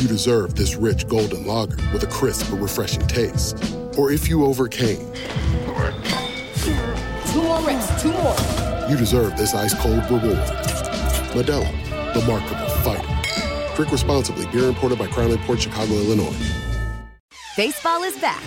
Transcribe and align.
you 0.00 0.08
deserve 0.08 0.54
this 0.54 0.76
rich 0.76 1.06
golden 1.08 1.46
lager 1.46 1.76
with 1.92 2.02
a 2.02 2.06
crisp 2.06 2.50
but 2.50 2.56
refreshing 2.58 3.06
taste. 3.06 3.56
Or 3.98 4.10
if 4.10 4.28
you 4.28 4.44
overcame, 4.44 4.98
Two 7.32 7.42
more 7.42 7.60
reps, 7.62 8.02
two 8.02 8.10
more. 8.12 8.34
you 8.88 8.96
deserve 8.96 9.36
this 9.36 9.54
ice 9.54 9.74
cold 9.74 10.02
reward. 10.10 10.38
Modelo, 11.32 11.70
the 12.14 12.20
Markable 12.26 12.68
Fighter. 12.82 13.76
Drink 13.76 13.92
responsibly. 13.92 14.46
Beer 14.46 14.64
imported 14.68 14.98
by 14.98 15.06
Crown 15.06 15.36
Port 15.38 15.60
Chicago, 15.60 15.92
Illinois. 15.94 16.34
Baseball 17.56 18.02
is 18.02 18.16
back, 18.18 18.42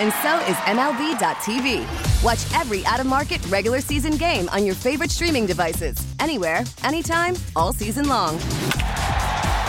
and 0.00 0.12
so 0.22 0.36
is 0.50 0.56
MLB.tv. 0.66 1.84
Watch 2.24 2.44
every 2.60 2.84
out 2.86 2.98
of 3.00 3.06
market 3.06 3.44
regular 3.48 3.80
season 3.80 4.16
game 4.16 4.48
on 4.48 4.64
your 4.66 4.74
favorite 4.74 5.10
streaming 5.10 5.46
devices, 5.46 5.96
anywhere, 6.18 6.64
anytime, 6.82 7.34
all 7.54 7.72
season 7.72 8.08
long. 8.08 8.38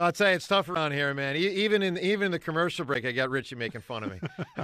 I'll 0.00 0.12
tell 0.12 0.28
you, 0.28 0.36
it's 0.36 0.46
tough 0.46 0.68
around 0.68 0.92
here, 0.92 1.12
man. 1.12 1.34
E- 1.34 1.40
Even 1.40 1.82
in 1.82 1.98
even 1.98 2.26
in 2.26 2.32
the 2.32 2.38
commercial 2.38 2.84
break, 2.84 3.04
I 3.04 3.10
got 3.10 3.30
Ritchie 3.30 3.56
making 3.56 3.80
fun 3.80 4.04
of 4.04 4.12
me. 4.12 4.20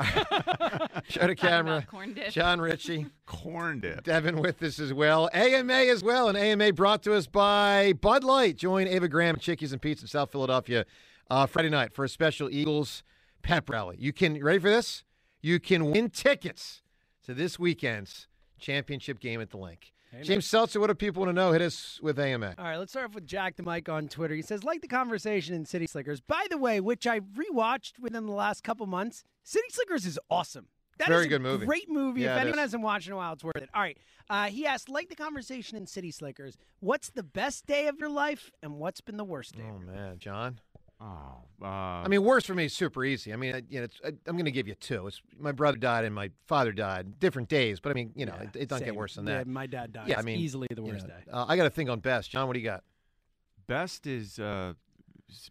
Show 1.08 1.26
the 1.26 1.34
camera. 1.36 1.84
corn 1.90 2.14
dip. 2.14 2.30
John 2.30 2.60
Ritchie. 2.60 3.06
Corn 3.26 3.80
dip. 3.80 4.04
Devin 4.04 4.38
with 4.40 4.62
us 4.62 4.78
as 4.78 4.92
well. 4.92 5.28
AMA 5.32 5.72
as 5.72 6.04
well. 6.04 6.28
And 6.28 6.38
AMA 6.38 6.72
brought 6.72 7.02
to 7.02 7.14
us 7.14 7.26
by 7.26 7.94
Bud 7.94 8.22
Light. 8.22 8.56
Join 8.56 8.86
Ava 8.86 9.08
Graham, 9.08 9.36
Chickies 9.36 9.72
and 9.72 9.82
Pete's 9.82 10.02
in 10.02 10.08
South 10.08 10.30
Philadelphia 10.30 10.84
uh, 11.30 11.46
Friday 11.46 11.70
night 11.70 11.92
for 11.92 12.04
a 12.04 12.08
special 12.08 12.48
Eagles 12.48 13.02
pep 13.42 13.68
rally. 13.68 13.96
You 13.98 14.12
can, 14.12 14.40
ready 14.42 14.60
for 14.60 14.70
this? 14.70 15.02
You 15.42 15.58
can 15.58 15.90
win 15.90 16.10
tickets 16.10 16.82
to 17.26 17.34
this 17.34 17.58
weekend's 17.58 18.28
championship 18.60 19.18
game 19.18 19.40
at 19.40 19.50
the 19.50 19.56
link. 19.58 19.92
James 20.22 20.46
Seltzer, 20.46 20.80
what 20.80 20.88
do 20.88 20.94
people 20.94 21.20
want 21.20 21.30
to 21.30 21.34
know? 21.34 21.52
Hit 21.52 21.62
us 21.62 21.98
with 22.02 22.18
AMA. 22.18 22.54
All 22.58 22.64
right, 22.64 22.76
let's 22.76 22.92
start 22.92 23.06
off 23.06 23.14
with 23.14 23.26
Jack 23.26 23.56
the 23.56 23.62
Mike 23.62 23.88
on 23.88 24.08
Twitter. 24.08 24.34
He 24.34 24.42
says, 24.42 24.64
like 24.64 24.80
the 24.80 24.88
conversation 24.88 25.54
in 25.54 25.64
City 25.64 25.86
Slickers. 25.86 26.20
By 26.20 26.46
the 26.50 26.58
way, 26.58 26.80
which 26.80 27.06
I 27.06 27.20
rewatched 27.20 27.98
within 28.00 28.26
the 28.26 28.32
last 28.32 28.62
couple 28.64 28.86
months, 28.86 29.24
City 29.42 29.68
Slickers 29.70 30.06
is 30.06 30.18
awesome. 30.30 30.68
That 30.98 31.08
Very 31.08 31.20
is 31.20 31.26
a 31.26 31.28
good 31.28 31.42
movie. 31.42 31.66
Great 31.66 31.90
movie. 31.90 32.22
Yeah, 32.22 32.36
if 32.36 32.42
anyone 32.42 32.58
is. 32.58 32.62
hasn't 32.62 32.82
watched 32.82 33.08
in 33.08 33.14
a 33.14 33.16
while, 33.16 33.32
it's 33.32 33.42
worth 33.42 33.56
it. 33.56 33.68
All 33.74 33.82
right. 33.82 33.98
Uh, 34.30 34.46
he 34.46 34.66
asked, 34.66 34.88
like 34.88 35.08
the 35.08 35.16
conversation 35.16 35.76
in 35.76 35.86
City 35.86 36.10
Slickers, 36.10 36.56
what's 36.80 37.10
the 37.10 37.22
best 37.22 37.66
day 37.66 37.88
of 37.88 37.98
your 37.98 38.08
life 38.08 38.52
and 38.62 38.74
what's 38.74 39.00
been 39.00 39.16
the 39.16 39.24
worst 39.24 39.56
day? 39.56 39.64
Oh 39.68 39.78
man, 39.78 40.18
John. 40.18 40.60
Oh, 41.04 41.42
uh, 41.62 41.66
I 41.66 42.08
mean, 42.08 42.22
worst 42.24 42.46
for 42.46 42.54
me 42.54 42.64
is 42.64 42.72
super 42.72 43.04
easy. 43.04 43.32
I 43.32 43.36
mean, 43.36 43.54
I, 43.54 43.62
you 43.68 43.78
know, 43.78 43.84
it's, 43.84 44.00
I, 44.02 44.08
I'm 44.26 44.36
going 44.36 44.46
to 44.46 44.50
give 44.50 44.66
you 44.66 44.74
two. 44.74 45.06
It's 45.06 45.20
my 45.38 45.52
brother 45.52 45.76
died 45.76 46.04
and 46.06 46.14
my 46.14 46.30
father 46.46 46.72
died, 46.72 47.20
different 47.20 47.48
days, 47.50 47.78
but 47.78 47.90
I 47.90 47.94
mean, 47.94 48.12
you 48.16 48.24
know, 48.24 48.34
it, 48.40 48.56
it 48.56 48.68
doesn't 48.70 48.86
get 48.86 48.96
worse 48.96 49.16
than 49.16 49.26
Yeah, 49.26 49.38
that. 49.38 49.46
my 49.46 49.66
dad 49.66 49.92
died. 49.92 50.08
Yeah, 50.08 50.18
I 50.18 50.22
mean, 50.22 50.40
easily 50.40 50.66
the 50.70 50.82
you 50.82 50.88
worst 50.92 51.06
know, 51.06 51.14
day. 51.14 51.30
Uh, 51.30 51.44
I 51.46 51.56
got 51.56 51.64
to 51.64 51.70
think 51.70 51.90
on 51.90 52.00
best. 52.00 52.30
John, 52.30 52.46
what 52.46 52.54
do 52.54 52.60
you 52.60 52.64
got? 52.64 52.82
best 53.66 54.06
is 54.06 54.38
uh, 54.38 54.72
s- 54.76 54.83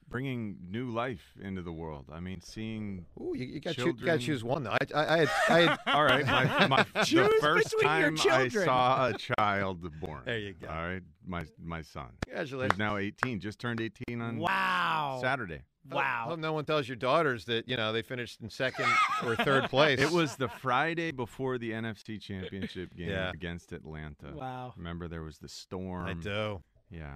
bringing 0.09 0.57
new 0.69 0.89
life 0.89 1.21
into 1.41 1.61
the 1.61 1.71
world. 1.71 2.05
I 2.11 2.19
mean, 2.19 2.41
seeing. 2.41 3.05
Ooh, 3.19 3.33
you, 3.35 3.45
you 3.45 3.59
got 3.59 3.77
you 3.77 3.85
children. 3.85 4.05
got 4.05 4.19
to 4.19 4.25
choose 4.25 4.43
one 4.43 4.63
though. 4.63 4.71
I, 4.71 4.77
I, 4.95 5.13
I 5.13 5.17
had, 5.19 5.29
I 5.49 5.59
had 5.61 5.77
All 5.87 6.03
right, 6.03 6.25
my, 6.25 6.67
my, 6.67 6.83
the 6.93 7.37
first 7.41 7.71
between 7.71 8.15
time 8.15 8.17
I 8.31 8.47
saw 8.49 9.07
a 9.07 9.13
child 9.13 9.87
born. 9.99 10.21
There 10.25 10.37
you 10.39 10.53
go. 10.53 10.67
All 10.67 10.75
right, 10.75 11.01
my 11.25 11.45
my 11.63 11.81
son. 11.81 12.07
Congratulations. 12.25 12.73
Who's 12.73 12.79
now 12.79 12.97
18, 12.97 13.39
just 13.39 13.59
turned 13.59 13.81
18 13.81 14.21
on 14.21 14.37
Wow. 14.37 15.19
Saturday. 15.21 15.61
Wow. 15.91 16.23
I 16.25 16.29
hope 16.29 16.39
no 16.39 16.53
one 16.53 16.63
tells 16.63 16.87
your 16.87 16.95
daughters 16.95 17.43
that 17.45 17.67
you 17.67 17.75
know 17.75 17.91
they 17.91 18.01
finished 18.01 18.39
in 18.41 18.49
second 18.49 18.87
or 19.25 19.35
third 19.35 19.65
place. 19.69 19.99
It 19.99 20.11
was 20.11 20.37
the 20.37 20.47
Friday 20.47 21.11
before 21.11 21.57
the 21.57 21.71
NFC 21.71 22.21
Championship 22.21 22.95
game 22.95 23.09
Yeah. 23.09 23.31
against 23.33 23.73
Atlanta. 23.73 24.31
Wow. 24.33 24.73
Remember 24.77 25.09
there 25.09 25.23
was 25.23 25.39
the 25.39 25.49
storm. 25.49 26.05
I 26.07 26.13
do. 26.13 26.63
Yeah. 26.89 27.15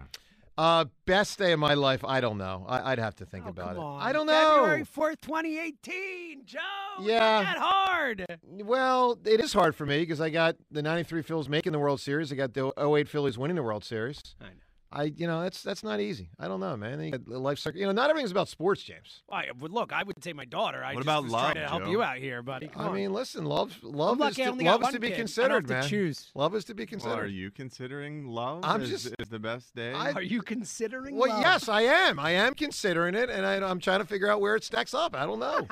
Uh, 0.57 0.85
best 1.05 1.37
day 1.37 1.51
of 1.51 1.59
my 1.59 1.75
life. 1.75 2.03
I 2.03 2.19
don't 2.19 2.37
know. 2.39 2.65
I, 2.67 2.91
I'd 2.93 2.99
have 2.99 3.15
to 3.17 3.25
think 3.25 3.45
Oh, 3.45 3.49
about 3.49 3.75
it. 3.75 3.79
on. 3.79 4.01
I 4.01 4.11
don't 4.11 4.25
know. 4.25 4.55
February 4.55 4.85
4th, 4.85 5.21
2018. 5.21 6.45
Joe. 6.45 6.59
Yeah. 7.01 7.19
Not 7.19 7.43
that 7.43 7.57
hard. 7.59 8.25
Well, 8.43 9.19
it 9.25 9.39
is 9.39 9.53
hard 9.53 9.75
for 9.75 9.85
me 9.85 9.99
because 9.99 10.19
I 10.19 10.29
got 10.31 10.55
the 10.71 10.81
'93 10.81 11.21
Phils 11.21 11.47
making 11.47 11.73
the 11.73 11.79
World 11.79 11.99
Series. 12.01 12.31
I 12.31 12.35
got 12.35 12.53
the 12.53 12.71
08 12.79 13.07
Phillies 13.07 13.37
winning 13.37 13.55
the 13.55 13.63
World 13.63 13.83
Series. 13.85 14.35
I 14.41 14.45
know. 14.45 14.51
I, 14.91 15.03
you 15.15 15.27
know, 15.27 15.41
that's 15.41 15.61
that's 15.63 15.83
not 15.83 15.99
easy. 15.99 16.29
I 16.39 16.47
don't 16.47 16.59
know, 16.61 16.77
man. 16.77 17.01
You 17.01 17.19
life 17.27 17.59
cycle. 17.59 17.79
You 17.79 17.87
know, 17.87 17.91
not 17.91 18.09
everything's 18.09 18.31
about 18.31 18.47
sports, 18.47 18.81
James. 18.83 19.21
I 19.29 19.45
would 19.59 19.71
look. 19.73 19.91
I 19.91 20.03
would 20.03 20.23
say 20.23 20.31
my 20.31 20.45
daughter. 20.45 20.81
I 20.83 20.93
What 20.93 20.99
just 20.99 21.05
about 21.05 21.23
was 21.23 21.31
love, 21.33 21.51
trying 21.51 21.55
to 21.65 21.69
help 21.69 21.83
Joe? 21.83 21.91
you 21.91 22.01
out 22.01 22.17
here, 22.17 22.41
buddy. 22.41 22.67
Come 22.69 22.81
I 22.81 22.87
on. 22.87 22.95
mean, 22.95 23.11
listen, 23.13 23.43
love, 23.45 23.77
love 23.83 24.17
lucky 24.17 24.43
is 24.43 24.55
to, 24.55 24.63
love 24.63 24.81
is 24.83 24.89
to 24.89 24.99
be 24.99 25.07
kid. 25.09 25.13
I 25.13 25.17
don't 25.17 25.19
considered, 25.25 25.51
have 25.53 25.65
to 25.67 25.73
man. 25.73 25.83
choose. 25.89 26.31
Love 26.35 26.55
is 26.55 26.63
to 26.65 26.73
be 26.73 26.83
Well, 26.83 26.87
considered. 26.87 27.23
are 27.23 27.27
you 27.27 27.51
considering 27.51 28.27
love 28.27 28.61
I'm 28.63 28.81
as, 28.81 28.89
just- 28.89 29.13
as 29.19 29.27
the 29.27 29.39
best 29.39 29.75
day? 29.75 29.91
I- 29.91 30.13
Are 30.13 30.21
you 30.21 30.41
considering? 30.41 31.17
Well, 31.17 31.29
love? 31.29 31.41
yes, 31.41 31.67
I 31.67 31.81
am. 31.81 32.17
I 32.17 32.31
am 32.31 32.53
considering 32.53 33.13
it, 33.15 33.29
and 33.29 33.45
I, 33.45 33.55
I'm 33.55 33.79
trying 33.81 33.99
to 33.99 34.05
figure 34.05 34.31
out 34.31 34.39
where 34.39 34.55
it 34.55 34.63
stacks 34.63 34.93
up. 34.93 35.15
I 35.17 35.25
don't 35.25 35.39
know. 35.39 35.67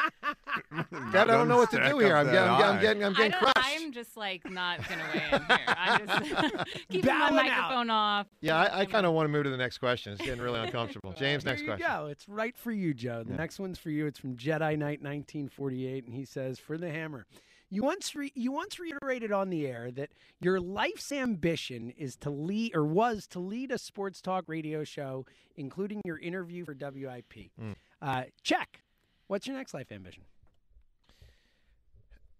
God, 1.12 1.16
I 1.16 1.26
don't 1.26 1.48
know 1.48 1.58
what 1.58 1.72
to 1.72 1.90
do 1.90 2.00
here. 2.00 2.16
I'm, 2.18 2.28
that 2.28 2.34
getting, 2.34 2.52
I'm, 2.66 2.82
getting, 2.82 3.04
I'm 3.06 3.14
getting 3.14 3.32
crushed. 3.32 3.54
I'm 3.58 3.92
just 3.94 4.18
like 4.18 4.50
not 4.50 4.80
gonna 4.90 5.04
weigh 5.14 5.24
in 5.38 5.42
here. 5.46 5.60
I'm 5.68 6.08
just 6.08 6.68
keeping 6.90 7.14
my 7.18 7.32
microphone 7.32 7.90
off. 7.90 8.28
Yeah, 8.42 8.58
I, 8.58 8.82
I 8.82 8.86
kind 9.06 9.12
of 9.12 9.16
want 9.16 9.26
to 9.26 9.32
move 9.32 9.44
to 9.44 9.50
the 9.52 9.58
next 9.58 9.78
question. 9.78 10.14
It's 10.14 10.22
getting 10.22 10.42
really 10.42 10.60
uncomfortable. 10.60 11.14
James, 11.18 11.44
Here 11.44 11.52
next 11.52 11.62
you 11.62 11.68
question. 11.68 11.88
go. 11.88 12.08
It's 12.08 12.28
right 12.28 12.58
for 12.58 12.72
you, 12.72 12.94
Joe. 12.94 13.24
The 13.24 13.36
next 13.36 13.60
one's 13.60 13.78
for 13.78 13.92
you. 13.92 14.08
It's 14.08 14.18
from 14.18 14.36
Jedi 14.36 14.78
Knight 14.78 15.02
1948, 15.02 16.06
and 16.06 16.14
he 16.14 16.26
says, 16.26 16.58
"For 16.60 16.78
the 16.78 16.90
hammer." 16.90 17.26
You 17.70 17.84
once 17.84 18.16
re- 18.16 18.32
you 18.36 18.52
once 18.52 18.80
reiterated 18.80 19.32
on 19.32 19.50
the 19.50 19.68
air 19.68 19.92
that 19.92 20.10
your 20.40 20.60
life's 20.60 21.12
ambition 21.12 21.92
is 21.98 22.16
to 22.18 22.30
lead 22.30 22.76
or 22.76 22.86
was 22.86 23.28
to 23.28 23.40
lead 23.40 23.72
a 23.72 23.78
sports 23.78 24.22
talk 24.22 24.46
radio 24.48 24.84
show, 24.84 25.26
including 25.56 26.02
your 26.06 26.18
interview 26.18 26.64
for 26.66 26.74
WIP. 26.74 27.52
Mm. 27.62 27.76
Uh, 28.02 28.24
check. 28.44 28.82
What's 29.28 29.48
your 29.48 29.56
next 29.56 29.74
life 29.74 29.92
ambition? 29.92 30.24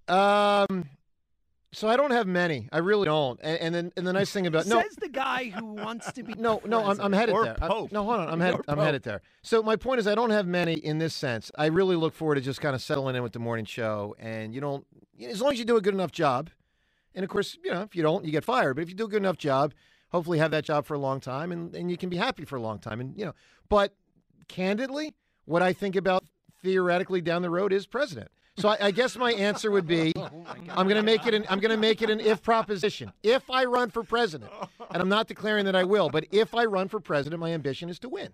Um, 0.08 0.86
so 1.76 1.90
I 1.90 1.98
don't 1.98 2.12
have 2.12 2.26
many. 2.26 2.70
I 2.72 2.78
really 2.78 3.06
don't. 3.06 3.40
And, 3.44 3.60
and 3.60 3.76
then 3.76 3.92
and 3.98 4.08
the 4.08 4.14
nice 4.14 4.32
thing 4.32 4.48
about 4.48 4.66
no, 4.66 4.82
Says 4.82 4.96
the 4.96 5.10
guy 5.10 5.50
who 5.50 5.66
wants 5.66 6.12
to 6.14 6.24
be 6.24 6.34
no, 6.34 6.62
no, 6.66 6.84
I'm, 6.86 7.00
I'm 7.02 7.12
headed 7.14 7.36
Or 7.36 7.44
there. 7.44 7.58
I- 7.62 7.68
no, 7.68 8.04
hold 8.04 8.20
on, 8.22 8.30
I'm 8.30 8.40
headed. 8.40 8.62
I'm 8.68 8.78
headed 8.80 9.04
there. 9.04 9.22
So 9.42 9.62
my 9.62 9.76
point 9.76 10.00
is, 10.00 10.08
I 10.08 10.16
don't 10.16 10.30
have 10.30 10.48
many 10.48 10.74
in 10.74 11.00
this 11.00 11.14
sense. 11.14 11.52
I 11.58 11.68
really 11.68 11.96
look 11.96 12.14
forward 12.14 12.36
to 12.36 12.42
just 12.42 12.62
kind 12.62 12.76
of 12.76 12.82
settling 12.82 13.16
in 13.16 13.24
with 13.24 13.34
the 13.34 13.40
morning 13.40 13.66
show, 13.66 14.16
and 14.20 14.54
you 14.56 14.62
don't, 14.62 14.86
as 15.22 15.42
long 15.42 15.52
as 15.52 15.60
you 15.60 15.66
do 15.66 15.76
a 15.78 15.82
good 15.82 15.94
enough 15.94 16.12
job, 16.12 16.50
and 17.14 17.24
of 17.24 17.30
course, 17.30 17.58
you 17.64 17.72
know, 17.72 17.82
if 17.82 17.96
you 17.96 18.04
don't, 18.04 18.26
you 18.26 18.32
get 18.32 18.44
fired. 18.46 18.76
But 18.76 18.84
if 18.84 18.90
you 18.90 18.96
do 18.96 19.06
a 19.06 19.10
good 19.10 19.22
enough 19.22 19.38
job, 19.38 19.74
hopefully 20.10 20.40
have 20.40 20.52
that 20.52 20.64
job 20.64 20.86
for 20.86 20.94
a 20.94 21.00
long 21.00 21.20
time, 21.20 21.52
and 21.52 21.76
and 21.76 21.92
you 21.92 21.98
can 21.98 22.10
be 22.10 22.18
happy 22.18 22.46
for 22.46 22.56
a 22.56 22.62
long 22.62 22.80
time, 22.80 23.02
and 23.02 23.18
you 23.18 23.26
know. 23.26 23.34
But 23.70 23.94
candidly, 24.48 25.14
what 25.46 25.62
I 25.62 25.74
think 25.74 25.96
about 25.96 26.24
theoretically 26.64 27.22
down 27.22 27.42
the 27.42 27.50
road 27.50 27.74
is 27.74 27.86
president. 27.86 28.30
So 28.58 28.70
I, 28.70 28.78
I 28.88 28.92
guess 28.92 29.18
my 29.18 29.34
answer 29.34 29.70
would 29.70 29.86
be, 29.86 30.14
I'm 30.70 30.88
going 30.88 30.96
to 30.96 31.04
make 31.04 31.26
it 31.26 31.34
an 31.34 31.46
I'm 31.50 31.60
going 31.60 31.72
to 31.72 31.78
make 31.78 32.02
it 32.02 32.10
an 32.10 32.20
if 32.20 32.42
proposition. 32.42 33.12
If 33.22 33.50
I 33.50 33.66
run 33.66 33.90
for 33.90 34.04
president, 34.04 34.52
and 34.92 35.02
I'm 35.02 35.10
not 35.10 35.28
declaring 35.28 35.66
that 35.66 35.76
I 35.76 35.84
will, 35.84 36.10
but 36.10 36.26
if 36.32 36.56
I 36.56 36.66
run 36.66 36.88
for 36.88 37.00
president, 37.00 37.40
my 37.42 37.52
ambition 37.52 37.90
is 37.90 38.00
to 38.00 38.10
win. 38.10 38.30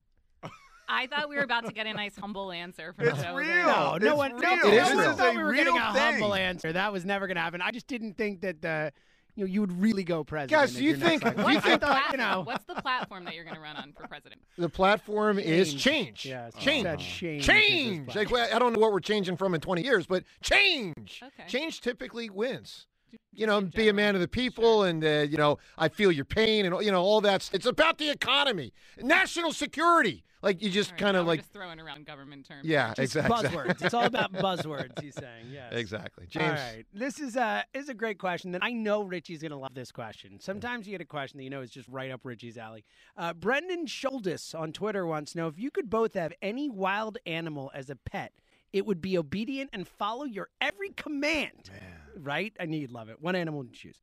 I 0.94 1.08
thought 1.08 1.30
we 1.30 1.38
were 1.38 1.44
about 1.44 1.66
to 1.68 1.72
get 1.72 1.88
a 1.88 1.94
nice 1.94 2.18
humble 2.18 2.52
answer 2.52 2.92
from 2.94 3.08
It's 3.08 3.24
Joe. 3.24 3.34
real. 3.34 3.48
No, 3.66 3.98
no 4.00 4.08
It's 4.10 4.18
one, 4.18 4.32
real. 4.34 4.42
no, 4.42 4.54
It 4.56 4.62
no 4.64 4.68
is 4.68 4.90
one 4.90 4.98
real. 4.98 5.14
thought 5.16 5.36
we 5.36 5.42
were 5.44 5.54
It's 5.54 5.62
a 5.62 5.64
getting 5.64 5.74
a 5.80 5.94
real 5.94 6.02
humble 6.02 6.34
answer. 6.36 6.74
That 6.74 6.92
was 6.92 7.06
never 7.06 7.28
going 7.28 7.36
to 7.38 7.42
happen. 7.42 7.62
I 7.62 7.72
just 7.72 7.88
didn't 7.88 8.18
think 8.18 8.42
that 8.42 8.66
uh, 8.66 8.92
you 9.36 9.46
know 9.46 9.52
you 9.52 9.62
would 9.62 9.82
really 9.82 10.04
go 10.04 10.24
president. 10.24 10.52
Guys, 10.62 10.76
do 10.76 10.84
you 10.84 10.96
think- 10.96 11.24
do 11.24 11.30
you 11.52 11.60
think- 11.62 11.82
thought, 11.82 12.12
you 12.12 12.18
know, 12.18 12.42
What's 12.46 12.66
the 12.66 12.76
platform 12.76 13.26
that 13.26 13.34
you're 13.36 13.44
going 13.44 13.56
to 13.56 13.62
run 13.62 13.76
on 13.78 13.94
for 13.94 14.08
president? 14.08 14.42
The 14.58 14.70
platform 14.70 15.40
is 15.40 15.74
Change. 15.74 15.84
change. 15.84 16.26
Yeah, 16.26 16.48
it's 16.48 16.58
change. 16.58 16.84
that 16.84 17.00
change 17.00 17.46
Change. 17.46 18.16
Like, 18.16 18.32
I 18.34 18.60
don't 18.60 18.74
know 18.74 18.80
what 18.80 18.92
we're 18.92 19.00
changing 19.00 19.38
from 19.38 19.54
in 19.56 19.62
20 19.62 19.84
years, 19.84 20.06
but 20.08 20.24
change. 20.42 21.22
Okay. 21.24 21.48
Change 21.48 21.82
typically 21.82 22.30
wins. 22.30 22.88
You 23.34 23.46
know, 23.46 23.60
be 23.62 23.90
a 23.90 23.94
man 23.94 24.16
of 24.16 24.22
the 24.22 24.28
people, 24.28 24.84
and 24.84 25.04
uh, 25.04 25.26
you 25.30 25.38
know, 25.38 25.58
I 25.78 25.90
feel 25.90 26.12
your 26.14 26.24
pain, 26.26 26.66
and 26.66 26.84
you 26.86 26.92
know, 26.92 27.02
all 27.02 27.20
that's. 27.20 27.50
It's 27.54 27.66
about 27.66 27.98
the 27.98 28.10
economy, 28.10 28.72
national 29.02 29.52
security. 29.52 30.24
Like 30.42 30.62
you 30.62 30.70
just 30.72 30.90
All 30.90 30.94
right, 30.94 31.00
kind 31.00 31.18
of 31.18 31.26
we're 31.26 31.34
like, 31.34 31.40
just 31.42 31.54
throwing 31.54 31.80
around 31.80 32.06
government 32.06 32.48
terms. 32.48 32.66
yeah, 32.66 32.94
just 32.96 33.16
exactly. 33.16 33.50
buzzwords. 33.50 33.82
It's 33.84 33.94
all 33.94 34.06
about 34.06 34.34
buzzwords. 34.34 35.00
He's 35.00 35.14
saying, 35.16 35.48
yes. 35.52 35.72
Exactly, 35.74 36.26
James. 36.28 36.60
right, 36.60 36.86
this 36.94 37.20
is 37.20 37.36
a 37.36 37.64
is 37.74 37.90
a 37.90 37.94
great 37.94 38.18
question. 38.18 38.52
That 38.52 38.64
I 38.64 38.72
know 38.72 39.04
Ritchie's 39.04 39.42
going 39.42 39.52
to 39.52 39.58
love 39.58 39.76
this 39.76 39.92
question. 39.92 40.40
Sometimes 40.40 40.88
you 40.88 40.92
get 40.92 41.02
a 41.02 41.06
question 41.06 41.38
that 41.38 41.44
you 41.44 41.50
know 41.52 41.62
is 41.62 41.70
just 41.70 41.88
right 41.88 42.10
up 42.10 42.22
Ritchie's 42.24 42.58
alley. 42.58 42.84
Uh, 43.16 43.34
Brendan 43.34 43.86
Schuldis 43.86 44.58
on 44.60 44.72
Twitter 44.72 45.06
wants 45.06 45.34
to 45.34 45.38
know 45.38 45.48
if 45.48 45.60
you 45.60 45.70
could 45.70 45.90
both 45.90 46.16
have 46.16 46.34
any 46.42 46.70
wild 46.70 47.18
animal 47.28 47.70
as 47.76 47.90
a 47.92 47.96
pet, 47.96 48.32
it 48.74 48.86
would 48.86 49.02
be 49.02 49.18
obedient 49.18 49.70
and 49.74 49.88
follow 49.88 50.26
your 50.26 50.50
every 50.60 50.90
command. 50.90 51.70
Right? 52.18 52.54
I 52.60 52.66
know 52.66 52.78
you'd 52.78 52.92
love 52.92 53.10
it. 53.10 53.22
One 53.22 53.36
animal 53.36 53.60
would 53.60 53.70
you 53.70 53.76
choose. 53.76 54.02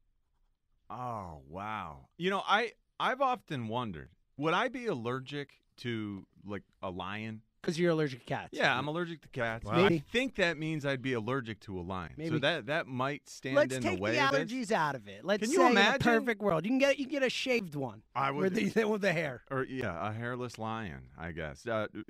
Oh 0.91 1.41
wow! 1.49 2.07
You 2.17 2.31
know, 2.31 2.43
I 2.47 2.73
I've 3.01 3.21
often 3.21 3.69
wondered, 3.69 4.11
would 4.37 4.55
I 4.55 4.69
be 4.69 4.87
allergic 4.87 5.61
to 5.79 6.27
like 6.47 6.63
a 6.83 6.91
lion? 6.91 7.43
Because 7.61 7.77
you're 7.77 7.91
allergic 7.91 8.21
to 8.21 8.25
cats. 8.27 8.51
Yeah, 8.53 8.79
I'm 8.79 8.87
allergic 8.87 9.21
to 9.23 9.29
cats. 9.29 9.65
Wow. 9.65 9.73
I 9.73 9.83
Maybe. 9.83 9.99
think 10.13 10.37
that 10.37 10.57
means 10.57 10.87
I'd 10.87 11.03
be 11.03 11.15
allergic 11.15 11.59
to 11.63 11.77
a 11.79 11.83
lion. 11.83 12.13
Maybe. 12.17 12.31
So 12.31 12.39
that 12.39 12.67
that 12.67 12.87
might 12.87 13.29
stand 13.29 13.57
Let's 13.57 13.75
in 13.75 13.83
take 13.83 13.97
the 13.97 14.01
way 14.01 14.13
the 14.13 14.25
of 14.25 14.31
this. 14.31 14.41
allergies 14.45 14.71
out 14.73 14.95
of 14.95 15.09
it. 15.09 15.25
Let's 15.25 15.43
Can 15.43 15.51
you 15.51 15.57
say 15.59 15.63
in 15.63 15.69
a 15.69 15.73
imagine? 15.73 16.01
perfect 16.01 16.41
world, 16.41 16.65
you 16.65 16.71
can 16.71 16.79
get 16.79 16.99
you 17.01 17.07
can 17.07 17.11
get 17.15 17.23
a 17.25 17.29
shaved 17.29 17.75
one. 17.75 18.03
I 18.15 18.31
with 18.31 18.55
would- 18.55 18.75
the 18.75 18.85
with 18.89 19.01
the 19.01 19.13
hair. 19.13 19.43
Or 19.51 19.65
yeah, 19.65 20.09
a 20.09 20.13
hairless 20.13 20.57
lion, 20.57 21.09
I 21.19 21.33
guess. 21.33 21.67
Uh, 21.67 21.89
th- 21.93 22.05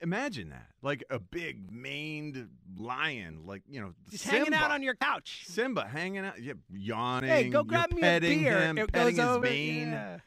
imagine 0.00 0.48
that, 0.48 0.68
like 0.80 1.04
a 1.10 1.18
big 1.18 1.70
maned 1.70 2.48
lion, 2.78 3.42
like 3.44 3.62
you 3.68 3.82
know, 3.82 3.92
Just 4.10 4.24
Simba. 4.24 4.38
hanging 4.38 4.54
out 4.54 4.70
on 4.70 4.82
your 4.82 4.94
couch. 4.94 5.42
Simba 5.46 5.86
hanging 5.86 6.24
out, 6.24 6.42
yeah, 6.42 6.54
yawning. 6.72 7.28
Hey, 7.28 7.50
go 7.50 7.58
you're 7.58 7.64
grab 7.64 7.92
me 7.92 7.98
a 8.00 8.04
petting 8.04 8.40
beer. 8.40 8.58
Him, 8.58 8.78
it 8.78 8.90
petting 8.90 9.16
goes 9.16 9.26
his 9.26 9.36
over. 9.36 9.44
mane. 9.44 9.88
Yeah. 9.92 10.18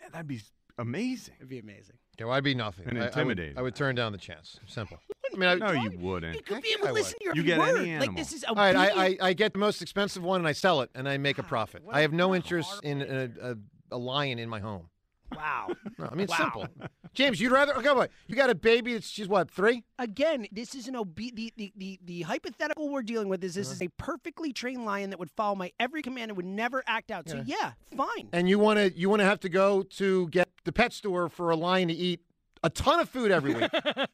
Man, 0.00 0.10
that'd 0.12 0.26
be 0.26 0.40
amazing. 0.78 1.34
It'd 1.38 1.48
be 1.50 1.58
amazing. 1.58 1.96
Yeah, 2.18 2.26
well, 2.26 2.34
I'd 2.34 2.42
be 2.44 2.54
nothing. 2.54 2.86
And 2.88 3.02
I- 3.02 3.10
I 3.14 3.22
would- 3.22 3.54
I 3.56 3.62
would, 3.62 3.74
turn 3.76 3.94
down 3.94 4.12
the 4.12 4.18
chance. 4.18 4.58
Simple. 4.66 4.98
I 5.32 5.36
mean, 5.36 5.48
I, 5.48 5.54
No, 5.54 5.70
you 5.72 5.96
wouldn't. 5.98 6.34
You 6.34 6.42
could 6.42 6.62
be 6.62 6.70
able 6.70 6.86
to 6.88 6.92
would. 6.92 6.94
listen 6.94 7.18
to 7.18 7.24
your 7.24 7.34
You 7.36 7.42
every 7.42 7.44
get 7.44 7.58
any 7.60 7.72
word. 7.72 7.78
Like 7.80 7.88
animal. 7.88 8.14
this 8.16 8.32
is 8.32 8.44
All 8.44 8.54
right, 8.54 8.74
I. 8.74 9.04
I, 9.06 9.16
I 9.20 9.32
get 9.34 9.52
the 9.52 9.58
most 9.58 9.82
expensive 9.82 10.22
one 10.22 10.40
and 10.40 10.48
I 10.48 10.52
sell 10.52 10.80
it 10.80 10.90
and 10.94 11.08
I 11.08 11.16
make 11.18 11.38
a 11.38 11.42
profit. 11.42 11.82
I 11.90 12.00
have 12.00 12.12
no 12.12 12.34
interest 12.34 12.80
in 12.82 13.00
horrible 13.00 13.34
a, 13.42 13.50
a, 13.52 13.56
a 13.92 13.98
lion 13.98 14.38
in 14.38 14.48
my 14.48 14.58
home. 14.58 14.88
wow. 15.36 15.68
No, 15.98 16.06
I 16.10 16.14
mean, 16.14 16.20
it's 16.24 16.30
Wow. 16.32 16.38
simple. 16.38 16.66
James, 17.14 17.40
you'd 17.40 17.52
rather, 17.52 17.74
oh, 17.76 17.80
okay, 17.80 17.92
wait, 17.92 18.10
you 18.26 18.34
got 18.36 18.48
a 18.50 18.54
baby 18.54 18.94
that's, 18.94 19.08
she's 19.08 19.28
what, 19.28 19.50
three? 19.50 19.84
Again, 19.98 20.46
this 20.52 20.74
is 20.74 20.88
an 20.88 20.96
obe- 20.96 21.34
the, 21.34 21.52
the, 21.56 21.72
the, 21.76 21.98
the 22.04 22.22
hypothetical 22.22 22.88
we're 22.88 23.02
dealing 23.02 23.28
with 23.28 23.42
is 23.44 23.54
this 23.54 23.70
is 23.70 23.80
uh-huh. 23.80 23.88
a 23.98 24.02
perfectly 24.02 24.52
trained 24.52 24.84
lion 24.86 25.10
that 25.10 25.18
would 25.18 25.30
follow 25.30 25.54
my 25.54 25.70
every 25.78 26.00
command 26.02 26.30
and 26.30 26.36
would 26.36 26.46
never 26.46 26.82
act 26.86 27.10
out. 27.10 27.28
So 27.28 27.42
yeah, 27.44 27.72
fine. 27.96 28.28
And 28.32 28.48
you 28.48 28.58
want 28.58 28.78
to, 28.78 28.96
you 28.98 29.08
want 29.10 29.20
to 29.20 29.26
have 29.26 29.40
to 29.40 29.48
go 29.48 29.82
to 29.82 30.28
get 30.28 30.47
the 30.68 30.72
pet 30.72 30.92
store 30.92 31.30
for 31.30 31.48
a 31.50 31.56
lion 31.56 31.88
to 31.88 31.94
eat 31.94 32.20
a 32.62 32.68
ton 32.68 33.00
of 33.00 33.08
food 33.08 33.30
every 33.30 33.54
week. 33.54 33.70
yeah, 33.72 34.04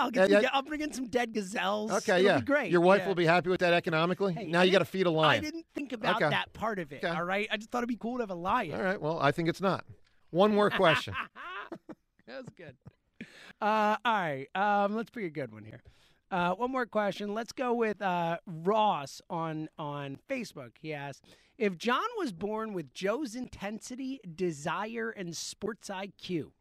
I'll 0.00 0.06
Yeah, 0.06 0.10
get 0.10 0.30
yeah. 0.30 0.40
some, 0.40 0.50
I'll 0.54 0.62
bring 0.62 0.80
in 0.80 0.92
some 0.92 1.06
dead 1.06 1.32
gazelles. 1.32 1.92
Okay, 1.92 2.18
It'll 2.18 2.24
yeah. 2.32 2.40
great. 2.40 2.72
Your 2.72 2.80
wife 2.80 3.02
yeah. 3.02 3.08
will 3.08 3.14
be 3.14 3.26
happy 3.26 3.48
with 3.48 3.60
that 3.60 3.72
economically. 3.74 4.32
Hey, 4.34 4.46
now 4.46 4.60
I 4.62 4.64
you 4.64 4.72
got 4.72 4.80
to 4.80 4.84
feed 4.84 5.06
a 5.06 5.10
lion. 5.10 5.38
I 5.38 5.44
didn't 5.44 5.66
think 5.72 5.92
about 5.92 6.16
Okay. 6.16 6.28
that 6.30 6.52
part 6.52 6.80
of 6.80 6.90
it. 6.92 7.04
Okay. 7.04 7.14
All 7.14 7.22
right, 7.22 7.46
I 7.50 7.56
just 7.58 7.70
thought 7.70 7.78
it'd 7.78 7.88
be 7.88 7.96
cool 7.96 8.16
to 8.16 8.22
have 8.22 8.30
a 8.30 8.34
lion. 8.34 8.74
All 8.74 8.82
right. 8.82 9.00
Well, 9.00 9.20
I 9.20 9.30
think 9.30 9.48
it's 9.48 9.60
not. 9.60 9.84
One 10.30 10.52
more 10.52 10.68
question. 10.70 11.14
that 12.26 12.38
was 12.38 12.48
good. 12.56 12.74
Uh, 13.60 13.96
all 14.04 14.12
right, 14.12 14.46
um, 14.56 14.96
let's 14.96 15.10
pick 15.10 15.24
a 15.24 15.30
good 15.30 15.52
one 15.52 15.62
here. 15.64 15.80
Uh, 16.30 16.54
one 16.54 16.70
more 16.70 16.86
question. 16.86 17.34
Let's 17.34 17.52
go 17.52 17.74
with 17.74 18.00
uh, 18.00 18.38
Ross 18.46 19.20
on 19.28 19.68
on 19.78 20.18
Facebook. 20.28 20.72
He 20.80 20.94
asked 20.94 21.24
if 21.58 21.76
John 21.76 22.06
was 22.18 22.32
born 22.32 22.72
with 22.72 22.94
Joe's 22.94 23.34
intensity, 23.34 24.20
desire, 24.34 25.10
and 25.10 25.36
sports 25.36 25.88
IQ. 25.88 26.52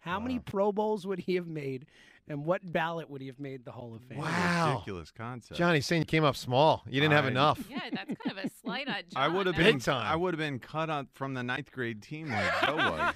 How 0.00 0.20
many 0.20 0.38
Pro 0.38 0.72
Bowls 0.72 1.06
would 1.06 1.18
he 1.18 1.34
have 1.34 1.48
made, 1.48 1.86
and 2.28 2.44
what 2.46 2.72
ballot 2.72 3.10
would 3.10 3.20
he 3.20 3.26
have 3.26 3.40
made 3.40 3.64
the 3.64 3.72
Hall 3.72 3.92
of 3.94 4.02
Fame? 4.04 4.18
Wow. 4.18 4.74
Ridiculous 4.74 5.10
concept. 5.10 5.58
Johnny 5.58 5.80
saying 5.80 6.02
you 6.02 6.06
came 6.06 6.24
up 6.24 6.36
small. 6.36 6.84
You 6.86 7.00
didn't 7.00 7.14
have 7.14 7.26
enough. 7.26 7.58
Yeah, 7.68 7.80
that's 7.92 8.14
kind 8.22 8.38
of 8.38 8.44
a 8.44 8.48
slight 8.62 8.88
on 8.88 9.02
John. 9.12 9.22
I 9.22 9.28
would 9.28 9.46
have 9.46 9.58
now. 9.58 9.64
been 9.64 9.80
I 9.88 10.14
would 10.14 10.32
have 10.32 10.38
been 10.38 10.60
cut 10.60 10.88
out 10.90 11.06
from 11.12 11.34
the 11.34 11.42
ninth 11.42 11.72
grade 11.72 12.02
team 12.02 12.30
like 12.30 12.60
Joe 12.64 12.76
was. 12.76 13.14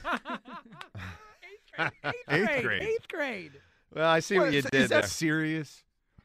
Eighth 1.78 2.02
grade. 2.02 2.14
Eighth 2.28 2.46
grade. 2.46 2.62
grade. 2.64 2.82
Eighth 2.82 3.08
grade. 3.08 3.52
Well, 3.94 4.08
I 4.08 4.20
see 4.20 4.36
what, 4.38 4.44
What, 4.46 4.52
you 4.52 4.58
is- 4.60 4.64
did 4.66 4.74
is 4.82 4.88
that 4.90 5.00
there. 5.02 5.08
serious? 5.08 5.82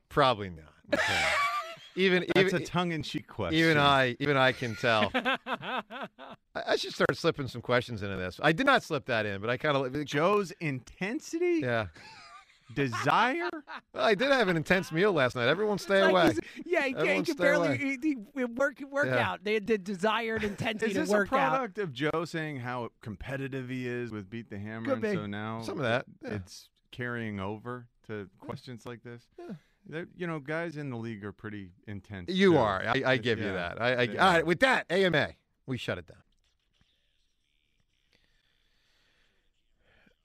Probably 0.10 0.50
not. 0.52 1.00
even 1.96 2.26
That's 2.36 2.48
even 2.50 2.62
a 2.62 2.66
tongue-in-cheek 2.66 3.28
question. 3.28 3.58
even 3.60 3.78
I 3.78 4.16
even 4.20 4.38
I 4.38 4.52
can 4.52 4.76
tell. 4.76 5.12
I, 5.16 6.12
I 6.56 6.76
should 6.76 6.94
start 6.94 7.16
slipping 7.18 7.48
some 7.48 7.62
questions 7.62 8.04
into 8.04 8.16
this. 8.18 8.40
I 8.44 8.52
did 8.52 8.66
not 8.66 8.84
slip 8.84 9.06
that 9.06 9.26
in, 9.26 9.42
but 9.42 9.50
I 9.50 9.58
kind 9.58 9.76
of 9.76 10.06
Joe's 10.06 10.52
intensity, 10.60 11.62
yeah. 11.64 11.88
desire. 12.76 13.50
Well, 13.94 14.04
I 14.06 14.14
did 14.16 14.30
have 14.32 14.48
an 14.48 14.58
intense 14.58 14.92
meal 14.92 15.12
last 15.12 15.36
night. 15.36 15.48
Everyone 15.48 15.78
stay 15.80 16.02
Like 16.04 16.12
away. 16.12 16.34
yeah, 16.66 16.84
he, 16.86 16.94
can't, 16.94 17.26
he 17.28 17.32
Everyone 17.34 17.68
barely 17.78 17.78
he, 17.78 18.16
he- 18.36 18.46
work 18.46 18.80
work 18.90 19.08
Yeah. 19.08 19.32
out. 19.32 19.44
They 19.44 19.56
had 19.56 19.68
the 19.68 19.78
desired 19.78 20.44
intensity 20.44 20.92
Is 20.92 20.96
to 20.96 21.00
this 21.02 21.10
a 21.10 21.14
work 21.14 21.34
out. 21.34 21.50
product 21.50 21.78
of 21.80 21.94
Joe 21.94 22.26
saying 22.26 22.58
how 22.60 22.90
competitive 23.02 23.70
he 23.70 23.88
is 23.88 24.12
with 24.12 24.30
Beat 24.30 24.50
the 24.50 24.60
Hammer, 24.60 24.86
Could 24.86 24.94
and 24.94 25.02
be. 25.02 25.14
so 25.14 25.26
now 25.26 25.62
Some 25.62 25.78
of 25.78 25.84
that, 25.84 26.06
yeah. 26.24 26.36
it's 26.36 26.70
carrying 26.96 27.40
over 27.40 27.88
to 28.08 28.30
questions 28.40 28.86
like 28.86 29.04
this? 29.04 29.24
They're- 29.88 30.08
You 30.18 30.26
know, 30.28 30.40
guys 30.40 30.78
in 30.78 30.90
the 30.90 30.98
league 30.98 31.24
are 31.26 31.32
pretty 31.34 31.70
intense. 31.88 32.30
You 32.32 32.54
too. 32.54 32.58
are. 32.58 32.82
I, 32.84 33.04
I 33.06 33.18
give 33.18 33.40
you 33.40 33.52
that. 33.52 33.80
I, 33.82 33.92
I, 34.02 34.06
they 34.08 34.18
all 34.18 34.34
right. 34.34 34.46
With 34.46 34.60
that, 34.62 34.86
AMA, 34.90 35.30
we 35.68 35.78
shut 35.78 35.98
it 35.98 36.08
down. 36.08 36.18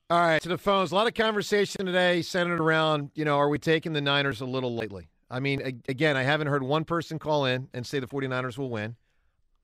All 0.08 0.18
right, 0.18 0.42
to 0.42 0.48
the 0.48 0.58
phones. 0.58 0.90
A 0.90 0.94
lot 0.94 1.06
of 1.06 1.14
conversation 1.14 1.86
today 1.86 2.22
centered 2.22 2.60
around, 2.60 3.10
you 3.14 3.24
know, 3.24 3.36
are 3.38 3.48
we 3.48 3.58
taking 3.58 3.92
the 3.92 4.00
Niners 4.00 4.40
a 4.40 4.46
little 4.46 4.74
lightly? 4.74 5.08
I 5.30 5.38
mean, 5.38 5.82
again, 5.88 6.16
I 6.16 6.22
haven't 6.24 6.48
heard 6.48 6.62
one 6.64 6.84
person 6.84 7.18
call 7.20 7.44
in 7.44 7.68
and 7.72 7.86
say 7.86 8.00
the 8.00 8.08
49ers 8.08 8.58
will 8.58 8.70
win. 8.70 8.96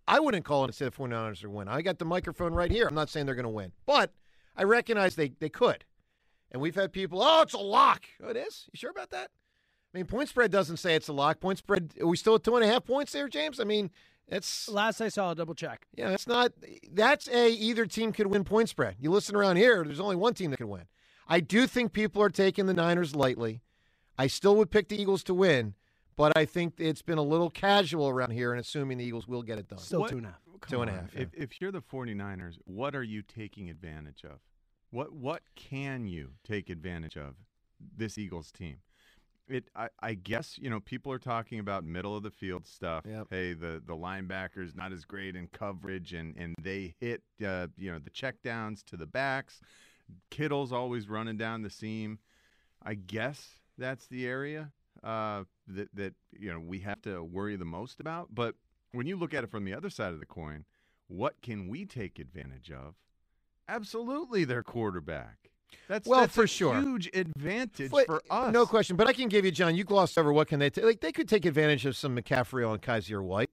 I 0.06 0.20
wouldn't 0.20 0.44
call 0.44 0.62
in 0.62 0.68
and 0.68 0.74
say 0.74 0.84
the 0.84 0.92
49ers 0.92 1.44
will 1.44 1.52
win. 1.52 1.66
I 1.66 1.82
got 1.82 1.98
the 1.98 2.04
microphone 2.04 2.52
right 2.54 2.70
here. 2.70 2.86
I'm 2.86 2.94
not 2.94 3.08
saying 3.10 3.26
they're 3.26 3.34
going 3.34 3.42
to 3.44 3.48
win, 3.48 3.72
but 3.86 4.12
I 4.56 4.62
recognize 4.62 5.16
they, 5.16 5.30
they 5.40 5.48
could. 5.48 5.84
And 6.52 6.62
we've 6.62 6.74
had 6.74 6.92
people, 6.92 7.20
oh, 7.22 7.42
it's 7.42 7.54
a 7.54 7.58
lock. 7.58 8.06
Oh, 8.22 8.28
it 8.28 8.36
is? 8.36 8.66
You 8.72 8.76
sure 8.76 8.90
about 8.90 9.10
that? 9.10 9.30
I 9.94 9.98
mean, 9.98 10.06
point 10.06 10.28
spread 10.28 10.50
doesn't 10.50 10.76
say 10.78 10.94
it's 10.94 11.08
a 11.08 11.12
lock. 11.12 11.40
Point 11.40 11.58
spread, 11.58 11.92
are 12.00 12.06
we 12.06 12.16
still 12.16 12.34
at 12.36 12.44
two 12.44 12.54
and 12.56 12.64
a 12.64 12.68
half 12.68 12.84
points 12.84 13.12
there, 13.12 13.28
James? 13.28 13.58
I 13.60 13.64
mean, 13.64 13.90
it's 14.28 14.68
Last 14.68 15.00
I 15.00 15.08
saw, 15.08 15.34
double 15.34 15.54
check. 15.54 15.86
yeah, 15.94 16.10
that's 16.10 16.26
not. 16.26 16.52
That's 16.92 17.28
a 17.28 17.50
either 17.50 17.86
team 17.86 18.12
could 18.12 18.26
win 18.26 18.44
point 18.44 18.68
spread. 18.68 18.96
You 19.00 19.10
listen 19.10 19.34
around 19.36 19.56
here, 19.56 19.84
there's 19.84 20.00
only 20.00 20.16
one 20.16 20.34
team 20.34 20.50
that 20.50 20.56
can 20.58 20.68
win. 20.68 20.84
I 21.28 21.40
do 21.40 21.66
think 21.66 21.92
people 21.92 22.22
are 22.22 22.30
taking 22.30 22.66
the 22.66 22.74
Niners 22.74 23.14
lightly. 23.16 23.62
I 24.18 24.26
still 24.28 24.56
would 24.56 24.70
pick 24.70 24.88
the 24.88 25.00
Eagles 25.00 25.22
to 25.24 25.34
win, 25.34 25.74
but 26.16 26.36
I 26.36 26.44
think 26.44 26.74
it's 26.78 27.02
been 27.02 27.18
a 27.18 27.22
little 27.22 27.50
casual 27.50 28.08
around 28.08 28.30
here 28.32 28.52
and 28.52 28.60
assuming 28.60 28.98
the 28.98 29.04
Eagles 29.04 29.26
will 29.28 29.42
get 29.42 29.58
it 29.58 29.68
done. 29.68 29.78
Still 29.78 30.00
What- 30.00 30.10
two 30.10 30.18
and 30.18 30.26
a 30.26 30.30
half. 30.30 30.40
Come 30.60 30.70
Two 30.70 30.80
and 30.82 30.90
a 30.90 30.94
on. 30.94 30.98
half, 31.00 31.14
If, 31.14 31.28
if 31.34 31.60
you're 31.60 31.70
the 31.70 31.82
49ers, 31.82 32.54
what 32.64 32.96
are 32.96 33.02
you 33.02 33.20
taking 33.22 33.68
advantage 33.68 34.24
of? 34.24 34.38
What 34.90 35.12
what 35.12 35.42
can 35.54 36.06
you 36.06 36.32
take 36.44 36.70
advantage 36.70 37.16
of 37.16 37.34
this 37.96 38.18
Eagles 38.18 38.50
team? 38.52 38.78
It 39.48 39.68
I, 39.76 39.88
I 40.00 40.14
guess, 40.14 40.58
you 40.58 40.70
know, 40.70 40.80
people 40.80 41.12
are 41.12 41.18
talking 41.18 41.58
about 41.60 41.84
middle 41.84 42.16
of 42.16 42.22
the 42.22 42.30
field 42.30 42.66
stuff. 42.66 43.04
Yep. 43.06 43.28
Hey, 43.30 43.52
the 43.52 43.82
the 43.84 43.94
linebackers 43.94 44.74
not 44.74 44.92
as 44.92 45.04
great 45.04 45.36
in 45.36 45.48
coverage 45.48 46.12
and 46.12 46.36
and 46.36 46.54
they 46.60 46.94
hit 46.98 47.22
uh, 47.44 47.68
you 47.76 47.92
know, 47.92 47.98
the 47.98 48.10
checkdowns 48.10 48.84
to 48.86 48.96
the 48.96 49.06
backs. 49.06 49.60
Kittle's 50.30 50.72
always 50.72 51.08
running 51.08 51.36
down 51.36 51.62
the 51.62 51.70
seam. 51.70 52.18
I 52.82 52.94
guess 52.94 53.60
that's 53.76 54.06
the 54.06 54.26
area 54.26 54.72
uh, 55.02 55.44
that 55.68 55.94
that 55.94 56.14
you 56.32 56.52
know 56.52 56.60
we 56.60 56.80
have 56.80 57.02
to 57.02 57.22
worry 57.22 57.56
the 57.56 57.64
most 57.64 58.00
about. 58.00 58.34
But 58.34 58.54
when 58.92 59.06
you 59.06 59.16
look 59.16 59.34
at 59.34 59.44
it 59.44 59.50
from 59.50 59.64
the 59.64 59.74
other 59.74 59.90
side 59.90 60.12
of 60.12 60.20
the 60.20 60.26
coin, 60.26 60.64
what 61.08 61.40
can 61.42 61.68
we 61.68 61.84
take 61.84 62.18
advantage 62.18 62.70
of? 62.70 62.94
Absolutely, 63.68 64.44
their 64.44 64.62
quarterback. 64.62 65.50
That's 65.88 66.06
Well, 66.08 66.20
that's 66.20 66.34
for 66.34 66.44
a 66.44 66.48
sure. 66.48 66.80
huge 66.80 67.08
advantage 67.14 67.90
But- 67.90 68.06
for 68.06 68.22
us. 68.30 68.52
No 68.52 68.66
question. 68.66 68.96
But 68.96 69.06
I 69.08 69.12
can 69.12 69.28
give 69.28 69.44
you, 69.44 69.50
John. 69.50 69.76
You 69.76 69.84
glossed 69.84 70.18
over 70.18 70.32
what 70.32 70.48
can 70.48 70.58
they 70.58 70.70
take? 70.70 70.84
Like 70.84 71.00
they 71.00 71.12
could 71.12 71.28
take 71.28 71.44
advantage 71.44 71.86
of 71.86 71.96
some 71.96 72.16
McCaffrey 72.16 72.68
on 72.68 72.78
Kyzir 72.78 73.22
White. 73.22 73.50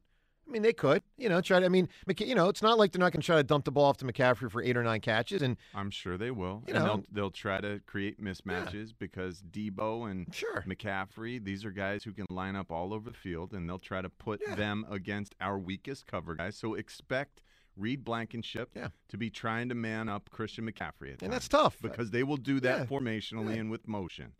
I 0.48 0.51
mean, 0.51 0.62
they 0.62 0.74
could. 0.74 1.01
You 1.17 1.29
know, 1.29 1.41
try 1.41 1.60
to. 1.60 1.65
I 1.65 1.70
mean, 1.70 1.88
you 2.20 2.36
know, 2.36 2.50
it's 2.50 2.62
not 2.62 2.77
like 2.77 2.91
they're 2.91 3.00
not 3.00 3.13
going 3.13 3.22
to 3.22 3.25
try 3.25 3.38
to 3.38 3.43
dump 3.43 3.65
the 3.65 3.72
ball 3.72 3.86
off 3.86 3.98
to 3.98 4.05
McCaffrey 4.05 4.51
for 4.51 4.62
eight 4.62 4.75
or 4.75 4.84
nine 4.84 5.00
catches. 5.00 5.41
And 5.41 5.58
I'm 5.74 5.89
sure 5.89 6.17
they 6.17 6.32
will. 6.32 6.63
You 6.67 6.74
and 6.75 6.84
know. 6.84 6.96
they'll 6.98 7.03
they'll 7.12 7.32
try 7.32 7.62
to 7.62 7.79
create 7.86 8.22
mismatches 8.22 8.93
because 8.98 9.41
Deebo 9.41 10.10
and 10.12 10.34
Sure. 10.34 10.63
McCaffrey, 10.67 11.43
these 11.43 11.63
are 11.65 11.72
guys 11.72 12.03
who 12.03 12.12
can 12.12 12.25
line 12.29 12.55
up 12.55 12.72
all 12.72 12.93
over 12.93 13.10
the 13.10 13.15
field, 13.17 13.53
and 13.53 13.70
they'll 13.70 13.79
try 13.79 14.01
to 14.01 14.10
put 14.10 14.41
them 14.58 14.86
against 14.91 15.34
our 15.39 15.58
weakest 15.58 16.08
cover 16.08 16.36
guys. 16.36 16.58
So 16.58 16.74
expect 16.74 17.41
Reed 17.75 18.03
Blankenship 18.03 18.70
Yeah. 18.75 18.89
to 19.10 19.18
be 19.18 19.30
trying 19.30 19.70
to 19.70 19.75
man 19.75 20.10
up 20.10 20.30
Christian 20.30 20.70
McCaffrey, 20.70 21.13
at 21.13 21.22
And 21.24 21.32
that's 21.34 21.48
tough. 21.48 21.77
because 21.82 22.12
they 22.12 22.24
will 22.24 22.38
do 22.38 22.60
that 22.60 22.80
Yeah. 22.82 22.86
formationally 22.86 23.56
Yeah. 23.56 23.62
and 23.62 23.72
with 23.72 23.88
motion. 23.88 24.34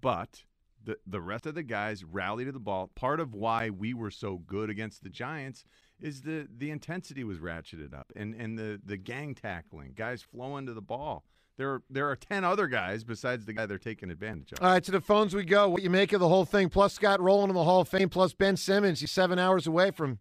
But 0.00 0.44
the 0.84 0.98
the 1.06 1.20
rest 1.20 1.46
of 1.46 1.54
the 1.54 1.62
guys 1.62 2.02
rally 2.02 2.44
to 2.44 2.50
the 2.50 2.58
ball. 2.58 2.88
Part 2.88 3.20
of 3.20 3.34
why 3.34 3.70
we 3.70 3.94
were 3.94 4.10
so 4.10 4.38
good 4.38 4.68
against 4.68 5.04
the 5.04 5.10
Giants 5.10 5.64
is 6.00 6.22
the 6.22 6.48
the 6.52 6.70
intensity 6.70 7.22
was 7.22 7.38
ratcheted 7.38 7.94
up 7.94 8.12
and 8.16 8.34
and 8.34 8.58
the 8.58 8.80
the 8.84 8.96
gang 8.96 9.34
tackling, 9.36 9.92
guys 9.94 10.22
flowing 10.22 10.66
to 10.66 10.74
the 10.74 10.82
ball. 10.82 11.24
There 11.58 11.70
are, 11.74 11.82
there 11.90 12.08
are 12.10 12.16
10 12.16 12.44
other 12.44 12.66
guys 12.66 13.04
besides 13.04 13.44
the 13.44 13.52
guy 13.52 13.66
they're 13.66 13.78
taking 13.78 14.10
advantage 14.10 14.52
of. 14.52 14.60
All 14.62 14.70
right, 14.72 14.82
to 14.82 14.90
the 14.90 15.02
phones 15.02 15.34
we 15.36 15.44
go. 15.44 15.68
What 15.68 15.82
you 15.82 15.90
make 15.90 16.12
of 16.14 16.18
the 16.18 16.28
whole 16.28 16.46
thing? 16.46 16.70
Plus 16.70 16.94
Scott 16.94 17.20
Rolen 17.20 17.50
in 17.50 17.54
the 17.54 17.62
Hall 17.62 17.82
of 17.82 17.88
Fame. 17.88 18.08
Plus 18.08 18.32
Ben 18.32 18.56
Simmons. 18.56 19.00
He's 19.00 19.10
seven 19.12 19.38
hours 19.38 19.66
away 19.66 19.90
from 19.92 20.18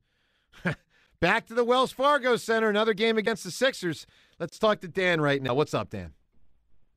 back 1.22 1.46
to 1.46 1.54
the 1.54 1.63
Wells 1.63 1.94
Fargo 1.94 2.36
Center. 2.36 2.70
Another 2.70 2.94
game 2.94 3.18
against 3.18 3.46
the 3.46 3.51
Sixers. 3.51 4.06
Let's 4.40 4.60
talk 4.60 4.82
to 4.82 4.90
Dan 4.90 5.22
right 5.22 5.42
now. 5.42 5.54
What's 5.54 5.74
up, 5.74 5.90
Dan? 5.90 6.12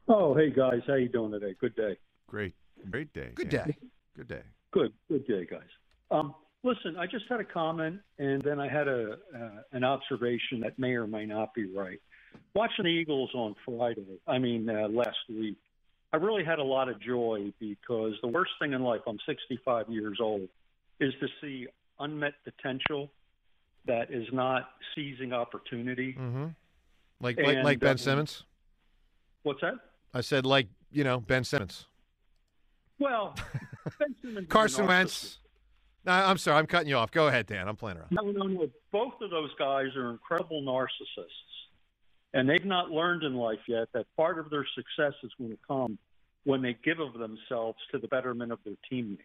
Oh, 0.08 0.34
hey 0.34 0.50
guys, 0.50 0.80
how 0.86 0.94
you 0.94 1.08
doing 1.08 1.30
today? 1.30 1.54
Good 1.60 1.76
day. 1.76 1.96
Great, 2.26 2.54
great 2.90 3.12
day. 3.12 3.30
Good 3.34 3.50
Dan. 3.50 3.68
day. 3.68 3.76
Good 4.16 4.28
day. 4.28 4.42
Good, 4.72 4.92
good 5.08 5.26
day, 5.26 5.46
guys. 5.48 5.60
Um, 6.10 6.34
listen, 6.62 6.96
I 6.98 7.06
just 7.06 7.26
had 7.28 7.40
a 7.40 7.44
comment, 7.44 8.00
and 8.18 8.42
then 8.42 8.58
I 8.58 8.68
had 8.68 8.88
a 8.88 9.12
uh, 9.34 9.62
an 9.72 9.84
observation 9.84 10.60
that 10.60 10.78
may 10.78 10.94
or 10.94 11.06
may 11.06 11.26
not 11.26 11.54
be 11.54 11.66
right. 11.66 12.00
Watching 12.54 12.84
the 12.84 12.90
Eagles 12.90 13.30
on 13.34 13.54
Friday, 13.64 14.18
I 14.26 14.38
mean 14.38 14.68
uh, 14.68 14.88
last 14.88 15.16
week, 15.28 15.56
I 16.12 16.16
really 16.16 16.44
had 16.44 16.58
a 16.58 16.64
lot 16.64 16.88
of 16.88 17.00
joy 17.00 17.52
because 17.60 18.14
the 18.22 18.28
worst 18.28 18.52
thing 18.60 18.72
in 18.72 18.82
life, 18.82 19.00
I'm 19.06 19.18
65 19.26 19.88
years 19.88 20.18
old, 20.20 20.48
is 21.00 21.12
to 21.20 21.28
see 21.40 21.66
unmet 21.98 22.34
potential 22.44 23.10
that 23.86 24.10
is 24.10 24.26
not 24.32 24.70
seizing 24.94 25.32
opportunity. 25.32 26.14
Mm-hmm. 26.18 26.46
Like 27.20 27.38
like, 27.38 27.56
And, 27.56 27.64
like 27.64 27.80
Ben 27.80 27.94
uh, 27.94 27.96
Simmons. 27.96 28.44
What's 29.42 29.60
that? 29.60 29.74
I 30.12 30.20
said 30.20 30.46
like 30.46 30.68
you 30.90 31.04
know 31.04 31.20
Ben 31.20 31.44
Simmons. 31.44 31.86
Well, 32.98 33.34
Ben 33.98 34.14
Simmons 34.22 34.48
Carson. 34.48 34.86
Wentz. 34.86 35.38
No, 36.06 36.12
I'm 36.12 36.38
sorry. 36.38 36.58
I'm 36.58 36.66
cutting 36.66 36.88
you 36.88 36.96
off. 36.96 37.10
Go 37.10 37.28
ahead, 37.28 37.46
Dan. 37.46 37.66
I'm 37.66 37.76
playing 37.76 37.96
around. 37.96 38.10
No, 38.10 38.22
no, 38.30 38.46
no. 38.46 38.68
Both 38.92 39.14
of 39.22 39.30
those 39.30 39.50
guys 39.58 39.86
are 39.96 40.10
incredible 40.10 40.62
narcissists. 40.62 41.28
And 42.34 42.48
they've 42.48 42.64
not 42.64 42.90
learned 42.90 43.22
in 43.22 43.34
life 43.34 43.60
yet 43.68 43.88
that 43.94 44.06
part 44.16 44.38
of 44.38 44.50
their 44.50 44.66
success 44.74 45.14
is 45.22 45.30
going 45.38 45.52
to 45.52 45.58
come 45.66 45.98
when 46.42 46.60
they 46.60 46.76
give 46.84 46.98
of 46.98 47.14
themselves 47.14 47.78
to 47.92 47.98
the 47.98 48.08
betterment 48.08 48.52
of 48.52 48.58
their 48.64 48.74
teammates. 48.90 49.22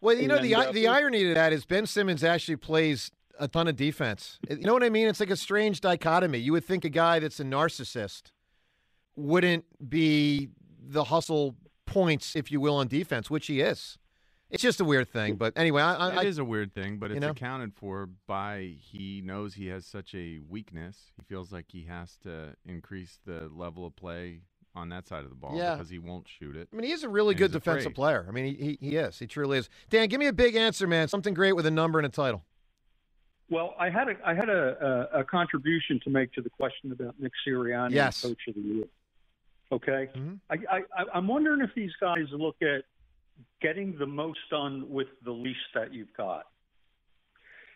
Well, 0.00 0.16
you 0.16 0.28
know 0.28 0.40
the 0.40 0.54
uh, 0.54 0.72
the 0.72 0.86
irony 0.86 1.24
to 1.24 1.34
that 1.34 1.52
is 1.52 1.64
Ben 1.64 1.86
Simmons 1.86 2.22
actually 2.22 2.56
plays 2.56 3.10
a 3.38 3.48
ton 3.48 3.68
of 3.68 3.76
defense. 3.76 4.38
You 4.48 4.58
know 4.58 4.72
what 4.72 4.84
I 4.84 4.90
mean? 4.90 5.08
It's 5.08 5.20
like 5.20 5.30
a 5.30 5.36
strange 5.36 5.80
dichotomy. 5.80 6.38
You 6.38 6.52
would 6.52 6.64
think 6.64 6.84
a 6.84 6.88
guy 6.88 7.18
that's 7.18 7.40
a 7.40 7.44
narcissist 7.44 8.32
wouldn't 9.16 9.64
be 9.88 10.48
the 10.80 11.04
hustle 11.04 11.56
points, 11.86 12.36
if 12.36 12.52
you 12.52 12.60
will, 12.60 12.76
on 12.76 12.88
defense, 12.88 13.30
which 13.30 13.46
he 13.46 13.60
is. 13.60 13.98
It's 14.50 14.62
just 14.62 14.80
a 14.80 14.84
weird 14.84 15.10
thing. 15.10 15.36
But 15.36 15.52
anyway, 15.56 15.82
I, 15.82 16.08
I, 16.08 16.22
It 16.22 16.28
is 16.28 16.38
a 16.38 16.44
weird 16.44 16.72
thing, 16.72 16.98
but 16.98 17.10
it's 17.10 17.20
know? 17.20 17.30
accounted 17.30 17.74
for 17.74 18.08
by 18.26 18.76
he 18.78 19.20
knows 19.22 19.54
he 19.54 19.66
has 19.66 19.84
such 19.84 20.14
a 20.14 20.38
weakness. 20.48 21.12
He 21.16 21.22
feels 21.22 21.52
like 21.52 21.66
he 21.68 21.84
has 21.84 22.16
to 22.22 22.54
increase 22.64 23.18
the 23.26 23.50
level 23.52 23.84
of 23.84 23.94
play 23.94 24.40
on 24.78 24.88
that 24.90 25.06
side 25.06 25.24
of 25.24 25.30
the 25.30 25.36
ball 25.36 25.56
Yeah. 25.56 25.74
because 25.74 25.90
he 25.90 25.98
won't 25.98 26.26
shoot 26.28 26.56
it. 26.56 26.68
I 26.72 26.76
mean, 26.76 26.84
he 26.86 26.92
is 26.92 27.02
a 27.04 27.08
really 27.08 27.34
good 27.34 27.52
defensive 27.52 27.86
afraid. 27.92 27.94
player. 27.94 28.26
I 28.28 28.30
mean, 28.32 28.44
he, 28.56 28.76
he 28.80 28.88
he 28.90 28.96
is. 28.96 29.18
He 29.18 29.26
truly 29.26 29.58
is. 29.58 29.68
Dan, 29.90 30.08
give 30.08 30.18
me 30.20 30.26
a 30.26 30.32
big 30.32 30.54
answer, 30.56 30.86
man. 30.86 31.08
Something 31.08 31.34
great 31.34 31.52
with 31.54 31.66
a 31.66 31.70
number 31.70 31.98
and 31.98 32.06
a 32.06 32.10
title. 32.10 32.44
Well, 33.50 33.74
I 33.78 33.88
had 33.90 34.08
a 34.08 34.14
I 34.24 34.34
had 34.34 34.48
a, 34.48 35.08
a, 35.14 35.20
a 35.20 35.24
contribution 35.24 36.00
to 36.04 36.10
make 36.10 36.32
to 36.34 36.42
the 36.42 36.50
question 36.50 36.92
about 36.92 37.14
Nick 37.18 37.32
Sirianni, 37.46 37.92
Yes. 37.92 38.22
Coach 38.22 38.38
of 38.48 38.54
the 38.54 38.60
Year. 38.60 38.84
Okay, 39.70 40.08
mm-hmm. 40.16 40.34
I, 40.48 40.54
I, 40.76 40.78
I- 40.96 41.04
I'm 41.14 41.28
wondering 41.28 41.60
if 41.60 41.70
these 41.74 41.92
guys 42.00 42.24
look 42.32 42.56
at 42.62 42.84
getting 43.60 43.96
the 43.98 44.06
most 44.06 44.38
done 44.50 44.88
with 44.88 45.08
the 45.24 45.30
least 45.32 45.60
that 45.74 45.92
you've 45.92 46.12
got. 46.16 46.44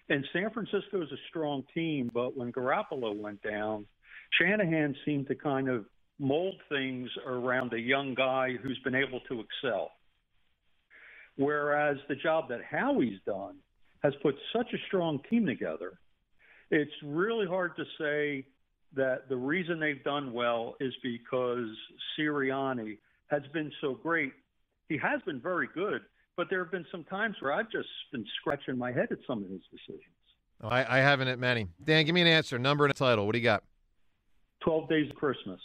And 0.09 0.27
San 0.33 0.51
Francisco 0.51 1.03
is 1.03 1.13
a 1.13 1.17
strong 1.29 1.65
team, 1.75 2.11
but 2.13 2.37
when 2.37 2.53
Garoppolo 2.53 3.15
went 3.17 3.43
down, 3.43 3.87
Shanahan 4.39 4.97
seemed 5.05 5.29
to 5.29 5.35
kind 5.35 5.69
of 5.69 5.85
mold 6.23 6.55
things 6.69 7.11
around 7.27 7.73
a 7.73 7.81
young 7.81 8.15
guy 8.15 8.55
who's 8.63 8.79
been 8.85 8.95
able 8.95 9.21
to 9.29 9.41
excel. 9.41 9.91
Whereas 11.37 11.97
the 12.09 12.15
job 12.15 12.49
that 12.49 12.61
Howie's 12.63 13.19
done 13.27 13.57
has 14.03 14.13
put 14.23 14.37
such 14.55 14.73
a 14.73 14.79
strong 14.87 15.21
team 15.29 15.45
together, 15.47 15.99
it's 16.71 16.93
really 17.05 17.47
hard 17.47 17.75
to 17.77 17.85
say 17.99 18.47
that 18.95 19.29
the 19.29 19.37
reason 19.37 19.81
they've 19.81 20.05
done 20.05 20.33
well 20.33 20.77
is 20.81 20.95
because 21.03 21.69
Sirianni 22.19 22.99
has 23.29 23.43
been 23.53 23.73
so 23.81 23.95
great. 23.95 24.33
He 24.89 24.99
has 24.99 25.21
been 25.23 25.41
very 25.41 25.69
good, 25.75 26.03
but 26.37 26.49
there 26.51 26.63
have 26.63 26.71
been 26.71 26.87
some 26.93 27.05
times 27.05 27.37
where 27.41 27.53
I've 27.53 27.71
just 27.71 27.89
been 28.13 28.25
scratching 28.41 28.79
my 28.79 28.93
head 28.93 29.09
at 29.11 29.19
some 29.27 29.43
of 29.43 29.51
his 29.51 29.63
decisions. 29.71 30.05
Oh, 30.63 30.69
I, 30.69 30.99
I 30.99 30.99
haven't 30.99 31.29
at 31.29 31.39
many. 31.39 31.67
Dan, 31.83 32.05
give 32.05 32.15
me 32.15 32.21
an 32.21 32.27
answer, 32.29 32.59
number 32.59 32.85
and 32.85 32.93
a 32.93 32.95
title. 32.95 33.27
What 33.27 33.33
do 33.33 33.39
you 33.39 33.45
got? 33.45 33.65
12 34.61 34.89
Days 34.89 35.11
of 35.11 35.17
Christmas. 35.17 35.59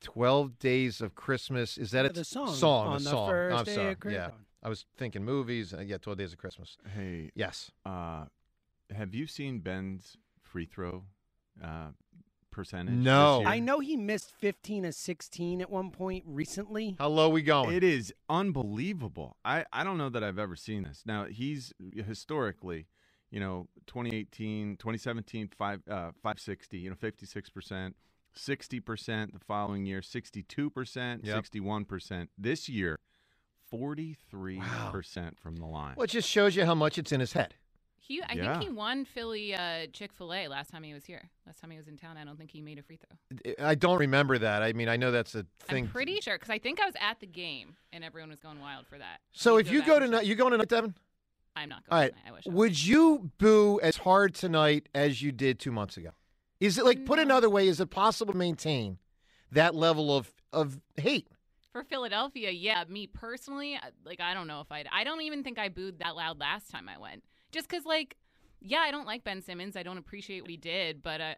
12 0.00 0.58
Days 0.58 1.00
of 1.00 1.14
Christmas. 1.14 1.78
Is 1.78 1.90
that 1.92 2.04
Yeah, 2.04 2.10
a 2.10 2.12
the 2.14 2.24
song, 2.24 2.54
Song, 2.54 2.86
on 2.88 2.96
a 2.96 2.98
the 2.98 3.10
song. 3.10 3.28
first 3.30 3.58
I'm 3.58 3.64
day 3.64 3.74
sorry. 3.74 3.92
of 3.92 4.00
Christmas. 4.00 4.28
Yeah. 4.32 4.36
I 4.62 4.68
was 4.68 4.84
thinking 4.96 5.24
movies. 5.24 5.72
Uh, 5.74 5.80
yeah, 5.80 5.98
12 5.98 6.18
Days 6.18 6.32
of 6.32 6.38
Christmas. 6.38 6.76
Hey, 6.94 7.30
Yes. 7.34 7.70
Uh, 7.84 8.24
have 8.94 9.14
you 9.14 9.26
seen 9.26 9.60
Ben's 9.60 10.16
free 10.42 10.66
throw 10.66 11.04
uh, 11.62 11.88
percentage? 12.50 12.94
No. 12.94 13.38
this 13.38 13.44
year? 13.44 13.48
I 13.54 13.58
know 13.60 13.78
he 13.80 13.96
missed 13.96 14.32
15 14.32 14.84
of 14.86 14.94
16 14.94 15.60
at 15.60 15.70
one 15.70 15.90
point 15.90 16.24
recently. 16.26 16.96
How 16.98 17.08
low 17.08 17.28
we 17.28 17.42
going? 17.42 17.74
It 17.74 17.84
is 17.84 18.12
unbelievable. 18.28 19.36
I, 19.44 19.64
I 19.72 19.84
don't 19.84 19.96
know 19.98 20.08
that 20.08 20.24
I've 20.24 20.38
ever 20.38 20.56
seen 20.56 20.82
this. 20.82 21.02
Now, 21.06 21.24
he's 21.26 21.72
historically, 22.06 22.86
you 23.30 23.38
know, 23.40 23.68
2018, 23.86 24.76
2017, 24.76 25.48
five, 25.56 25.80
uh, 25.88 26.10
560, 26.22 26.78
you 26.78 26.90
know, 26.90 26.96
56%, 26.96 27.92
60% 28.36 29.32
the 29.32 29.38
following 29.38 29.86
year, 29.86 30.00
62%, 30.00 31.24
Yep. 31.24 31.44
61%. 31.44 32.28
This 32.38 32.68
year, 32.68 32.98
43% 33.72 35.38
from 35.38 35.56
the 35.56 35.66
line. 35.66 35.94
Well, 35.96 36.04
it 36.04 36.10
just 36.10 36.28
shows 36.28 36.56
you 36.56 36.64
how 36.64 36.74
much 36.74 36.98
it's 36.98 37.12
in 37.12 37.20
his 37.20 37.32
head. 37.32 37.54
He, 37.98 38.20
I 38.22 38.32
Yeah. 38.34 38.58
think 38.58 38.64
he 38.64 38.68
won 38.74 39.04
Philly 39.04 39.54
uh, 39.54 39.86
Chick 39.92 40.12
Fil 40.12 40.34
A 40.34 40.48
last 40.48 40.70
time 40.70 40.82
he 40.82 40.92
was 40.92 41.04
here. 41.04 41.30
Last 41.46 41.60
time 41.60 41.70
he 41.70 41.76
was 41.76 41.86
in 41.86 41.96
town, 41.96 42.16
I 42.16 42.24
don't 42.24 42.36
think 42.36 42.50
he 42.50 42.60
made 42.60 42.78
a 42.78 42.82
free 42.82 42.96
throw. 42.98 43.54
I 43.64 43.76
don't 43.76 43.98
remember 43.98 44.36
that. 44.38 44.62
I 44.64 44.72
mean, 44.72 44.88
I 44.88 44.96
know 44.96 45.12
that's 45.12 45.34
a 45.36 45.46
thing. 45.68 45.84
I'm 45.84 45.90
pretty 45.90 46.20
sure 46.20 46.34
because 46.34 46.50
I 46.50 46.58
think 46.58 46.80
I 46.80 46.86
was 46.86 46.96
at 47.00 47.20
the 47.20 47.26
game 47.28 47.76
and 47.92 48.02
everyone 48.02 48.30
was 48.30 48.40
going 48.40 48.58
wild 48.60 48.86
for 48.88 48.98
that. 48.98 49.20
so 49.32 49.58
if 49.58 49.66
need 49.66 49.74
you 49.74 49.86
go 49.86 49.96
and 49.96 50.06
tonight, 50.06 50.26
you 50.26 50.34
going 50.34 50.50
tonight, 50.50 50.68
Devin? 50.68 50.94
I'm 51.54 51.68
not 51.68 51.84
All 51.88 51.98
going 51.98 52.02
right. 52.02 52.10
tonight. 52.16 52.28
I 52.28 52.32
wish. 52.32 52.46
I 52.48 52.50
Would 52.50 52.84
you 52.84 53.30
boo 53.38 53.78
as 53.80 53.98
hard 53.98 54.34
tonight 54.34 54.88
as 54.94 55.22
you 55.22 55.30
did 55.30 55.60
two 55.60 55.70
months 55.72 55.96
ago? 55.96 56.10
Is 56.60 56.78
it 56.78 56.84
like 56.84 57.04
put 57.06 57.18
another 57.18 57.48
way? 57.50 57.66
Is 57.68 57.80
it 57.80 57.90
possible 57.90 58.32
to 58.32 58.38
maintain 58.38 58.98
that 59.50 59.74
level 59.74 60.14
of 60.16 60.30
of 60.52 60.78
hate? 60.96 61.26
For 61.72 61.84
Philadelphia, 61.84 62.50
yeah. 62.50 62.84
Me 62.88 63.06
personally, 63.06 63.78
like 64.04 64.20
I 64.20 64.34
don't 64.34 64.46
know 64.46 64.60
if 64.60 64.70
I'd. 64.70 64.88
I 64.92 65.04
don't 65.04 65.22
even 65.22 65.42
think 65.42 65.58
I 65.58 65.68
booed 65.68 66.00
that 66.00 66.16
loud 66.16 66.38
last 66.38 66.70
time 66.70 66.88
I 66.88 66.98
went. 66.98 67.22
Just 67.52 67.68
because, 67.68 67.84
like, 67.84 68.16
yeah, 68.60 68.78
I 68.80 68.90
don't 68.90 69.06
like 69.06 69.24
Ben 69.24 69.40
Simmons. 69.42 69.76
I 69.76 69.82
don't 69.82 69.98
appreciate 69.98 70.42
what 70.42 70.50
he 70.50 70.56
did, 70.56 71.02
but 71.02 71.20
uh, 71.20 71.34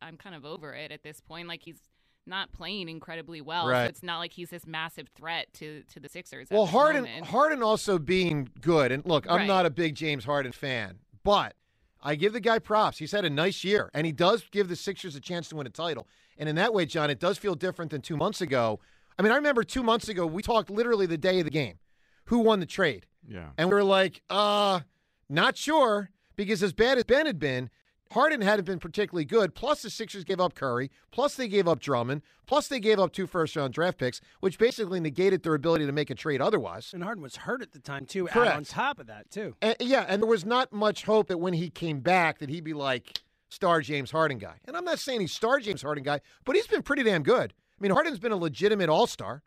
I'm 0.00 0.16
kind 0.16 0.34
of 0.34 0.44
over 0.44 0.74
it 0.74 0.92
at 0.92 1.02
this 1.02 1.20
point. 1.20 1.48
Like 1.48 1.62
he's 1.62 1.78
not 2.26 2.52
playing 2.52 2.88
incredibly 2.88 3.40
well, 3.40 3.66
Right. 3.68 3.84
so 3.84 3.88
it's 3.88 4.02
not 4.02 4.18
like 4.18 4.32
he's 4.32 4.50
this 4.50 4.66
massive 4.66 5.08
threat 5.16 5.52
to 5.54 5.82
to 5.94 6.00
the 6.00 6.08
Sixers. 6.08 6.48
Well, 6.50 6.66
Harden 6.66 7.02
moment. 7.04 7.26
Harden 7.26 7.62
also 7.62 7.98
being 7.98 8.48
good. 8.60 8.92
And 8.92 9.04
look, 9.06 9.26
I'm 9.28 9.38
Right. 9.38 9.46
not 9.46 9.64
a 9.66 9.70
big 9.70 9.94
James 9.94 10.24
Harden 10.24 10.52
fan, 10.52 10.98
but 11.24 11.54
I 12.02 12.14
give 12.16 12.32
the 12.32 12.40
guy 12.40 12.58
props. 12.58 12.98
He's 12.98 13.12
had 13.12 13.24
a 13.24 13.30
nice 13.30 13.62
year, 13.64 13.90
and 13.94 14.04
he 14.04 14.12
does 14.12 14.44
give 14.50 14.68
the 14.68 14.76
Sixers 14.76 15.14
a 15.14 15.20
chance 15.20 15.48
to 15.50 15.56
win 15.56 15.66
a 15.66 15.70
title. 15.70 16.08
And 16.36 16.48
in 16.48 16.56
that 16.56 16.74
way, 16.74 16.86
John, 16.86 17.10
it 17.10 17.20
does 17.20 17.38
feel 17.38 17.54
different 17.54 17.90
than 17.90 18.00
two 18.00 18.16
months 18.16 18.40
ago. 18.40 18.80
I 19.18 19.22
mean, 19.22 19.32
I 19.32 19.36
remember 19.36 19.62
two 19.62 19.82
months 19.82 20.08
ago 20.08 20.26
we 20.26 20.42
talked 20.42 20.70
literally 20.70 21.06
the 21.06 21.18
day 21.18 21.38
of 21.38 21.44
the 21.44 21.50
game. 21.50 21.78
Who 22.26 22.40
won 22.40 22.60
the 22.60 22.66
trade? 22.66 23.06
Yeah. 23.28 23.50
And 23.56 23.68
we 23.68 23.74
were 23.74 23.84
like, 23.84 24.22
uh, 24.30 24.80
not 25.28 25.56
sure, 25.56 26.10
because 26.36 26.62
as 26.62 26.72
bad 26.72 26.98
as 26.98 27.04
Ben 27.04 27.26
had 27.26 27.38
been, 27.38 27.70
Harden 28.12 28.40
hadn't 28.40 28.64
been 28.64 28.78
particularly 28.78 29.24
good. 29.24 29.54
Plus, 29.54 29.82
the 29.82 29.90
Sixers 29.90 30.24
gave 30.24 30.40
up 30.40 30.54
Curry. 30.54 30.90
Plus, 31.10 31.34
they 31.34 31.48
gave 31.48 31.66
up 31.66 31.80
Drummond. 31.80 32.22
Plus, 32.46 32.68
they 32.68 32.80
gave 32.80 32.98
up 32.98 33.12
two 33.12 33.26
first 33.26 33.56
round 33.56 33.74
draft 33.74 33.98
picks, 33.98 34.20
which 34.40 34.58
basically 34.58 35.00
negated 35.00 35.42
their 35.42 35.54
ability 35.54 35.86
to 35.86 35.92
make 35.92 36.10
a 36.10 36.14
trade 36.14 36.40
otherwise. 36.40 36.92
And 36.92 37.02
Harden 37.02 37.22
was 37.22 37.36
hurt 37.36 37.62
at 37.62 37.72
the 37.72 37.78
time, 37.78 38.06
too. 38.06 38.26
Correct. 38.26 38.56
on 38.56 38.64
top 38.64 38.98
of 38.98 39.06
that, 39.06 39.30
too. 39.30 39.56
And, 39.60 39.76
yeah, 39.80 40.04
and 40.08 40.22
there 40.22 40.28
was 40.28 40.44
not 40.44 40.72
much 40.72 41.04
hope 41.04 41.28
that 41.28 41.38
when 41.38 41.54
he 41.54 41.70
came 41.70 42.00
back 42.00 42.38
that 42.38 42.50
he'd 42.50 42.64
be 42.64 42.74
like 42.74 43.20
star 43.48 43.80
James 43.80 44.10
Harden 44.10 44.38
guy. 44.38 44.56
And 44.64 44.76
I'm 44.76 44.84
not 44.84 44.98
saying 44.98 45.20
he's 45.20 45.32
star 45.32 45.58
James 45.60 45.82
Harden 45.82 46.04
guy, 46.04 46.20
but 46.44 46.56
he's 46.56 46.66
been 46.66 46.82
pretty 46.82 47.02
damn 47.02 47.22
good. 47.22 47.52
I 47.52 47.82
mean, 47.82 47.92
Harden's 47.92 48.18
been 48.18 48.32
a 48.32 48.36
legitimate 48.36 48.88
all 48.88 49.06
star. 49.06 49.42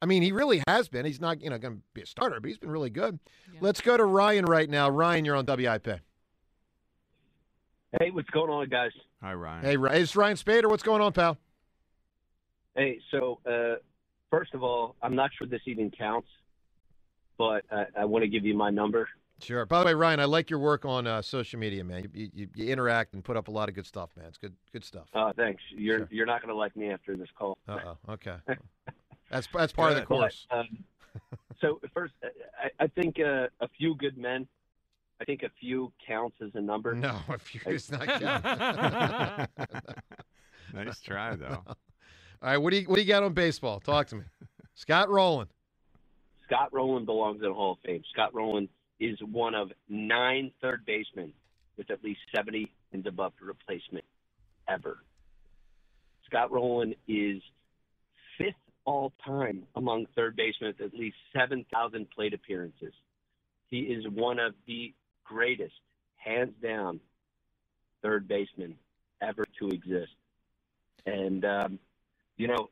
I 0.00 0.06
mean, 0.06 0.22
he 0.22 0.30
really 0.30 0.62
has 0.68 0.88
been. 0.88 1.06
He's 1.06 1.20
not, 1.20 1.40
you 1.40 1.50
know, 1.50 1.58
going 1.58 1.76
to 1.76 1.82
be 1.94 2.02
a 2.02 2.06
starter, 2.06 2.38
but 2.38 2.48
he's 2.48 2.58
been 2.58 2.70
really 2.70 2.90
good. 2.90 3.18
Let's 3.60 3.80
go 3.80 3.96
to 3.96 4.04
Ryan 4.04 4.44
right 4.44 4.68
now. 4.68 4.90
Ryan, 4.90 5.24
you're 5.24 5.36
on 5.36 5.46
WIP. 5.46 6.00
Hey, 8.00 8.10
what's 8.10 8.28
going 8.30 8.50
on, 8.50 8.68
guys? 8.68 8.90
Hi, 9.22 9.32
Ryan. 9.32 9.64
Hey, 9.64 9.76
Ryan, 9.76 10.02
it's 10.02 10.16
Ryan 10.16 10.36
Spader. 10.36 10.68
What's 10.68 10.82
going 10.82 11.00
on, 11.00 11.12
pal? 11.12 11.38
Hey, 12.74 12.98
so 13.10 13.38
uh, 13.46 13.76
first 14.30 14.52
of 14.54 14.62
all, 14.62 14.96
I'm 15.02 15.14
not 15.14 15.30
sure 15.36 15.46
this 15.46 15.62
even 15.66 15.90
counts, 15.90 16.28
but 17.38 17.64
I, 17.70 17.86
I 18.00 18.04
want 18.04 18.22
to 18.22 18.28
give 18.28 18.44
you 18.44 18.54
my 18.54 18.70
number. 18.70 19.08
Sure. 19.40 19.64
By 19.66 19.80
the 19.80 19.86
way, 19.86 19.94
Ryan, 19.94 20.20
I 20.20 20.24
like 20.24 20.50
your 20.50 20.58
work 20.58 20.84
on 20.84 21.06
uh, 21.06 21.22
social 21.22 21.58
media, 21.58 21.84
man. 21.84 22.08
You, 22.12 22.30
you, 22.34 22.48
you 22.54 22.66
interact 22.72 23.14
and 23.14 23.22
put 23.22 23.36
up 23.36 23.48
a 23.48 23.50
lot 23.50 23.68
of 23.68 23.74
good 23.74 23.86
stuff, 23.86 24.10
man. 24.16 24.26
It's 24.26 24.38
good, 24.38 24.54
good 24.72 24.84
stuff. 24.84 25.08
Uh, 25.14 25.32
thanks. 25.34 25.62
You're 25.70 26.08
you're 26.10 26.26
not 26.26 26.40
going 26.40 26.52
to 26.52 26.56
like 26.58 26.74
me 26.74 26.90
after 26.90 27.16
this 27.16 27.28
call. 27.38 27.58
Uh 27.68 27.78
oh. 27.86 28.12
Okay. 28.14 28.36
That's 29.30 29.48
that's 29.52 29.72
part 29.72 29.90
of 29.90 29.96
the 29.96 30.02
But, 30.02 30.08
course. 30.08 30.46
um, 30.52 30.68
so 31.60 31.80
first, 31.92 32.12
I, 32.62 32.84
I 32.84 32.86
think 32.86 33.18
uh, 33.18 33.48
a 33.60 33.66
few 33.76 33.96
good 33.96 34.16
men. 34.16 34.46
I 35.20 35.24
think 35.24 35.42
a 35.42 35.50
few 35.60 35.92
counts 36.06 36.36
as 36.42 36.50
a 36.54 36.60
number. 36.60 36.94
No, 36.94 37.18
a 37.28 37.38
few 37.38 37.60
is 37.66 37.90
not 37.90 38.06
count. 38.06 39.50
nice 40.74 41.00
try, 41.00 41.36
though. 41.36 41.62
All 41.66 41.76
right, 42.42 42.58
what 42.58 42.70
do 42.70 42.80
you 42.80 42.88
what 42.88 42.96
do 42.96 43.02
you 43.02 43.08
got 43.08 43.22
on 43.22 43.32
baseball? 43.32 43.80
Talk 43.80 44.08
to 44.08 44.16
me. 44.16 44.24
Scott 44.74 45.08
Rolen. 45.08 45.48
Scott 46.44 46.72
Rolen 46.72 47.04
belongs 47.04 47.40
in 47.42 47.48
the 47.48 47.54
Hall 47.54 47.72
of 47.72 47.78
Fame. 47.84 48.02
Scott 48.12 48.34
Rolen 48.34 48.68
is 49.00 49.18
one 49.30 49.54
of 49.54 49.72
nine 49.88 50.52
third 50.60 50.84
basemen 50.86 51.32
with 51.76 51.90
at 51.90 52.04
least 52.04 52.20
70 52.34 52.70
and 52.92 53.06
above 53.06 53.32
replacement 53.40 54.04
ever. 54.68 54.98
Scott 56.26 56.52
Rolen 56.52 56.94
is 57.08 57.42
fifth 58.38 58.54
all 58.84 59.12
time 59.24 59.64
among 59.74 60.06
third 60.14 60.36
basemen 60.36 60.74
with 60.78 60.92
at 60.92 60.98
least 60.98 61.16
7,000 61.36 62.08
plate 62.10 62.34
appearances. 62.34 62.92
He 63.68 63.80
is 63.80 64.04
one 64.08 64.38
of 64.38 64.54
the 64.66 64.94
greatest, 65.26 65.74
hands 66.16 66.54
down, 66.62 67.00
third 68.02 68.28
baseman 68.28 68.76
ever 69.20 69.44
to 69.58 69.68
exist. 69.68 70.12
And, 71.06 71.44
um, 71.44 71.78
you 72.36 72.48
know, 72.48 72.68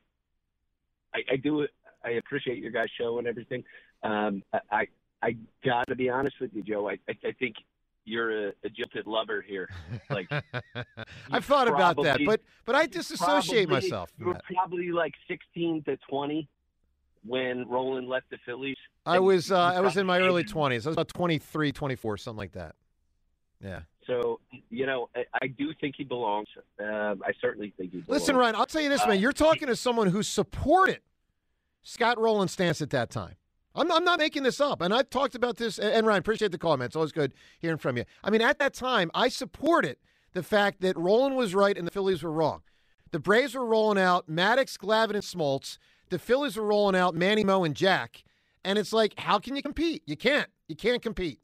I, 1.15 1.21
I 1.33 1.37
do 1.37 1.67
I 2.05 2.11
appreciate 2.11 2.59
your 2.59 2.71
guys' 2.71 2.89
show 2.99 3.19
and 3.19 3.27
everything. 3.27 3.65
Um, 4.03 4.43
I, 4.53 4.61
I 4.71 4.87
I 5.23 5.37
got 5.65 5.87
to 5.89 5.95
be 5.95 6.11
honest 6.11 6.37
with 6.41 6.51
you, 6.53 6.63
Joe. 6.63 6.89
I 6.89 6.99
I, 7.09 7.15
I 7.25 7.33
think 7.39 7.57
you're 8.05 8.49
a, 8.49 8.53
a 8.65 8.69
jilted 8.69 9.07
lover 9.07 9.41
here. 9.41 9.71
Like 10.11 10.31
I've 11.31 11.45
thought 11.45 11.69
about 11.69 12.03
that, 12.03 12.21
but 12.27 12.41
but 12.67 12.75
I 12.75 12.87
disassociate 12.87 13.69
probably- 13.69 13.89
myself. 13.89 14.11
You 14.19 14.25
from 14.25 14.29
were 14.29 14.35
that. 14.35 14.45
probably 14.55 14.93
like 14.93 15.15
16 15.29 15.85
to 15.85 15.97
20 16.11 16.49
when 17.27 17.69
Rolen 17.69 18.09
left 18.09 18.31
the 18.31 18.39
Phillies. 18.45 18.77
I 19.07 19.19
was 19.19 19.51
uh, 19.53 19.59
I 19.59 19.81
was 19.81 19.97
in 19.97 20.07
my 20.07 20.21
early 20.21 20.45
twenties. 20.45 20.87
I 20.87 20.91
was 20.91 20.95
about 20.95 21.09
23, 21.09 21.73
24, 21.73 22.17
something 22.17 22.39
like 22.39 22.53
that. 22.53 22.75
Yeah. 23.61 23.81
So 24.07 24.41
you 24.71 24.87
know, 24.87 25.09
I, 25.17 25.25
I 25.43 25.47
do 25.47 25.73
think 25.81 25.95
he 25.97 26.05
belongs. 26.05 26.49
Um, 26.79 27.23
I 27.25 27.33
certainly 27.41 27.73
think 27.77 27.93
he 27.93 28.01
belongs. 28.01 28.21
Listen, 28.21 28.37
Ryan, 28.37 28.55
I'll 28.57 28.67
tell 28.67 28.83
you 28.83 28.89
this, 28.89 29.03
Uh, 29.03 29.09
man. 29.09 29.19
You're 29.21 29.33
talking 29.33 29.69
to 29.69 29.77
someone 29.77 30.09
who 30.09 30.23
supported 30.23 31.01
Scott 31.83 32.19
Rolen's 32.19 32.53
stance 32.53 32.81
at 32.83 32.91
that 32.91 33.11
time. 33.11 33.37
I'm, 33.75 33.91
I'm 33.91 34.05
not 34.05 34.19
making 34.21 34.45
this 34.45 34.61
up. 34.61 34.81
And 34.81 34.95
I've 34.95 35.11
talked 35.11 35.35
about 35.35 35.57
this. 35.57 35.79
And 35.79 35.93
and 35.93 36.07
Ryan, 36.07 36.21
appreciate 36.21 36.53
the 36.53 36.59
call, 36.59 36.77
man. 36.77 36.87
It's 36.87 36.97
always 36.97 37.13
good 37.13 37.33
hearing 37.59 37.79
from 37.79 37.97
you. 37.97 38.05
I 38.23 38.31
mean, 38.31 38.43
at 38.43 38.59
that 38.59 38.75
time, 38.75 39.11
I 39.15 39.29
supported 39.29 39.97
the 40.33 40.43
fact 40.43 40.81
that 40.81 40.97
Rolen 40.99 41.35
was 41.35 41.55
right 41.55 41.77
and 41.77 41.87
the 41.87 41.91
Phillies 41.91 42.23
were 42.23 42.33
wrong. 42.33 42.63
The 43.13 43.21
Braves 43.21 43.55
were 43.55 43.65
rolling 43.65 44.03
out 44.03 44.29
Maddux, 44.29 44.77
Glavine, 44.77 45.15
and 45.15 45.23
Smoltz. 45.23 45.79
The 46.15 46.21
Phillies 46.21 46.57
were 46.57 46.63
rolling 46.63 46.95
out 46.95 47.17
Manny 47.17 47.43
Moe 47.43 47.65
and 47.65 47.75
Jack. 47.75 48.23
And 48.65 48.79
it's 48.79 48.93
like, 48.93 49.19
how 49.19 49.41
can 49.41 49.57
you 49.57 49.63
compete? 49.63 50.05
You 50.07 50.17
can't. 50.17 50.47
You 50.69 50.77
can't 50.77 51.03
compete. 51.03 51.41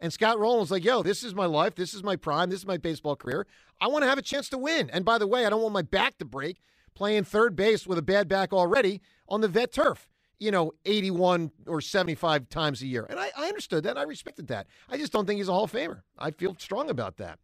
And 0.00 0.10
Scott 0.10 0.38
Rolen's 0.38 0.70
like, 0.70 0.82
yo, 0.82 1.02
this 1.02 1.22
is 1.22 1.34
my 1.34 1.44
life. 1.44 1.74
This 1.74 1.92
is 1.92 2.02
my 2.02 2.16
prime. 2.16 2.48
This 2.48 2.60
is 2.60 2.66
my 2.66 2.78
baseball 2.78 3.16
career. 3.16 3.46
I 3.82 3.88
want 3.88 4.02
to 4.02 4.08
have 4.08 4.16
a 4.16 4.22
chance 4.22 4.48
to 4.48 4.56
win. 4.56 4.88
And 4.88 5.04
by 5.04 5.18
the 5.18 5.26
way, 5.26 5.44
I 5.44 5.50
don't 5.50 5.60
want 5.60 5.74
my 5.74 5.82
back 5.82 6.16
to 6.20 6.24
break 6.24 6.62
playing 6.94 7.24
third 7.24 7.54
base 7.54 7.86
with 7.86 7.98
a 7.98 8.02
bad 8.02 8.26
back 8.26 8.54
already 8.54 9.02
on 9.28 9.42
the 9.42 9.48
vet 9.48 9.74
turf, 9.74 10.08
you 10.38 10.50
know, 10.50 10.72
81 10.86 11.50
or 11.66 11.82
75 11.82 12.48
times 12.48 12.80
a 12.80 12.86
year. 12.86 13.06
And 13.10 13.20
I, 13.20 13.30
I 13.36 13.48
understood 13.48 13.84
that. 13.84 13.90
And 13.90 13.98
I 13.98 14.04
respected 14.04 14.46
that. 14.46 14.68
I 14.88 14.96
just 14.96 15.12
don't 15.12 15.26
think 15.26 15.36
he's 15.36 15.50
a 15.50 15.52
Hall 15.52 15.64
of 15.64 15.72
Famer. 15.72 16.00
I 16.18 16.30
feel 16.30 16.56
strong 16.58 16.88
about 16.88 17.18
that. 17.18 17.40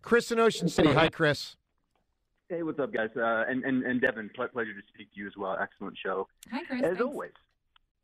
Chris 0.00 0.32
in 0.32 0.40
Ocean 0.40 0.70
City. 0.70 0.94
Hi, 0.94 1.10
Chris. 1.10 1.56
Hey, 2.52 2.62
what's 2.62 2.78
up, 2.78 2.92
guys? 2.92 3.08
Uh, 3.16 3.44
and, 3.48 3.64
and 3.64 3.82
and 3.82 3.98
Devin, 3.98 4.30
ple- 4.34 4.46
pleasure 4.48 4.74
to 4.74 4.82
speak 4.92 5.10
to 5.14 5.20
you 5.20 5.26
as 5.26 5.32
well. 5.38 5.56
Excellent 5.58 5.96
show. 5.96 6.28
Hi, 6.50 6.62
Chris. 6.66 6.82
As 6.82 6.88
Thanks. 6.88 7.00
always. 7.00 7.30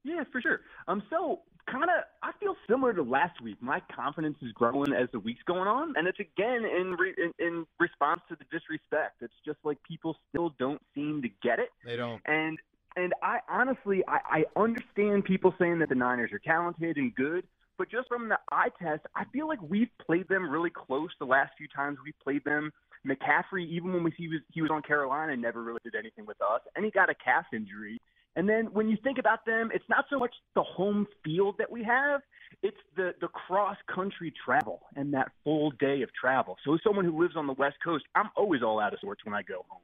Yeah, 0.05 0.25
for 0.33 0.41
sure. 0.41 0.61
Um, 0.87 1.03
so 1.11 1.41
kind 1.71 1.85
of, 1.85 2.05
I 2.23 2.31
feel 2.41 2.57
similar 2.67 2.95
to 2.95 3.03
last 3.03 3.43
week. 3.43 3.59
My 3.61 3.83
confidence 3.95 4.39
is 4.41 4.53
growing 4.53 4.95
as 4.95 5.11
the 5.13 5.21
week's 5.21 5.43
going 5.43 5.69
on, 5.69 5.93
and 5.99 6.09
it's 6.09 6.19
again 6.19 6.65
in 6.65 6.97
re- 6.99 7.15
in, 7.19 7.35
in 7.39 7.67
response 7.79 8.23
to 8.31 8.37
the 8.37 8.45
disrespect. 8.51 9.17
It's 9.21 9.35
just 9.45 9.59
like 9.65 9.77
people 9.83 10.17
still 10.31 10.55
don't 10.59 10.81
seem 10.95 11.21
to 11.21 11.29
get 11.43 11.59
it. 11.59 11.69
They 11.85 11.97
don't. 11.97 12.23
And 12.25 12.59
and 12.97 13.13
I 13.23 13.41
honestly, 13.51 14.03
I, 14.09 14.21
I 14.31 14.45
understand 14.59 15.27
people 15.27 15.55
saying 15.59 15.81
that 15.81 15.91
the 15.91 15.95
Niners 15.95 16.33
are 16.33 16.39
talented 16.39 16.97
and 16.97 17.15
good, 17.15 17.45
but 17.77 17.91
just 17.91 18.09
from 18.09 18.31
the 18.31 18.39
eye 18.51 18.71
test, 18.81 19.03
I 19.15 19.25
feel 19.31 19.47
like 19.47 19.61
we've 19.61 19.91
played 20.07 20.27
them 20.29 20.49
really 20.49 20.71
close 20.71 21.11
the 21.19 21.27
last 21.27 21.53
few 21.59 21.69
times 21.69 21.99
we 22.03 22.15
played 22.25 22.45
them. 22.45 22.73
McCaffrey, 23.07 23.67
even 23.69 23.93
when 23.93 24.03
we, 24.05 24.13
he 24.17 24.29
was 24.29 24.41
he 24.53 24.63
was 24.63 24.71
on 24.71 24.83
Carolina, 24.83 25.37
never 25.37 25.63
really 25.63 25.81
did 25.85 25.95
anything 25.95 26.27
with 26.27 26.41
us, 26.41 26.61
and 26.77 26.85
he 26.85 26.91
got 26.91 27.11
a 27.11 27.15
calf 27.15 27.47
injury. 27.53 28.01
And 28.37 28.49
then 28.49 28.67
when 28.67 28.89
you 28.89 28.97
think 29.03 29.19
about 29.19 29.45
them, 29.47 29.71
it's 29.75 29.89
not 29.89 30.05
so 30.11 30.19
much 30.19 30.33
the 30.55 30.63
home 30.63 31.07
field 31.25 31.57
that 31.59 31.71
we 31.71 31.83
have; 31.85 32.21
it's 32.63 32.77
the 32.97 33.15
the 33.21 33.29
cross 33.29 33.77
country 33.93 34.33
travel 34.45 34.83
and 34.97 35.13
that 35.15 35.31
full 35.45 35.71
day 35.73 36.03
of 36.03 36.11
travel. 36.15 36.57
So, 36.65 36.75
as 36.75 36.81
someone 36.85 37.05
who 37.05 37.21
lives 37.21 37.37
on 37.37 37.47
the 37.47 37.55
West 37.55 37.77
Coast, 37.83 38.05
I'm 38.15 38.31
always 38.37 38.63
all 38.63 38.81
out 38.81 38.93
of 38.93 39.01
sorts 39.01 39.25
when 39.25 39.35
I 39.35 39.43
go 39.43 39.65
home. 39.69 39.83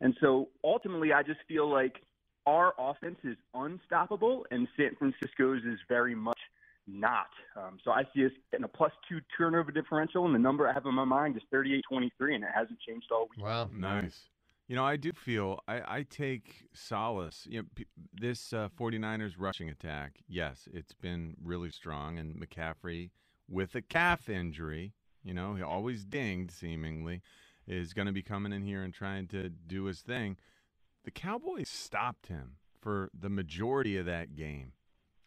And 0.00 0.16
so, 0.20 0.48
ultimately, 0.62 1.12
I 1.12 1.22
just 1.22 1.40
feel 1.48 1.68
like 1.68 1.96
our 2.46 2.72
offense 2.78 3.18
is 3.24 3.36
unstoppable, 3.52 4.46
and 4.50 4.66
San 4.76 4.96
Francisco's 4.98 5.62
is 5.64 5.78
very 5.88 6.14
much 6.14 6.38
not. 6.88 7.28
Um, 7.56 7.78
so 7.84 7.90
I 7.90 8.04
see 8.14 8.26
us 8.26 8.32
in 8.52 8.64
a 8.64 8.68
plus 8.68 8.92
two 9.08 9.20
turnover 9.36 9.70
differential, 9.70 10.26
and 10.26 10.34
the 10.34 10.38
number 10.38 10.68
I 10.68 10.72
have 10.72 10.86
in 10.86 10.94
my 10.94 11.04
mind 11.04 11.36
is 11.36 11.42
38-23, 11.52 12.34
and 12.34 12.44
it 12.44 12.50
hasn't 12.54 12.80
changed 12.80 13.06
all 13.12 13.28
week. 13.30 13.44
Wow, 13.44 13.68
Nice. 13.72 14.28
You 14.68 14.76
know, 14.76 14.84
I 14.84 14.96
do 14.96 15.12
feel 15.12 15.60
I, 15.66 15.98
I 15.98 16.02
take 16.02 16.66
solace. 16.74 17.46
You 17.48 17.62
know, 17.62 17.84
this 18.12 18.52
uh, 18.52 18.68
49ers 18.78 19.32
rushing 19.38 19.70
attack, 19.70 20.18
yes, 20.28 20.68
it's 20.74 20.92
been 20.92 21.36
really 21.42 21.70
strong. 21.70 22.18
And 22.18 22.36
McCaffrey, 22.36 23.08
with 23.48 23.74
a 23.74 23.80
calf 23.80 24.28
injury, 24.28 24.92
you 25.24 25.32
know, 25.32 25.54
he 25.54 25.62
always 25.62 26.04
dinged 26.04 26.50
seemingly, 26.50 27.22
is 27.66 27.94
going 27.94 28.06
to 28.06 28.12
be 28.12 28.22
coming 28.22 28.52
in 28.52 28.62
here 28.62 28.82
and 28.82 28.92
trying 28.92 29.26
to 29.28 29.48
do 29.48 29.84
his 29.84 30.00
thing. 30.00 30.36
The 31.04 31.10
Cowboys 31.10 31.70
stopped 31.70 32.26
him 32.26 32.56
for 32.78 33.10
the 33.18 33.30
majority 33.30 33.96
of 33.96 34.04
that 34.04 34.34
game. 34.36 34.72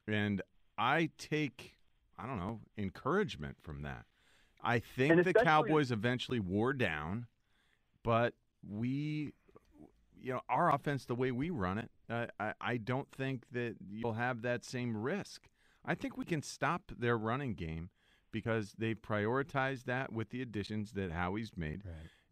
And 0.08 0.43
I 0.77 1.10
take, 1.17 1.75
I 2.17 2.25
don't 2.25 2.39
know, 2.39 2.60
encouragement 2.77 3.57
from 3.62 3.84
that. 3.84 4.05
I 4.63 4.79
think 4.79 5.23
the 5.23 5.34
Cowboys 5.34 5.91
eventually 5.91 6.39
wore 6.39 6.73
down, 6.73 7.27
but 8.03 8.34
we, 8.67 9.34
you 10.19 10.34
know, 10.34 10.41
our 10.49 10.73
offense, 10.73 11.05
the 11.05 11.15
way 11.15 11.31
we 11.31 11.49
run 11.49 11.79
it, 11.79 11.89
uh, 12.10 12.27
I, 12.39 12.53
I 12.62 12.77
don't 12.77 13.10
think 13.12 13.45
that 13.51 13.75
you'll 13.89 14.13
have 14.13 14.43
that 14.43 14.63
same 14.63 14.95
risk. 14.95 15.49
I 15.84 15.95
think 15.95 16.15
we 16.15 16.25
can 16.25 16.43
stop 16.43 16.91
their 16.95 17.17
running 17.17 17.55
game 17.55 17.89
because 18.31 18.73
they've 18.77 19.01
prioritized 19.01 19.86
that 19.86 20.13
with 20.13 20.29
the 20.29 20.41
additions 20.41 20.91
that 20.91 21.12
Howie's 21.12 21.51
made. 21.57 21.81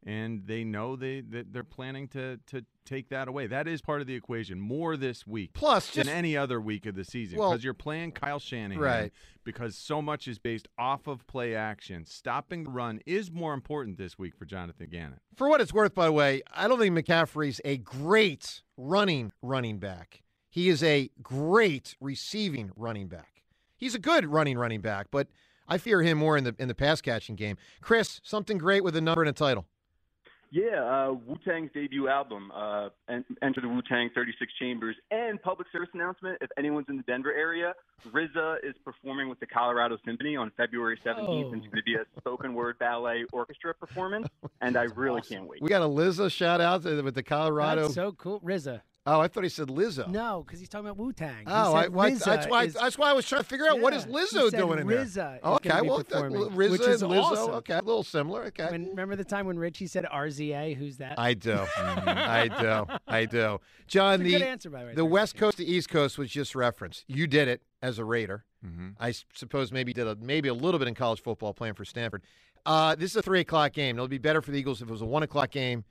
And 0.05 0.47
they 0.47 0.63
know 0.63 0.95
they 0.95 1.19
that 1.21 1.51
they're 1.51 1.63
planning 1.63 2.07
to 2.09 2.39
to 2.47 2.65
take 2.85 3.09
that 3.09 3.27
away. 3.27 3.47
That 3.47 3.67
is 3.67 3.81
part 3.81 3.99
of 4.01 4.07
the 4.07 4.15
equation 4.15 4.59
more 4.59 4.95
this 4.97 5.27
week, 5.27 5.51
Plus, 5.53 5.91
than 5.93 6.05
just- 6.05 6.15
any 6.15 6.37
other 6.37 6.59
week 6.61 6.85
of 6.85 6.95
the 6.95 7.03
season, 7.03 7.37
Well- 7.37 7.51
because 7.51 7.63
you're 7.63 7.73
playing 7.73 8.13
Kyle 8.13 8.39
Shanahan, 8.39 8.81
Right. 8.81 9.13
Because 9.43 9.75
so 9.75 10.01
much 10.01 10.27
is 10.27 10.39
based 10.39 10.67
off 10.77 11.07
of 11.07 11.25
play 11.27 11.53
action. 11.55 12.05
Stopping 12.05 12.63
the 12.63 12.69
run 12.69 12.99
is 13.05 13.29
more 13.31 13.53
important 13.53 13.97
this 13.97 14.17
week 14.17 14.35
for 14.37 14.45
Jonathan 14.45 14.87
Gannon. 14.89 15.19
For 15.35 15.49
what 15.49 15.59
it's 15.59 15.73
worth, 15.73 15.93
by 15.93 16.05
the 16.05 16.11
way, 16.11 16.43
I 16.53 16.67
don't 16.67 16.79
think 16.79 16.95
McCaffrey's 16.97 17.59
a 17.65 17.77
great 17.77 18.61
running 18.77 19.31
running 19.41 19.79
back. 19.79 20.23
He 20.49 20.69
is 20.69 20.81
a 20.81 21.09
great 21.21 21.95
receiving 21.99 22.71
running 22.75 23.07
back. 23.07 23.43
He's 23.75 23.95
a 23.95 23.99
good 23.99 24.25
running 24.25 24.57
running 24.57 24.81
back, 24.81 25.07
but 25.11 25.27
I 25.67 25.77
fear 25.77 26.01
him 26.01 26.17
more 26.17 26.37
in 26.37 26.43
the 26.43 26.55
in 26.57 26.67
the 26.67 26.75
pass 26.75 27.01
catching 27.01 27.35
game. 27.35 27.57
Chris, 27.81 28.19
something 28.23 28.57
great 28.57 28.83
with 28.83 28.95
a 28.95 29.01
number 29.01 29.21
and 29.21 29.29
a 29.29 29.33
title. 29.33 29.67
Yeah, 30.51 30.81
uh, 30.83 31.11
Wu 31.27 31.37
Tang's 31.45 31.69
debut 31.73 32.07
album, 32.07 32.51
uh, 32.55 32.89
en- 33.07 33.23
Enter 33.43 33.61
the 33.61 33.69
Wu 33.69 33.81
Tang 33.83 34.09
36 34.15 34.51
Chambers, 34.59 34.95
and 35.11 35.39
public 35.41 35.67
service 35.71 35.89
announcement. 35.93 36.39
If 36.41 36.49
anyone's 36.57 36.87
in 36.89 36.97
the 36.97 37.03
Denver 37.03 37.31
area, 37.31 37.73
RZA 38.11 38.57
is 38.63 38.73
performing 38.83 39.29
with 39.29 39.39
the 39.39 39.45
Colorado 39.45 39.97
Symphony 40.05 40.35
on 40.35 40.51
February 40.57 40.97
17th. 41.05 41.53
and 41.53 41.55
It's 41.63 41.67
going 41.71 41.77
to 41.77 41.83
be 41.83 41.95
a 41.95 42.05
spoken 42.17 42.55
word 42.55 42.79
ballet 42.79 43.25
orchestra 43.31 43.75
performance, 43.75 44.27
and 44.61 44.75
I 44.75 44.83
really 44.95 45.21
can't 45.21 45.45
wait. 45.47 45.61
We 45.61 45.69
got 45.69 45.83
a 45.83 45.85
Lizzo 45.85 46.31
shout 46.31 46.61
out 46.61 46.83
with 46.83 47.13
the 47.13 47.23
Colorado. 47.23 47.83
That's 47.83 47.93
so 47.93 48.11
cool. 48.13 48.39
RZA. 48.41 48.81
Oh, 49.05 49.19
I 49.21 49.27
thought 49.27 49.43
he 49.43 49.49
said 49.49 49.69
Lizzo. 49.69 50.07
No, 50.07 50.43
because 50.45 50.59
he's 50.59 50.69
talking 50.69 50.85
about 50.85 50.97
Wu 50.97 51.13
Tang. 51.13 51.45
Oh, 51.47 51.73
I, 51.73 51.87
why, 51.87 52.11
that's 52.13 52.47
why. 52.47 52.67
that's 52.67 52.97
why 52.97 53.09
I 53.09 53.13
was 53.13 53.27
trying 53.27 53.41
to 53.41 53.47
figure 53.47 53.65
out 53.67 53.79
what 53.79 53.93
is 53.93 54.05
Lizzo 54.05 54.43
he 54.43 54.49
said 54.49 54.57
doing 54.59 54.79
in 54.79 54.87
there. 54.87 54.99
RZA 54.99 55.37
is 55.37 55.43
okay, 55.43 55.69
gonna 55.69 55.83
be 55.83 55.87
well, 55.89 56.03
RZA 56.03 56.69
which 56.71 56.81
is 56.81 57.01
and 57.01 57.11
Lizzo. 57.11 57.21
awesome. 57.23 57.53
Okay, 57.55 57.73
a 57.73 57.81
little 57.81 58.03
similar. 58.03 58.43
Okay, 58.45 58.67
When, 58.69 58.89
remember 58.89 59.15
the 59.15 59.23
time 59.23 59.47
when 59.47 59.57
Ritchie 59.57 59.87
said 59.87 60.05
RZA? 60.05 60.75
Who's 60.75 60.97
that? 60.97 61.17
I 61.17 61.33
do. 61.33 61.53
I 61.77 62.49
do. 62.59 62.85
I 63.07 63.25
do. 63.25 63.59
John, 63.87 64.21
the 64.21 64.31
good 64.31 64.41
answer, 64.43 64.69
by 64.69 64.81
the 64.81 64.85
way. 64.87 64.93
the 64.93 65.05
West 65.05 65.35
Coast 65.37 65.57
to 65.57 65.65
East 65.65 65.89
Coast 65.89 66.17
was 66.17 66.29
just 66.29 66.53
referenced. 66.53 67.05
You 67.07 67.25
did 67.25 67.47
it 67.47 67.63
as 67.81 67.97
a 67.99 68.05
Raider. 68.05 68.45
Mm-hmm. 68.63 68.89
I 68.99 69.09
s- 69.09 69.23
suppose 69.33 69.71
maybe 69.71 69.93
did 69.93 70.05
a, 70.07 70.17
maybe 70.17 70.49
a 70.49 70.53
little 70.53 70.77
bit 70.77 70.87
in 70.89 70.93
college 70.93 71.21
football 71.23 71.53
playing 71.53 71.73
for 71.75 71.85
Stanford. 71.85 72.21
Uh, 72.65 72.93
this 72.95 73.11
is 73.11 73.15
a 73.15 73.21
three 73.21 73.39
o'clock 73.39 73.71
game. 73.73 73.95
It'll 73.95 74.09
be 74.09 74.17
better 74.17 74.41
for 74.41 74.51
the 74.51 74.59
Eagles 74.59 74.81
if 74.81 74.89
it 74.89 74.91
was 74.91 75.01
a 75.01 75.05
one 75.05 75.23
o'clock 75.23 75.49
game, 75.49 75.85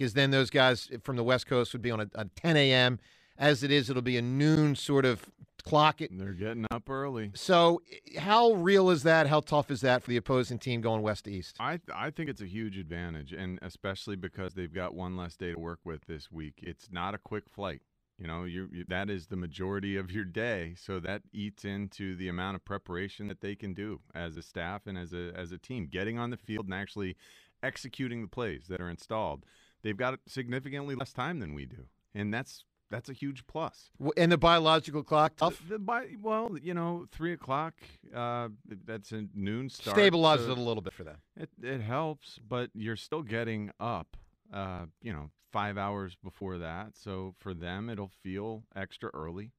because 0.00 0.14
then 0.14 0.30
those 0.30 0.48
guys 0.48 0.88
from 1.02 1.16
the 1.16 1.22
West 1.22 1.46
Coast 1.46 1.74
would 1.74 1.82
be 1.82 1.90
on 1.90 2.00
a, 2.00 2.08
a 2.14 2.24
10 2.24 2.56
a.m. 2.56 2.98
As 3.36 3.62
it 3.62 3.70
is, 3.70 3.90
it'll 3.90 4.00
be 4.00 4.16
a 4.16 4.22
noon 4.22 4.74
sort 4.74 5.04
of 5.04 5.30
clock. 5.62 6.00
It. 6.00 6.10
They're 6.10 6.32
getting 6.32 6.64
up 6.70 6.88
early. 6.88 7.32
So, 7.34 7.82
how 8.16 8.52
real 8.54 8.88
is 8.88 9.02
that? 9.02 9.26
How 9.26 9.40
tough 9.40 9.70
is 9.70 9.82
that 9.82 10.02
for 10.02 10.08
the 10.08 10.16
opposing 10.16 10.58
team 10.58 10.80
going 10.80 11.02
west 11.02 11.24
to 11.24 11.30
east? 11.30 11.56
I 11.60 11.80
I 11.94 12.08
think 12.08 12.30
it's 12.30 12.40
a 12.40 12.46
huge 12.46 12.78
advantage, 12.78 13.34
and 13.34 13.58
especially 13.60 14.16
because 14.16 14.54
they've 14.54 14.72
got 14.72 14.94
one 14.94 15.18
less 15.18 15.36
day 15.36 15.52
to 15.52 15.58
work 15.58 15.80
with 15.84 16.06
this 16.06 16.32
week. 16.32 16.54
It's 16.62 16.88
not 16.90 17.14
a 17.14 17.18
quick 17.18 17.44
flight. 17.50 17.82
You 18.18 18.26
know, 18.26 18.44
you, 18.44 18.68
you 18.72 18.84
that 18.88 19.10
is 19.10 19.26
the 19.26 19.36
majority 19.36 19.98
of 19.98 20.10
your 20.10 20.24
day, 20.24 20.76
so 20.78 20.98
that 21.00 21.22
eats 21.30 21.66
into 21.66 22.16
the 22.16 22.28
amount 22.28 22.56
of 22.56 22.64
preparation 22.64 23.28
that 23.28 23.42
they 23.42 23.54
can 23.54 23.74
do 23.74 24.00
as 24.14 24.38
a 24.38 24.42
staff 24.42 24.86
and 24.86 24.96
as 24.96 25.12
a 25.12 25.32
as 25.34 25.52
a 25.52 25.58
team, 25.58 25.88
getting 25.92 26.18
on 26.18 26.30
the 26.30 26.38
field 26.38 26.64
and 26.64 26.74
actually 26.74 27.16
executing 27.62 28.22
the 28.22 28.28
plays 28.28 28.64
that 28.68 28.80
are 28.80 28.88
installed. 28.88 29.44
They've 29.82 29.96
got 29.96 30.18
significantly 30.26 30.94
less 30.94 31.12
time 31.12 31.40
than 31.40 31.54
we 31.54 31.66
do, 31.66 31.86
and 32.14 32.32
that's 32.32 32.64
that's 32.90 33.08
a 33.08 33.12
huge 33.12 33.46
plus. 33.46 33.90
And 34.16 34.32
the 34.32 34.38
biological 34.38 35.02
clock 35.02 35.36
tough. 35.36 35.62
The, 35.68 35.74
the 35.74 35.78
by, 35.78 36.08
well, 36.20 36.56
you 36.60 36.74
know, 36.74 37.06
three 37.12 37.32
o'clock. 37.32 37.74
Uh, 38.14 38.48
that's 38.84 39.12
a 39.12 39.26
noon 39.34 39.70
start. 39.70 39.96
Stabilizes 39.96 40.46
so 40.46 40.52
it 40.52 40.58
a 40.58 40.62
little 40.62 40.82
bit 40.82 40.92
for 40.92 41.04
them. 41.04 41.18
It 41.36 41.50
it 41.62 41.80
helps, 41.80 42.38
but 42.46 42.70
you're 42.74 42.96
still 42.96 43.22
getting 43.22 43.70
up. 43.78 44.16
Uh, 44.52 44.86
you 45.00 45.12
know, 45.12 45.30
five 45.52 45.78
hours 45.78 46.16
before 46.22 46.58
that. 46.58 46.96
So 46.96 47.34
for 47.38 47.54
them, 47.54 47.88
it'll 47.88 48.10
feel 48.22 48.64
extra 48.74 49.10
early, 49.14 49.52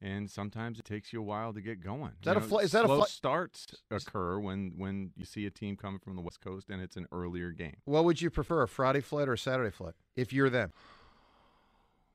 and 0.00 0.30
sometimes 0.30 0.78
it 0.78 0.84
takes 0.84 1.12
you 1.12 1.20
a 1.20 1.24
while 1.24 1.52
to 1.52 1.60
get 1.60 1.80
going. 1.80 2.12
Is 2.20 2.24
that 2.24 2.32
You 2.32 2.38
a 2.38 2.40
know, 2.42 2.46
fl- 2.48 2.58
is 2.58 2.72
that 2.72 2.84
a 2.84 2.88
slow 2.88 2.98
fl- 3.00 3.04
starts 3.06 3.66
occur 3.90 4.38
when 4.38 4.72
when 4.76 5.10
you 5.16 5.24
see 5.24 5.46
a 5.46 5.50
team 5.50 5.76
coming 5.76 5.98
from 6.00 6.16
the 6.16 6.22
West 6.22 6.40
Coast 6.40 6.68
and 6.70 6.80
it's 6.82 6.96
an 6.96 7.06
earlier 7.12 7.50
game. 7.50 7.76
What 7.84 8.04
would 8.04 8.20
you 8.20 8.30
prefer, 8.30 8.62
a 8.62 8.68
Friday 8.68 9.00
flight 9.00 9.28
or 9.28 9.32
a 9.34 9.38
Saturday 9.38 9.70
flight, 9.70 9.94
if 10.14 10.32
you're 10.32 10.50
them? 10.50 10.72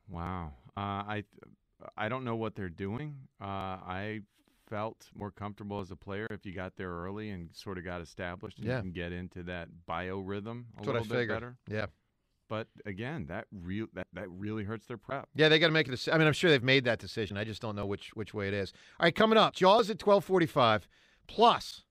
Wow. 0.08 0.52
Uh, 0.76 0.80
I 0.80 1.24
I 1.96 2.08
don't 2.08 2.24
know 2.24 2.36
what 2.36 2.54
they're 2.54 2.68
doing. 2.68 3.16
Uh, 3.40 3.44
I 3.44 4.20
felt 4.68 5.08
more 5.14 5.30
comfortable 5.30 5.80
as 5.80 5.90
a 5.90 5.96
player 5.96 6.26
if 6.30 6.46
you 6.46 6.52
got 6.54 6.76
there 6.76 6.90
early 6.90 7.30
and 7.30 7.50
sort 7.52 7.76
of 7.76 7.84
got 7.84 8.00
established 8.00 8.58
and 8.58 8.66
Yeah. 8.66 8.76
you 8.76 8.82
can 8.82 8.92
get 8.92 9.12
into 9.12 9.42
that 9.44 9.68
biorhythm 9.88 10.64
a 10.72 10.76
That's 10.76 10.86
what 10.86 10.96
I 10.96 11.00
little 11.00 11.16
bit 11.16 11.28
better. 11.28 11.56
Yeah. 11.68 11.86
But 12.52 12.68
again, 12.84 13.24
that 13.30 13.46
real 13.50 13.86
that, 13.94 14.08
that 14.12 14.30
really 14.30 14.64
hurts 14.64 14.84
their 14.84 14.98
prep. 14.98 15.26
Yeah, 15.34 15.48
they 15.48 15.58
got 15.58 15.68
to 15.68 15.72
make 15.72 15.88
a 15.88 15.90
decision. 15.90 16.12
I 16.12 16.18
mean, 16.18 16.26
I'm 16.26 16.34
sure 16.34 16.50
they've 16.50 16.62
made 16.62 16.84
that 16.84 16.98
decision. 16.98 17.38
I 17.38 17.44
just 17.44 17.62
don't 17.62 17.74
know 17.74 17.86
which 17.86 18.10
which 18.14 18.34
way 18.34 18.46
it 18.46 18.52
is. 18.52 18.74
All 19.00 19.04
right, 19.04 19.14
coming 19.14 19.38
up, 19.38 19.54
Jaws 19.54 19.88
at 19.88 19.96
12:45. 19.96 20.82
Plus, 21.26 21.84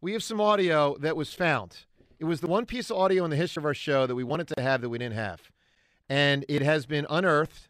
we 0.00 0.12
have 0.12 0.22
some 0.22 0.40
audio 0.40 0.96
that 0.98 1.16
was 1.16 1.34
found. 1.34 1.78
It 2.20 2.26
was 2.26 2.40
the 2.40 2.46
one 2.46 2.64
piece 2.64 2.90
of 2.90 2.96
audio 2.96 3.24
in 3.24 3.30
the 3.30 3.36
history 3.36 3.60
of 3.60 3.64
our 3.64 3.74
show 3.74 4.06
that 4.06 4.14
we 4.14 4.22
wanted 4.22 4.46
to 4.56 4.62
have 4.62 4.82
that 4.82 4.88
we 4.88 4.98
didn't 4.98 5.16
have, 5.16 5.50
and 6.08 6.44
it 6.48 6.62
has 6.62 6.86
been 6.86 7.04
unearthed. 7.10 7.68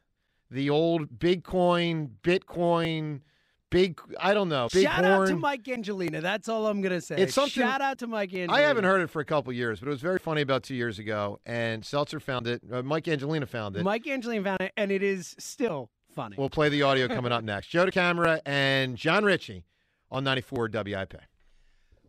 The 0.51 0.69
old 0.69 1.19
Bitcoin, 1.19 2.11
Bitcoin, 2.23 3.23
Big, 3.71 4.01
I 4.19 4.33
don't 4.33 4.49
know. 4.49 4.69
Big 4.73 4.85
Shout 4.85 5.05
horn. 5.05 5.23
out 5.23 5.29
to 5.29 5.37
Mike 5.37 5.69
Angelina. 5.69 6.21
That's 6.23 6.49
all 6.49 6.67
I'm 6.67 6.81
gonna 6.81 7.01
say. 7.03 7.17
It's 7.17 7.35
something- 7.35 7.63
Shout 7.63 7.81
out 7.83 7.99
to 7.99 8.07
Mike 8.07 8.31
Angelina. 8.33 8.53
I 8.53 8.61
haven't 8.63 8.85
heard 8.85 9.03
it 9.03 9.11
for 9.11 9.21
a 9.21 9.25
couple 9.27 9.53
years, 9.53 9.81
but 9.81 9.89
it 9.89 9.91
was 9.91 10.01
very 10.01 10.19
funny 10.19 10.41
about 10.41 10.63
two 10.63 10.75
years 10.75 10.99
ago. 10.99 11.39
And 11.45 11.85
Seltzer 11.85 12.19
found 12.21 12.47
it. 12.47 12.63
Uh, 12.73 12.83
Mike 12.83 13.07
Angelina 13.09 13.45
found 13.47 13.77
it. 13.77 13.83
Mike 13.83 14.07
Angelina 14.07 14.43
found 14.45 14.61
it, 14.63 14.73
and 14.77 14.91
it 14.91 15.03
is 15.03 15.37
still 15.39 15.91
funny. 16.15 16.37
We'll 16.39 16.49
play 16.51 16.69
the 16.71 16.83
audio 16.83 17.09
coming 17.09 17.31
up 17.33 17.45
next. 17.45 17.69
Joe 17.69 17.85
DeCamara 17.85 18.41
and 18.47 18.97
John 18.97 19.25
Ritchie 19.25 19.65
on 20.11 20.25
94 20.25 20.69
WIP. 20.73 21.15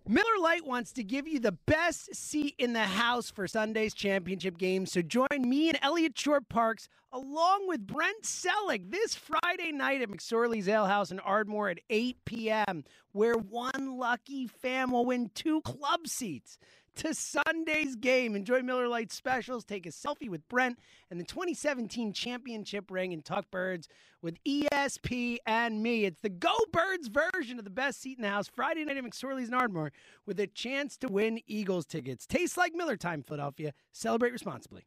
Miller 0.10 0.40
Lite 0.42 0.66
wants 0.66 0.92
to 0.94 1.04
give 1.04 1.28
you 1.28 1.40
the 1.40 1.52
best 1.52 2.16
seat 2.16 2.56
in 2.58 2.74
the 2.74 2.80
house 2.80 3.30
for 3.30 3.48
Sunday's 3.48 3.94
championship 3.94 4.58
game. 4.58 4.88
So 4.88 5.04
join 5.04 5.28
me 5.40 5.70
and 5.70 5.78
Elliot 5.84 6.18
Shorr-Parks 6.18 6.90
along 7.14 7.68
with 7.68 7.86
Brent 7.86 8.24
Celek 8.24 8.90
this 8.90 9.14
Friday 9.14 9.72
night 9.72 10.02
at 10.02 10.10
McSorley's 10.10 10.68
Ale 10.68 10.88
House 10.88 11.12
in 11.12 11.20
Ardmore 11.20 11.70
at 11.70 11.82
8 11.92 12.18
p.m., 12.26 12.86
where 13.12 13.36
one 13.36 14.00
lucky 14.00 14.48
fan 14.48 14.90
will 14.90 15.06
win 15.06 15.30
two 15.36 15.62
club 15.62 16.08
seats 16.08 16.58
to 17.00 17.14
Sunday's 17.14 17.96
game. 17.96 18.36
Enjoy 18.36 18.62
Miller 18.62 18.90
Lite 18.90 19.14
specials. 19.14 19.64
Take 19.64 19.86
a 19.86 19.90
selfie 19.90 20.28
with 20.28 20.46
Brent 20.50 20.78
and 21.10 21.18
the 21.18 21.24
2017 21.24 22.12
championship 22.12 22.92
ring 22.92 23.14
and 23.14 23.24
talk 23.24 23.50
birds 23.50 23.88
with 24.22 24.38
ESP 24.44 25.38
and 25.46 25.82
me. 25.82 26.04
It's 26.04 26.20
the 26.20 26.28
Go 26.28 26.54
Birds 26.74 27.08
version 27.08 27.58
of 27.58 27.64
the 27.64 27.70
best 27.70 28.02
seat 28.02 28.18
in 28.18 28.24
the 28.24 28.30
house 28.30 28.50
Friday 28.54 28.84
night 28.84 28.98
at 28.98 29.04
McSorley's 29.06 29.48
in 29.48 29.54
Ardmore 29.54 29.94
with 30.26 30.42
a 30.42 30.48
chance 30.48 30.98
to 30.98 31.08
win 31.08 31.40
Eagles 31.48 31.86
tickets. 31.86 32.26
Tastes 32.26 32.58
like 32.58 32.74
Miller 32.76 32.98
time, 32.98 33.24
Philadelphia. 33.24 33.72
Celebrate 33.94 34.34
responsibly. 34.34 34.84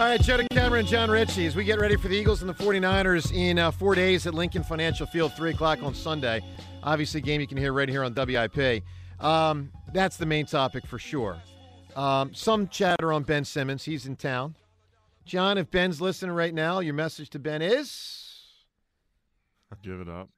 All 0.00 0.06
right, 0.06 0.18
Joe 0.18 0.38
DeCamara 0.38 0.78
and 0.78 0.88
John 0.88 1.10
Ritchie, 1.10 1.44
as 1.44 1.54
we 1.54 1.62
get 1.62 1.78
ready 1.78 1.94
for 1.94 2.08
the 2.08 2.16
Eagles 2.16 2.40
and 2.40 2.48
the 2.48 2.54
49ers 2.54 3.34
in 3.34 3.58
uh, 3.58 3.70
four 3.70 3.94
days 3.94 4.26
at 4.26 4.32
Lincoln 4.32 4.62
Financial 4.62 5.04
Field, 5.06 5.34
3 5.34 5.50
o'clock 5.50 5.82
on 5.82 5.94
Sunday. 5.94 6.40
Obviously, 6.82 7.18
a 7.18 7.22
game 7.22 7.38
you 7.38 7.46
can 7.46 7.58
hear 7.58 7.74
right 7.74 7.86
here 7.86 8.02
on 8.02 8.14
WIP. 8.14 8.82
Um, 9.20 9.70
that's 9.92 10.16
the 10.16 10.24
main 10.24 10.46
topic 10.46 10.86
for 10.86 10.98
sure. 10.98 11.36
Um, 11.96 12.32
some 12.32 12.68
chatter 12.68 13.12
on 13.12 13.24
Ben 13.24 13.44
Simmons. 13.44 13.84
He's 13.84 14.06
in 14.06 14.16
town. 14.16 14.54
John, 15.26 15.58
if 15.58 15.70
Ben's 15.70 16.00
listening 16.00 16.34
right 16.34 16.54
now, 16.54 16.80
your 16.80 16.94
message 16.94 17.28
to 17.30 17.38
Ben 17.38 17.60
is 17.60 18.38
Give 19.82 20.00
it 20.00 20.08
up. 20.08 20.30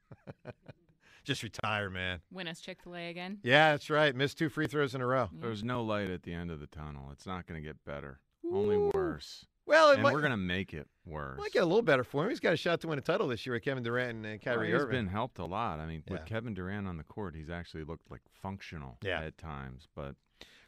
just 1.25 1.45
retire, 1.45 1.89
man. 1.89 2.19
Win 2.33 2.49
us 2.49 2.61
Chick 2.61 2.79
Fil 2.83 2.97
A 2.97 3.11
again. 3.11 3.39
Yeah, 3.45 3.71
that's 3.71 3.91
right. 3.91 4.13
Missed 4.13 4.39
two 4.39 4.49
free 4.49 4.67
throws 4.67 4.97
in 4.97 5.01
a 5.01 5.07
row. 5.07 5.31
There's 5.33 5.63
no 5.63 5.85
light 5.85 6.11
at 6.11 6.25
the 6.25 6.35
end 6.35 6.51
of 6.51 6.59
the 6.59 6.67
tunnel. 6.67 7.11
It's 7.13 7.27
not 7.27 7.47
going 7.47 7.63
to 7.63 7.65
get 7.65 7.77
better. 7.85 8.19
Only 8.53 8.77
worse. 8.77 9.47
Well, 9.67 9.93
and 9.93 10.03
might- 10.03 10.13
we're 10.13 10.21
going 10.21 10.33
to 10.33 10.37
make 10.37 10.75
it 10.75 10.89
worse. 11.07 11.39
Might 11.39 11.53
get 11.53 11.63
a 11.63 11.67
little 11.67 11.83
better 11.83 12.05
for 12.05 12.25
him. 12.25 12.31
He's 12.31 12.41
got 12.41 12.53
a 12.53 12.57
shot 12.57 12.81
to 12.81 12.89
win 12.89 12.99
a 12.99 13.03
title 13.03 13.29
this 13.29 13.47
year 13.47 13.55
with 13.55 13.63
Kevin 13.65 13.83
Durant 13.83 14.17
and 14.17 14.27
uh, 14.27 14.29
Well, 14.31 14.39
Kyrie 14.57 14.73
he's 14.73 14.81
Irving. 14.81 14.91
been 15.05 15.07
helped 15.09 15.39
a 15.39 15.45
lot. 15.45 15.79
I 15.79 15.87
mean, 15.87 16.03
Yeah. 16.07 16.15
with 16.15 16.27
Kevin 16.27 16.55
Durant 16.55 16.87
on 16.89 16.97
the 16.97 17.05
court, 17.05 17.35
he's 17.37 17.51
actually 17.51 17.85
looked 17.85 18.11
like 18.11 18.23
functional 18.43 18.99
Yeah. 19.03 19.21
at 19.21 19.39
times. 19.39 19.89
But 19.95 20.17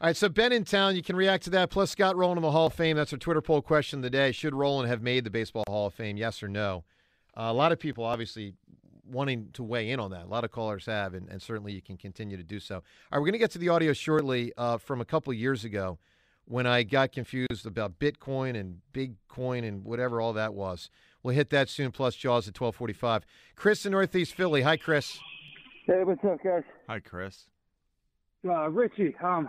All 0.01 0.09
right, 0.09 0.17
so 0.17 0.29
Ben 0.29 0.53
in 0.53 0.65
town, 0.65 0.97
you 0.97 1.03
can 1.03 1.17
react 1.17 1.45
to 1.45 1.51
that. 1.51 1.71
Plus, 1.71 1.91
Scott 1.91 2.17
Rolen 2.17 2.37
in 2.39 2.43
the 2.43 2.51
Hall 2.51 2.67
of 2.67 2.75
Fame. 2.75 2.97
That's 2.97 3.13
our 3.13 3.19
Twitter 3.19 3.41
poll 3.43 3.63
question 3.63 4.01
of 4.01 4.03
the 4.05 4.11
day. 4.11 4.33
Should 4.33 4.55
Rolen 4.55 4.87
have 4.89 5.03
made 5.03 5.25
the 5.25 5.31
Baseball 5.31 5.65
Hall 5.69 5.87
of 5.87 5.95
Fame? 5.95 6.17
Yes 6.17 6.43
or 6.43 6.49
no? 6.49 6.85
Uh, 7.37 7.43
a 7.43 7.53
lot 7.53 7.73
of 7.73 7.79
people 7.81 8.05
obviously 8.05 8.55
wanting 9.07 9.51
to 9.53 9.63
weigh 9.63 9.91
in 9.91 10.01
on 10.01 10.11
that. 10.13 10.25
A 10.25 10.29
lot 10.29 10.45
of 10.45 10.51
callers 10.51 10.87
have, 10.87 11.15
and, 11.15 11.29
and 11.29 11.43
certainly 11.43 11.73
you 11.73 11.83
can 11.83 11.97
continue 11.97 12.37
to 12.37 12.43
do 12.43 12.59
so. 12.59 12.77
All 12.77 12.83
right, 13.13 13.19
we're 13.19 13.27
going 13.27 13.33
to 13.33 13.39
get 13.39 13.51
to 13.53 13.59
the 13.59 13.69
audio 13.69 13.93
shortly 13.93 14.53
uh, 14.57 14.79
from 14.79 15.01
a 15.01 15.05
couple 15.05 15.33
years 15.33 15.65
ago 15.65 15.99
when 16.47 16.67
I 16.67 16.83
got 16.83 17.13
confused 17.13 17.67
about 17.67 17.99
Bitcoin 17.99 18.59
and 18.59 18.81
Big 18.93 19.15
Coin 19.29 19.65
and 19.65 19.85
whatever 19.85 20.21
all 20.21 20.33
that 20.35 20.55
was. 20.55 20.91
We'll 21.23 21.35
hit 21.35 21.51
that 21.51 21.69
soon, 21.69 21.91
plus 21.91 22.17
Jaws 22.17 22.47
at 22.47 22.61
1245. 22.61 23.25
Chris 23.57 23.87
in 23.87 23.93
Northeast 23.93 24.35
Philly. 24.35 24.63
Hi, 24.63 24.77
Chris. 24.77 25.19
Hey, 25.87 26.03
what's 26.05 26.25
up, 26.25 26.43
guys? 26.43 26.63
hi, 26.87 27.01
Chris. 27.01 27.45
Uh, 28.47 28.69
Ritchie, 28.69 29.15
um, 29.23 29.49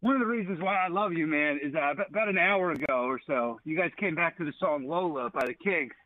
one 0.00 0.14
of 0.14 0.20
the 0.20 0.26
reasons 0.26 0.60
why 0.60 0.76
I 0.76 0.88
love 0.88 1.12
you, 1.12 1.26
man, 1.26 1.58
is 1.62 1.74
uh, 1.74 1.92
about 2.08 2.28
an 2.28 2.38
hour 2.38 2.72
ago 2.72 3.04
or 3.04 3.20
so, 3.26 3.60
you 3.64 3.76
guys 3.76 3.90
came 3.98 4.14
back 4.14 4.36
to 4.38 4.44
the 4.44 4.52
song 4.58 4.86
Lola 4.86 5.30
by 5.30 5.46
the 5.46 5.54
Kinks. 5.54 5.96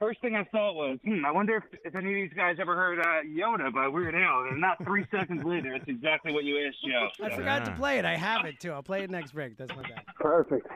First 0.00 0.20
thing 0.20 0.34
I 0.34 0.44
thought 0.44 0.74
was, 0.74 0.98
hmm, 1.04 1.24
I 1.24 1.30
wonder 1.30 1.56
if, 1.56 1.64
if 1.84 1.94
any 1.94 2.08
of 2.08 2.14
these 2.14 2.36
guys 2.36 2.56
ever 2.60 2.74
heard 2.74 2.98
uh, 2.98 3.22
Yoda 3.26 3.72
by 3.72 3.86
Weird 3.86 4.14
Al. 4.14 4.42
And 4.50 4.60
not 4.60 4.82
three 4.84 5.06
seconds 5.10 5.44
later, 5.44 5.72
it's 5.74 5.88
exactly 5.88 6.32
what 6.32 6.44
you 6.44 6.66
asked 6.66 6.78
Joe. 6.84 7.24
I 7.24 7.34
forgot 7.34 7.64
to 7.66 7.72
play 7.72 7.98
it. 7.98 8.04
I 8.04 8.16
have 8.16 8.44
it 8.44 8.58
too. 8.60 8.72
I'll 8.72 8.82
play 8.82 9.04
it 9.04 9.10
next 9.10 9.32
break. 9.32 9.56
That's 9.56 9.74
my 9.74 9.82
bad. 9.82 10.02
Perfect. 10.18 10.66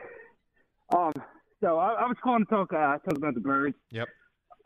Um, 0.95 1.13
so 1.61 1.77
I, 1.77 1.93
I 1.93 2.07
was 2.07 2.15
calling 2.23 2.45
to 2.45 2.49
talk, 2.49 2.71
uh, 2.73 2.97
talk 2.97 3.17
about 3.17 3.33
the 3.33 3.41
birds. 3.41 3.75
Yep. 3.91 4.07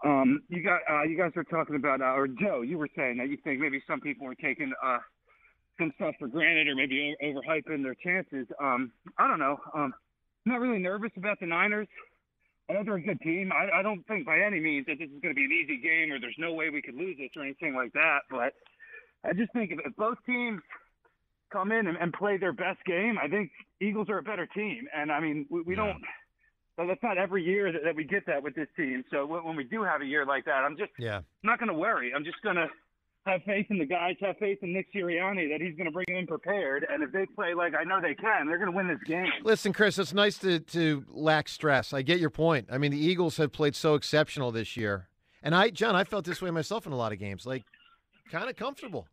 Um, 0.06 0.42
you 0.50 0.62
got, 0.62 0.82
uh, 0.90 1.04
you 1.04 1.18
guys 1.18 1.32
were 1.36 1.46
talking 1.46 1.76
about, 1.76 2.02
uh, 2.02 2.14
or 2.14 2.28
Joe, 2.28 2.62
you 2.62 2.78
were 2.78 2.90
saying 2.96 3.18
that 3.18 3.30
you 3.30 3.38
think 3.44 3.60
maybe 3.60 3.82
some 3.88 4.02
people 4.02 4.28
were 4.28 4.36
taking 4.36 4.72
uh, 4.84 5.00
some 5.80 5.92
stuff 5.96 6.14
for 6.20 6.28
granted 6.28 6.68
or 6.68 6.76
maybe 6.76 7.16
o- 7.22 7.26
overhyping 7.26 7.84
their 7.84 7.96
chances. 7.96 8.46
Um, 8.62 8.92
I 9.18 9.28
don't 9.28 9.40
know. 9.40 9.58
Um, 9.74 9.94
I'm 10.46 10.52
not 10.52 10.60
really 10.60 10.80
nervous 10.80 11.12
about 11.18 11.40
the 11.40 11.48
Niners. 11.48 11.88
I 12.70 12.74
know 12.74 12.84
they're 12.84 12.96
a 12.96 13.02
good 13.02 13.20
team. 13.22 13.52
I, 13.52 13.80
I 13.80 13.82
don't 13.82 14.06
think 14.08 14.26
by 14.26 14.40
any 14.40 14.60
means 14.60 14.86
that 14.88 14.98
this 15.00 15.10
is 15.10 15.22
going 15.22 15.36
to 15.36 15.40
be 15.40 15.46
an 15.46 15.52
easy 15.52 15.78
game 15.82 16.12
or 16.12 16.20
there's 16.20 16.36
no 16.38 16.54
way 16.54 16.70
we 16.70 16.82
could 16.82 16.96
lose 16.96 17.18
this 17.18 17.30
or 17.36 17.44
anything 17.44 17.76
like 17.76 17.92
that. 17.94 18.20
But 18.32 18.54
I 19.26 19.34
just 19.34 19.52
think 19.54 19.72
if, 19.72 19.80
if 19.86 19.96
both 19.96 20.18
teams 20.26 20.62
come 21.52 21.72
in 21.72 21.88
and, 21.88 21.98
and 21.98 22.14
play 22.14 22.38
their 22.38 22.54
best 22.54 22.80
game, 22.86 23.18
I 23.22 23.28
think 23.28 23.52
Eagles 23.82 24.10
are 24.10 24.18
a 24.18 24.24
better 24.24 24.46
team. 24.48 24.88
And 24.96 25.12
I 25.12 25.20
mean, 25.20 25.46
we, 25.50 25.62
we 25.62 25.76
don't. 25.76 25.98
Well, 26.78 26.88
that's 26.88 27.04
not 27.04 27.20
every 27.20 27.44
year 27.44 27.72
that, 27.72 27.84
that 27.84 27.96
we 27.96 28.04
get 28.04 28.26
that 28.26 28.42
with 28.42 28.56
this 28.56 28.68
team. 28.76 29.04
So 29.12 29.28
when, 29.28 29.44
when 29.44 29.56
we 29.56 29.64
do 29.66 29.84
have 29.84 30.02
a 30.02 30.06
year 30.06 30.26
like 30.26 30.46
that, 30.46 30.64
I'm 30.64 30.76
just 30.78 30.92
Yeah. 30.98 31.22
not 31.44 31.60
going 31.60 31.68
to 31.70 31.76
worry. 31.78 32.14
I'm 32.16 32.24
just 32.26 32.42
going 32.42 32.56
to 32.56 32.68
have 33.26 33.42
faith 33.44 33.68
in 33.70 33.78
the 33.78 33.86
guys, 33.86 34.16
have 34.22 34.38
faith 34.38 34.60
in 34.62 34.74
Nick 34.74 34.94
Sirianni 34.94 35.50
that 35.50 35.62
he's 35.62 35.76
going 35.76 35.86
to 35.86 35.92
bring 35.92 36.06
them 36.08 36.18
in 36.18 36.28
prepared. 36.28 36.86
And 36.90 37.04
if 37.04 37.12
they 37.12 37.26
play 37.26 37.54
like 37.54 37.74
I 37.74 37.84
know 37.84 38.02
they 38.02 38.16
can, 38.16 38.48
they're 38.48 38.58
going 38.58 38.72
to 38.72 38.76
win 38.76 38.88
this 38.88 39.02
game. 39.06 39.28
Listen, 39.44 39.72
Chris, 39.72 39.98
it's 39.98 40.14
nice 40.14 40.38
to, 40.40 40.60
to 40.60 41.06
lack 41.10 41.48
stress. 41.48 41.94
I 41.94 42.02
get 42.02 42.20
your 42.20 42.30
point. 42.30 42.68
I 42.72 42.78
mean, 42.78 42.92
the 42.92 43.04
Eagles 43.04 43.38
have 43.38 43.52
played 43.52 43.76
so 43.76 43.96
exceptional 43.96 44.52
this 44.52 44.76
year. 44.76 45.08
And 45.42 45.56
I, 45.56 45.70
John, 45.70 45.96
I 45.96 46.04
felt 46.04 46.26
this 46.26 46.42
way 46.42 46.52
myself 46.52 46.86
in 46.86 46.92
a 46.92 46.98
lot 46.98 47.12
of 47.12 47.20
games, 47.20 47.46
like 47.46 47.64
kind 48.30 48.50
of 48.50 48.56
comfortable, 48.56 49.08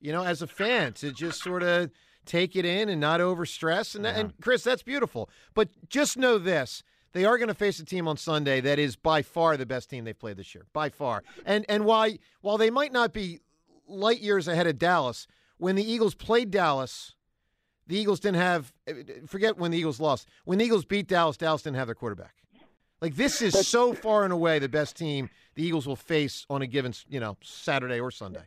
you 0.00 0.12
know, 0.12 0.24
as 0.24 0.42
a 0.42 0.46
fan 0.46 0.92
to 0.94 1.12
just 1.12 1.42
sort 1.42 1.62
of 1.62 1.90
take 2.24 2.56
it 2.56 2.64
in 2.64 2.88
and 2.88 3.00
not 3.00 3.20
over 3.20 3.46
stress. 3.46 3.94
And, 3.94 4.06
and 4.06 4.32
Chris, 4.40 4.64
that's 4.64 4.82
beautiful. 4.82 5.28
But 5.52 5.68
just 5.88 6.16
know 6.16 6.38
this. 6.38 6.82
They 7.14 7.24
are 7.24 7.38
going 7.38 7.48
to 7.48 7.54
face 7.54 7.78
a 7.78 7.84
team 7.84 8.08
on 8.08 8.16
Sunday 8.16 8.60
that 8.60 8.78
is 8.78 8.96
by 8.96 9.22
far 9.22 9.56
the 9.56 9.64
best 9.64 9.88
team 9.88 10.04
they've 10.04 10.18
played 10.18 10.36
this 10.36 10.52
year, 10.54 10.66
by 10.72 10.90
far. 10.90 11.22
And 11.46 11.64
and 11.68 11.84
why 11.84 12.18
while 12.42 12.58
they 12.58 12.70
might 12.70 12.92
not 12.92 13.12
be 13.12 13.40
light 13.86 14.20
years 14.20 14.48
ahead 14.48 14.66
of 14.66 14.78
Dallas, 14.78 15.28
when 15.56 15.76
the 15.76 15.90
Eagles 15.90 16.14
played 16.14 16.50
Dallas, 16.50 17.14
the 17.86 17.96
Eagles 17.96 18.18
didn't 18.18 18.40
have. 18.40 18.72
Eh, 18.88 18.92
eh, 18.96 19.12
forget 19.26 19.56
when 19.56 19.70
the 19.70 19.78
Eagles 19.78 20.00
lost. 20.00 20.28
When 20.44 20.58
the 20.58 20.64
Eagles 20.64 20.84
beat 20.84 21.06
Dallas, 21.06 21.36
Dallas 21.36 21.62
didn't 21.62 21.76
have 21.76 21.86
their 21.86 21.94
quarterback. 21.94 22.34
Like 23.00 23.14
this 23.14 23.40
is 23.40 23.66
so 23.66 23.94
far 23.94 24.24
and 24.24 24.32
away 24.32 24.58
the 24.58 24.68
best 24.68 24.96
team 24.96 25.30
the 25.54 25.62
Eagles 25.64 25.86
will 25.86 25.94
face 25.96 26.44
on 26.50 26.62
a 26.62 26.66
given, 26.66 26.94
you 27.08 27.20
know, 27.20 27.36
Saturday 27.42 28.00
or 28.00 28.10
Sunday. 28.10 28.44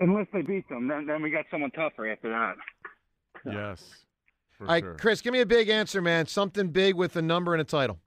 Unless 0.00 0.26
they 0.32 0.42
beat 0.42 0.68
them, 0.68 0.88
then, 0.88 1.06
then 1.06 1.22
we 1.22 1.30
got 1.30 1.46
someone 1.50 1.70
tougher 1.70 2.10
after 2.10 2.28
that. 2.28 2.56
Yes. 3.46 4.04
For 4.58 4.64
All 4.64 4.72
right, 4.72 4.82
sure. 4.82 4.94
Chris, 4.94 5.20
give 5.20 5.32
me 5.32 5.40
a 5.40 5.46
big 5.46 5.68
answer, 5.68 6.02
man. 6.02 6.26
Something 6.26 6.68
big 6.68 6.96
with 6.96 7.14
a 7.14 7.22
number 7.22 7.54
and 7.54 7.60
a 7.60 7.64
title. 7.64 7.98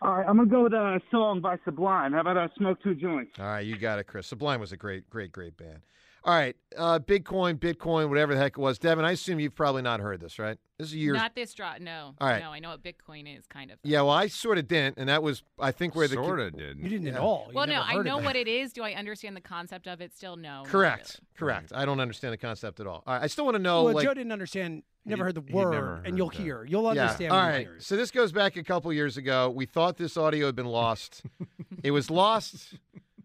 All 0.00 0.14
right, 0.14 0.26
I'm 0.26 0.36
going 0.36 0.48
to 0.48 0.54
go 0.54 0.62
with 0.64 0.72
a 0.72 1.00
song 1.10 1.40
by 1.40 1.58
Sublime. 1.64 2.12
How 2.12 2.20
about 2.20 2.36
uh, 2.36 2.48
Smoke 2.56 2.82
Two 2.82 2.94
Joints? 2.94 3.32
All 3.38 3.44
right, 3.44 3.60
you 3.60 3.76
got 3.76 3.98
it, 3.98 4.06
Chris. 4.06 4.26
Sublime 4.26 4.60
was 4.60 4.72
a 4.72 4.76
great, 4.76 5.08
great, 5.10 5.30
great 5.30 5.56
band. 5.56 5.80
All 6.26 6.34
right, 6.34 6.56
uh, 6.78 6.98
Bitcoin, 7.00 7.58
Bitcoin, 7.58 8.08
whatever 8.08 8.32
the 8.32 8.40
heck 8.40 8.52
it 8.52 8.58
was. 8.58 8.78
Devin, 8.78 9.04
I 9.04 9.10
assume 9.10 9.40
you've 9.40 9.54
probably 9.54 9.82
not 9.82 10.00
heard 10.00 10.20
this, 10.20 10.38
right? 10.38 10.56
This 10.78 10.88
is 10.88 10.94
years. 10.94 11.18
Not 11.18 11.34
this 11.34 11.52
drop. 11.52 11.80
No. 11.80 12.14
All 12.18 12.26
right. 12.26 12.40
No, 12.40 12.50
I 12.50 12.60
know 12.60 12.70
what 12.70 12.82
Bitcoin 12.82 13.38
is, 13.38 13.46
kind 13.46 13.70
of. 13.70 13.78
Yeah, 13.82 14.00
well, 14.00 14.12
I 14.12 14.28
sort 14.28 14.56
of 14.56 14.66
didn't, 14.66 14.96
and 14.96 15.10
that 15.10 15.22
was, 15.22 15.42
I 15.60 15.70
think, 15.70 15.94
where 15.94 16.08
the 16.08 16.14
Sorta 16.14 16.50
didn't. 16.50 16.78
You 16.78 16.88
didn't 16.88 17.08
Yeah. 17.08 17.14
at 17.16 17.20
all. 17.20 17.48
You 17.50 17.56
well, 17.56 17.66
no, 17.66 17.82
I 17.82 18.02
know 18.02 18.16
what 18.16 18.36
it 18.36 18.48
is. 18.48 18.72
Do 18.72 18.82
I 18.82 18.94
understand 18.94 19.36
the 19.36 19.42
concept 19.42 19.86
of 19.86 20.00
it? 20.00 20.14
Still, 20.14 20.36
no. 20.36 20.62
not 20.62 20.66
Correct, 20.66 21.20
correct. 21.36 21.72
I 21.74 21.84
don't 21.84 22.00
understand 22.00 22.32
the 22.32 22.38
concept 22.38 22.80
at 22.80 22.86
all. 22.86 23.02
All 23.06 23.14
right, 23.14 23.22
I 23.22 23.26
still 23.26 23.44
want 23.44 23.56
to 23.56 23.62
know. 23.62 23.84
well, 23.84 23.94
like, 23.94 24.04
Joe 24.04 24.14
didn't 24.14 24.32
understand. 24.32 24.82
Never 25.04 25.24
heard 25.24 25.34
the 25.34 25.42
word, 25.42 25.72
never 25.72 26.02
and 26.06 26.16
you'll 26.16 26.30
that. 26.30 26.38
hear. 26.38 26.64
You'll 26.64 26.86
understand. 26.86 27.30
All 27.30 27.38
when 27.38 27.46
you 27.46 27.52
right. 27.52 27.66
hear 27.66 27.76
it. 27.76 27.82
So 27.82 27.94
this 27.96 28.10
goes 28.10 28.32
back 28.32 28.56
a 28.56 28.64
couple 28.64 28.90
years 28.94 29.18
ago. 29.18 29.50
We 29.50 29.66
thought 29.66 29.98
this 29.98 30.16
audio 30.16 30.46
had 30.46 30.56
been 30.56 30.64
lost. 30.64 31.22
it 31.84 31.90
was 31.90 32.10
lost, 32.10 32.78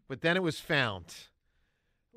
but 0.10 0.20
then 0.20 0.36
it 0.36 0.44
was 0.44 0.60
found. 0.60 1.06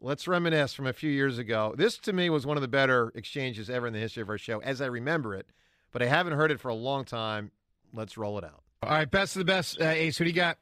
Let's 0.05 0.27
reminisce 0.27 0.75
from 0.75 0.89
a 0.89 0.93
few 0.93 1.11
years 1.11 1.39
ago. 1.39 1.75
This 1.77 1.97
to 1.99 2.13
me 2.13 2.29
was 2.29 2.45
one 2.45 2.57
of 2.57 2.61
the 2.61 2.69
better 2.69 3.13
exchanges 3.15 3.71
ever 3.71 3.87
in 3.87 3.93
the 3.93 4.01
history 4.01 4.21
of 4.21 4.29
our 4.29 4.39
show, 4.39 4.61
as 4.61 4.81
I 4.81 4.87
remember 4.87 5.37
it. 5.37 5.47
But 5.93 6.03
I 6.03 6.07
haven't 6.07 6.33
heard 6.33 6.51
it 6.51 6.59
for 6.59 6.71
a 6.71 6.75
long 6.75 7.05
time. 7.05 7.53
Let's 7.95 8.19
roll 8.19 8.37
it 8.39 8.45
out. 8.45 8.63
All 8.83 8.91
right, 8.91 9.09
best 9.09 9.37
of 9.37 9.41
the 9.41 9.45
best, 9.45 9.81
uh, 9.81 9.85
Ace. 9.85 10.19
Who 10.19 10.25
do 10.25 10.31
you 10.31 10.35
got? 10.35 10.59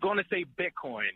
Going 0.00 0.18
to 0.18 0.24
say 0.30 0.44
Bitcoin. 0.56 1.08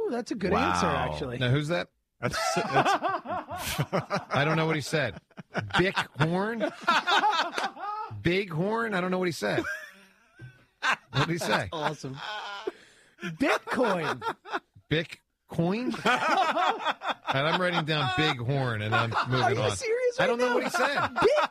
Ooh, 0.00 0.08
that's 0.10 0.30
a 0.30 0.34
good 0.34 0.54
answer, 0.54 0.86
actually. 0.86 1.36
Now, 1.36 1.50
who's 1.50 1.68
that? 1.68 1.88
That's, 2.22 2.38
I 2.56 4.42
don't 4.46 4.56
know 4.56 4.64
what 4.64 4.76
he 4.76 4.82
said. 4.82 5.20
Bick 5.78 5.96
Horn? 6.18 6.64
Bighorn. 8.22 8.94
I 8.94 9.02
don't 9.02 9.10
know 9.10 9.18
what 9.18 9.28
he 9.28 9.32
said. 9.32 9.62
what 10.80 11.26
did 11.26 11.28
he 11.28 11.38
say? 11.38 11.68
Awesome. 11.72 12.16
Bitcoin. 13.22 14.22
Bitcoin. 15.54 15.94
and 17.34 17.46
I'm 17.48 17.60
writing 17.60 17.84
down 17.84 18.10
big 18.16 18.38
horn, 18.38 18.82
and 18.82 18.94
I'm 18.94 19.10
moving 19.28 19.44
Are 19.44 19.52
you 19.52 19.60
on. 19.60 19.70
serious? 19.76 20.20
I 20.20 20.22
right 20.22 20.26
don't 20.28 20.38
know 20.38 20.48
now? 20.48 20.54
what 20.54 20.64
he 20.64 20.70
said. 20.70 20.96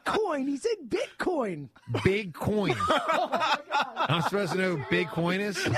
Bitcoin. 0.05 0.47
He 0.47 0.57
said 0.57 0.75
Bitcoin. 0.87 1.69
Big 2.03 2.33
coin. 2.33 2.75
Oh 3.15 4.05
I'm 4.09 4.21
supposed 4.23 4.51
to 4.51 4.57
know 4.57 4.75
what 4.75 4.89
big 4.89 5.07
coin 5.07 5.39
is. 5.39 5.55
No, 5.65 5.73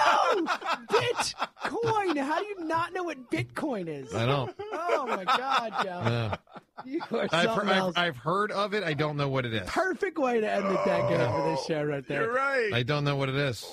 Bitcoin. 0.89 2.17
How 2.17 2.39
do 2.39 2.45
you 2.45 2.65
not 2.65 2.93
know 2.93 3.03
what 3.03 3.29
Bitcoin 3.29 3.87
is? 3.87 4.13
I 4.13 4.25
don't. 4.25 4.53
Oh 4.73 5.05
my 5.07 5.23
God, 5.25 5.73
Joe. 5.83 6.01
Yeah. 6.05 6.35
You 6.85 7.01
are 7.11 7.27
I've, 7.31 7.43
something 7.43 7.67
heard, 7.67 7.69
I've, 7.69 7.77
else. 7.77 7.93
I've 7.97 8.17
heard 8.17 8.51
of 8.51 8.73
it. 8.73 8.83
I 8.83 8.93
don't 8.93 9.15
know 9.17 9.29
what 9.29 9.45
it 9.45 9.53
is. 9.53 9.67
Perfect 9.67 10.17
way 10.17 10.41
to 10.41 10.51
end 10.51 10.65
the 10.65 10.75
decade 10.85 11.29
for 11.29 11.49
this 11.49 11.65
show 11.65 11.83
right 11.83 12.07
there. 12.07 12.29
right. 12.29 12.73
I 12.73 12.83
don't 12.83 13.03
know 13.03 13.15
what 13.15 13.29
it 13.29 13.35
is. 13.35 13.65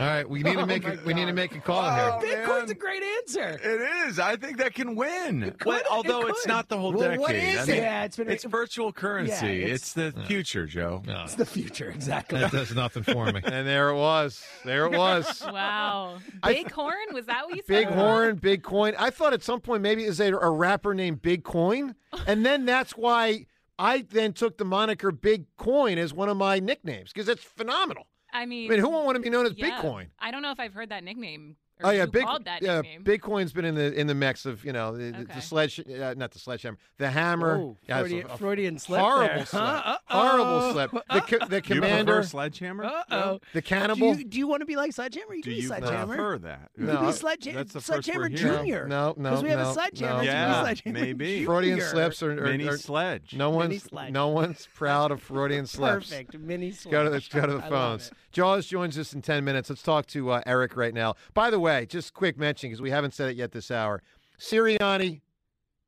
All 0.00 0.06
right, 0.06 0.28
we 0.28 0.42
need 0.42 0.54
to 0.54 0.60
Oh, 0.62 0.66
make 0.66 0.82
my 0.84 0.94
a, 0.94 0.98
we 1.04 1.12
need 1.14 1.26
to 1.26 1.32
make 1.34 1.54
a 1.54 1.60
call 1.60 1.84
Oh, 1.84 2.20
here. 2.24 2.38
Bitcoin's 2.38 2.68
man. 2.68 2.70
a 2.70 2.74
great 2.74 3.02
answer. 3.02 3.60
It 3.62 4.08
is. 4.08 4.18
I 4.18 4.36
think 4.36 4.56
that 4.56 4.72
can 4.74 4.96
win. 4.96 5.42
could. 5.58 5.66
Well, 5.66 5.82
although 5.90 6.22
It 6.26 6.30
it's 6.30 6.46
not 6.46 6.68
the 6.68 6.78
whole 6.78 6.92
Well, 6.92 7.02
decade. 7.02 7.20
what 7.20 7.34
is 7.34 7.68
I 7.68 7.72
it? 7.72 7.76
Yeah, 7.76 8.04
it's 8.04 8.16
been- 8.16 8.30
it's 8.30 8.44
virtual 8.44 8.92
currency. 8.92 9.32
Yeah, 9.46 9.74
it's, 9.74 9.96
it's- 9.96 10.14
the 10.14 10.22
future, 10.24 10.64
Joe. 10.66 11.02
No, 11.06 11.24
It's 11.24 11.34
the 11.34 11.44
future, 11.44 11.90
exactly. 11.90 12.40
that 12.40 12.50
does 12.50 12.74
nothing 12.74 13.02
for 13.02 13.26
me. 13.26 13.40
and 13.44 13.66
there 13.66 13.90
it 13.90 13.96
was. 13.96 14.42
There 14.64 14.86
it 14.86 14.92
was. 14.96 15.42
Wow. 15.52 16.16
I- 16.42 16.62
Bighorn? 16.64 17.12
Was 17.12 17.26
that 17.26 17.44
what 17.44 17.56
you 17.56 17.62
said? 17.66 17.84
Big 17.86 17.88
horn, 17.88 18.36
big 18.36 18.62
coin. 18.62 18.94
I 18.98 19.10
thought 19.10 19.34
at 19.34 19.42
some 19.42 19.60
point 19.60 19.82
maybe 19.82 20.04
it 20.04 20.08
was 20.08 20.20
a, 20.20 20.34
a 20.34 20.50
rapper 20.50 20.94
named 20.94 21.20
Big 21.20 21.44
Coin, 21.44 21.94
and 22.26 22.46
then 22.46 22.64
that's 22.64 22.92
why 22.96 23.44
I 23.78 24.02
then 24.10 24.32
took 24.32 24.56
the 24.56 24.64
moniker 24.64 25.10
Big 25.12 25.44
Coin 25.58 25.98
as 25.98 26.14
one 26.14 26.28
of 26.30 26.36
my 26.38 26.58
nicknames 26.58 27.12
because 27.12 27.28
it's 27.28 27.44
phenomenal. 27.44 28.06
I 28.32 28.42
I 28.42 28.46
mean, 28.46 28.68
mean, 28.68 28.78
who 28.78 28.88
won't 28.88 29.06
want 29.06 29.16
to 29.16 29.22
be 29.22 29.30
known 29.30 29.46
as 29.46 29.54
yeah. 29.56 29.80
Bitcoin? 29.82 30.08
I 30.18 30.30
don't 30.30 30.42
know 30.42 30.50
if 30.50 30.60
I've 30.60 30.74
heard 30.74 30.90
that 30.90 31.04
nickname. 31.04 31.56
Or 31.82 31.88
Oh 31.88 31.90
yeah, 31.90 32.04
who 32.04 32.10
big 32.10 32.26
that 32.44 32.62
yeah. 32.62 32.80
nickname. 32.82 33.04
Bitcoin's 33.04 33.52
been 33.52 33.64
in 33.64 33.74
the 33.74 33.92
in 33.98 34.06
the 34.06 34.14
mix 34.14 34.46
of 34.46 34.64
you 34.64 34.72
know 34.72 34.96
the, 34.96 35.10
the- 35.12 35.18
Okay. 35.20 35.34
the 35.34 35.40
sledge, 35.40 35.80
uh, 35.80 36.14
not 36.16 36.30
the 36.32 36.38
sledgehammer, 36.38 36.78
the 36.98 37.10
hammer. 37.10 37.56
Oh, 37.58 37.76
yeah, 37.88 38.00
Freudian, 38.00 38.26
a- 38.28 38.32
a 38.32 38.36
Freudian 38.36 38.78
slip 38.78 39.00
horrible 39.00 39.34
there. 39.36 39.46
slip. 39.46 39.62
Huh? 39.62 39.98
Horrible 40.06 40.44
Uh-oh. 40.44 40.72
slip. 40.72 40.90
The, 40.90 41.20
co- 41.38 41.46
the 41.46 41.60
commander, 41.62 42.14
prefer 42.14 42.28
sledgehammer? 42.28 42.84
Uh-oh. 42.84 43.40
the 43.52 43.60
Do 43.60 43.66
cannibal. 43.66 44.14
you, 44.16 44.24
do 44.24 44.38
you 44.38 44.46
want 44.48 44.60
to 44.60 44.66
be 44.66 44.76
like 44.76 44.92
Sledgehammer? 44.92 45.34
You 45.34 45.42
Do 45.42 45.50
can 45.50 45.56
be 45.56 45.62
you 45.62 45.68
Sledgehammer. 45.68 46.06
prefer 46.16 46.38
that? 46.38 46.70
You 46.78 46.86
No. 46.86 46.96
can 46.96 47.06
be 47.06 47.12
Sledge- 47.12 47.44
That's 47.54 47.72
the 47.72 47.80
first 47.80 47.86
Sledgehammer. 48.04 48.28
Junior. 48.28 48.86
No, 48.88 49.14
no, 49.16 49.30
Because 49.30 49.42
we 49.42 49.50
have 49.50 49.58
no, 49.60 49.70
a 49.70 49.72
Sledgehammer. 49.72 50.16
no. 50.16 50.22
you 50.22 50.28
can 50.30 50.36
be 50.46 50.50
Yeah, 50.52 50.62
Sledgehammer 50.62 51.00
maybe. 51.00 51.26
Junior. 51.26 51.46
Freudian 51.46 51.80
slips 51.80 52.22
are, 52.22 52.30
are, 52.32 52.50
Mini 52.50 52.68
are- 52.68 52.76
sledge. 52.76 53.34
no 53.34 53.50
one's 53.50 53.82
sledge. 53.84 54.12
no 54.12 54.28
one's 54.28 54.68
proud 54.74 55.10
of 55.12 55.22
Freudian 55.22 55.66
slips. 55.66 56.10
Perfect. 56.10 56.38
Mini 56.38 56.66
Let's 56.70 56.84
go 56.86 57.04
to, 57.04 57.10
sledge. 57.10 57.30
go 57.30 57.46
to 57.46 57.54
the 57.54 57.62
phones. 57.62 58.10
Jaws 58.32 58.66
joins 58.66 58.96
us 58.98 59.12
in 59.12 59.22
10 59.22 59.44
minutes. 59.44 59.70
Let's 59.70 59.82
talk 59.82 60.06
to 60.08 60.30
uh, 60.30 60.42
Eric 60.46 60.76
right 60.76 60.94
now. 60.94 61.14
By 61.34 61.50
the 61.50 61.58
way, 61.60 61.69
just 61.88 62.14
quick 62.14 62.38
mention 62.38 62.68
because 62.70 62.82
we 62.82 62.90
haven't 62.90 63.14
said 63.14 63.30
it 63.30 63.36
yet 63.36 63.52
this 63.52 63.70
hour. 63.70 64.02
Sirianni, 64.38 65.20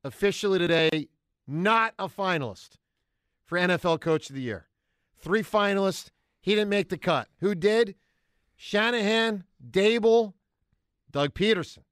officially 0.05 0.59
today, 0.59 1.09
not 1.47 1.95
a 1.99 2.09
finalist 2.09 2.77
for 3.45 3.59
NFL 3.59 4.01
Coach 4.01 4.29
of 4.31 4.37
the 4.37 4.43
Year. 4.43 4.69
Three 5.19 5.43
finalists. 5.43 6.11
He 6.41 6.55
didn't 6.55 6.71
make 6.71 6.89
the 6.89 6.99
cut. 6.99 7.29
Who 7.41 7.55
did? 7.55 7.95
Shanahan, 8.57 9.45
Daboll, 9.71 10.35
Doug 11.11 11.35
Pederson. 11.35 11.85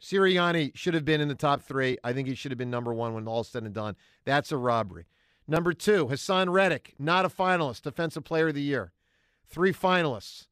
Sirianni 0.00 0.70
should 0.74 0.94
have 0.94 1.04
been 1.04 1.20
in 1.20 1.28
the 1.28 1.34
top 1.34 1.62
three. 1.62 1.98
I 2.04 2.12
think 2.12 2.28
he 2.28 2.34
should 2.34 2.50
have 2.50 2.58
been 2.58 2.70
number 2.70 2.92
one 2.92 3.14
when 3.14 3.26
all's 3.26 3.48
said 3.48 3.62
and 3.64 3.74
done. 3.74 3.96
That's 4.24 4.52
a 4.52 4.56
robbery. 4.56 5.06
Number 5.46 5.72
two, 5.72 6.06
Haason 6.06 6.50
Reddick, 6.52 6.94
not 6.98 7.24
a 7.24 7.28
finalist, 7.28 7.82
Defensive 7.82 8.24
Player 8.24 8.48
of 8.48 8.54
the 8.54 8.62
Year. 8.62 8.92
Three 9.46 9.72
finalists. 9.72 10.46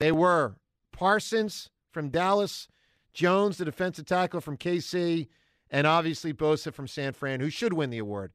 They 0.00 0.12
were 0.12 0.56
Parsons 0.92 1.70
from 1.90 2.10
Dallas, 2.10 2.68
Jones, 3.12 3.58
the 3.58 3.64
defensive 3.64 4.06
tackle 4.06 4.40
from 4.40 4.56
KC, 4.56 5.28
and 5.70 5.86
obviously 5.86 6.32
Bosa 6.32 6.72
from 6.72 6.86
San 6.86 7.12
Fran, 7.12 7.40
who 7.40 7.50
should 7.50 7.72
win 7.72 7.90
the 7.90 7.98
award. 7.98 8.32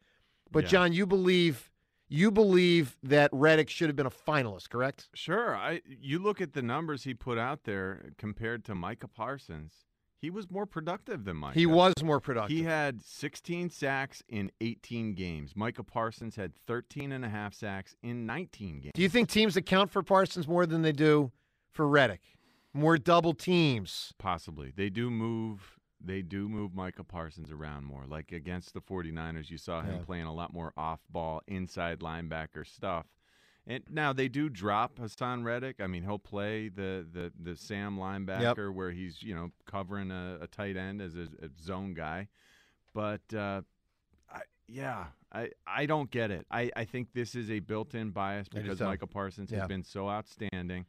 But 0.51 0.65
Yeah. 0.65 0.69
John, 0.69 0.93
you 0.93 1.05
believe 1.05 1.69
you 2.09 2.29
believe 2.29 2.95
that 3.01 3.31
Reddick 3.33 3.71
should 3.71 3.89
have 3.89 3.95
been 3.95 4.05
a 4.05 4.11
finalist, 4.11 4.69
correct? 4.69 5.09
Sure. 5.15 5.55
I 5.55 5.81
you 5.87 6.19
look 6.19 6.41
at 6.41 6.53
the 6.53 6.61
numbers 6.61 7.03
he 7.03 7.13
put 7.13 7.37
out 7.37 7.63
there 7.63 8.11
compared 8.17 8.63
to 8.65 8.75
Micah 8.75 9.07
Parsons. 9.07 9.85
He 10.19 10.29
was 10.29 10.49
more 10.49 10.65
productive 10.65 11.25
than 11.25 11.37
Micah. 11.37 11.59
He 11.59 11.65
was 11.65 11.95
more 12.01 12.19
productive. 12.21 12.55
He 12.55 12.63
had 12.63 13.01
16 13.01 13.71
sacks 13.71 14.23
in 14.29 14.51
18 14.61 15.15
games. 15.15 15.53
Micah 15.55 15.83
Parsons 15.83 16.35
had 16.37 16.55
13 16.55 17.11
and 17.11 17.25
a 17.25 17.29
half 17.29 17.53
sacks 17.53 17.95
in 18.03 18.25
19 18.25 18.79
games. 18.79 18.91
Do 18.93 19.01
you 19.01 19.09
think 19.09 19.27
teams 19.27 19.57
account 19.57 19.91
for 19.91 20.01
Parsons 20.01 20.47
more 20.47 20.65
than 20.65 20.81
they 20.81 20.93
do 20.93 21.31
for 21.71 21.87
Reddick? 21.87 22.21
More 22.73 22.97
double 22.97 23.33
teams. 23.33 24.13
Possibly. 24.17 24.71
They 24.75 24.89
do 24.89 25.09
move 25.09 25.79
they 26.05 26.21
do 26.21 26.49
move 26.49 26.73
Micah 26.75 27.03
Parsons 27.03 27.49
around 27.49 27.85
more. 27.85 28.03
Like 28.05 28.33
against 28.33 28.73
the 28.73 28.81
49ers, 28.81 29.49
you 29.49 29.57
saw 29.57 29.81
him 29.81 29.95
Yeah. 29.99 30.05
playing 30.05 30.25
a 30.25 30.33
lot 30.33 30.51
more 30.51 30.73
off-ball 30.75 31.41
inside 31.47 31.99
linebacker 32.01 32.67
stuff. 32.67 33.05
And 33.65 33.85
now 33.89 34.11
they 34.11 34.27
do 34.27 34.49
drop 34.49 34.95
Haason 34.99 35.45
Reddick. 35.45 35.79
I 35.79 35.87
mean, 35.87 36.03
he'll 36.03 36.19
play 36.19 36.67
the 36.67 37.07
the, 37.09 37.31
the 37.41 37.55
Sam 37.55 37.97
linebacker 37.97 38.73
where 38.73 38.91
he's 38.91 39.23
you 39.23 39.33
know 39.33 39.51
covering 39.65 40.11
a, 40.11 40.39
a 40.41 40.47
tight 40.47 40.75
end 40.75 41.01
as 41.01 41.15
a, 41.15 41.27
a 41.41 41.49
zone 41.61 41.93
guy. 41.93 42.27
But 42.93 43.21
uh, 43.33 43.61
I, 44.29 44.41
yeah, 44.67 45.05
I 45.31 45.51
I 45.65 45.85
don't 45.85 46.11
get 46.11 46.29
it. 46.31 46.45
I, 46.51 46.69
I 46.75 46.83
think 46.83 47.13
this 47.13 47.35
is 47.35 47.49
a 47.49 47.59
built-in 47.59 48.09
bias 48.11 48.49
because. 48.49 48.81
Micah 48.81 49.07
Parsons 49.07 49.51
Yeah. 49.51 49.59
has 49.59 49.67
been 49.69 49.83
so 49.85 50.09
outstanding, 50.09 50.85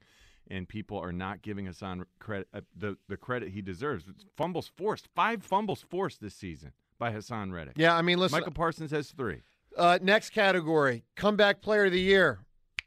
and 0.51 0.69
people 0.69 0.99
are 0.99 1.13
not 1.13 1.43
giving 1.43 1.67
Haason 1.67 2.05
credit 2.19 2.49
uh, 2.53 2.61
the 2.77 2.97
the 3.09 3.17
credit 3.17 3.51
he 3.51 3.63
deserves. 3.63 4.05
Fumbles 4.37 4.71
forced, 4.77 5.09
five 5.15 5.43
fumbles 5.43 5.85
forced 5.89 6.21
this 6.21 6.35
season 6.35 6.73
by 6.99 7.13
Haason 7.13 7.53
Reddick. 7.53 7.75
Yeah, 7.77 7.97
I 7.97 8.03
mean, 8.03 8.19
listen. 8.19 8.37
Michael 8.37 8.53
Parsons 8.53 8.91
has 8.91 9.11
three. 9.11 9.41
Uh, 9.77 9.99
next 10.01 10.31
category, 10.31 11.05
comeback 11.17 11.61
player 11.61 11.87
of 11.87 11.93
the 11.93 12.01
year. 12.01 12.41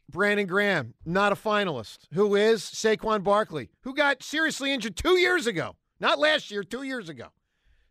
Brandon 0.09 0.47
Graham, 0.47 0.93
not 1.05 1.33
a 1.33 1.35
finalist. 1.35 2.07
Who 2.13 2.35
is 2.35 2.61
Saquon 2.61 3.23
Barkley, 3.23 3.69
who 3.81 3.93
got 3.93 4.23
seriously 4.23 4.71
injured 4.71 4.95
two 4.95 5.17
years 5.17 5.47
ago, 5.47 5.75
not 5.99 6.17
last 6.17 6.49
year, 6.49 6.63
two 6.63 6.83
years 6.83 7.09
ago. 7.09 7.27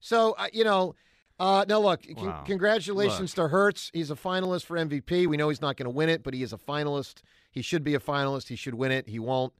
So 0.00 0.34
uh, 0.38 0.46
you 0.52 0.64
know, 0.64 0.94
uh, 1.38 1.64
now 1.68 1.78
look, 1.80 2.02
con- 2.16 2.26
Wow. 2.26 2.42
congratulations 2.46 3.34
to 3.34 3.48
Hertz. 3.48 3.90
He's 3.92 4.10
a 4.10 4.14
finalist 4.14 4.64
for 4.64 4.76
MVP. 4.76 5.26
We 5.26 5.36
know 5.36 5.48
he's 5.48 5.60
not 5.60 5.76
going 5.76 5.84
to 5.84 5.90
win 5.90 6.08
it, 6.08 6.22
but 6.22 6.34
he 6.34 6.42
is 6.42 6.52
a 6.52 6.58
finalist. 6.58 7.22
He 7.52 7.62
should 7.62 7.84
be 7.84 7.94
a 7.94 8.00
finalist. 8.00 8.48
He 8.48 8.56
should 8.56 8.74
win 8.74 8.92
it. 8.92 9.08
He 9.08 9.18
won't. 9.18 9.52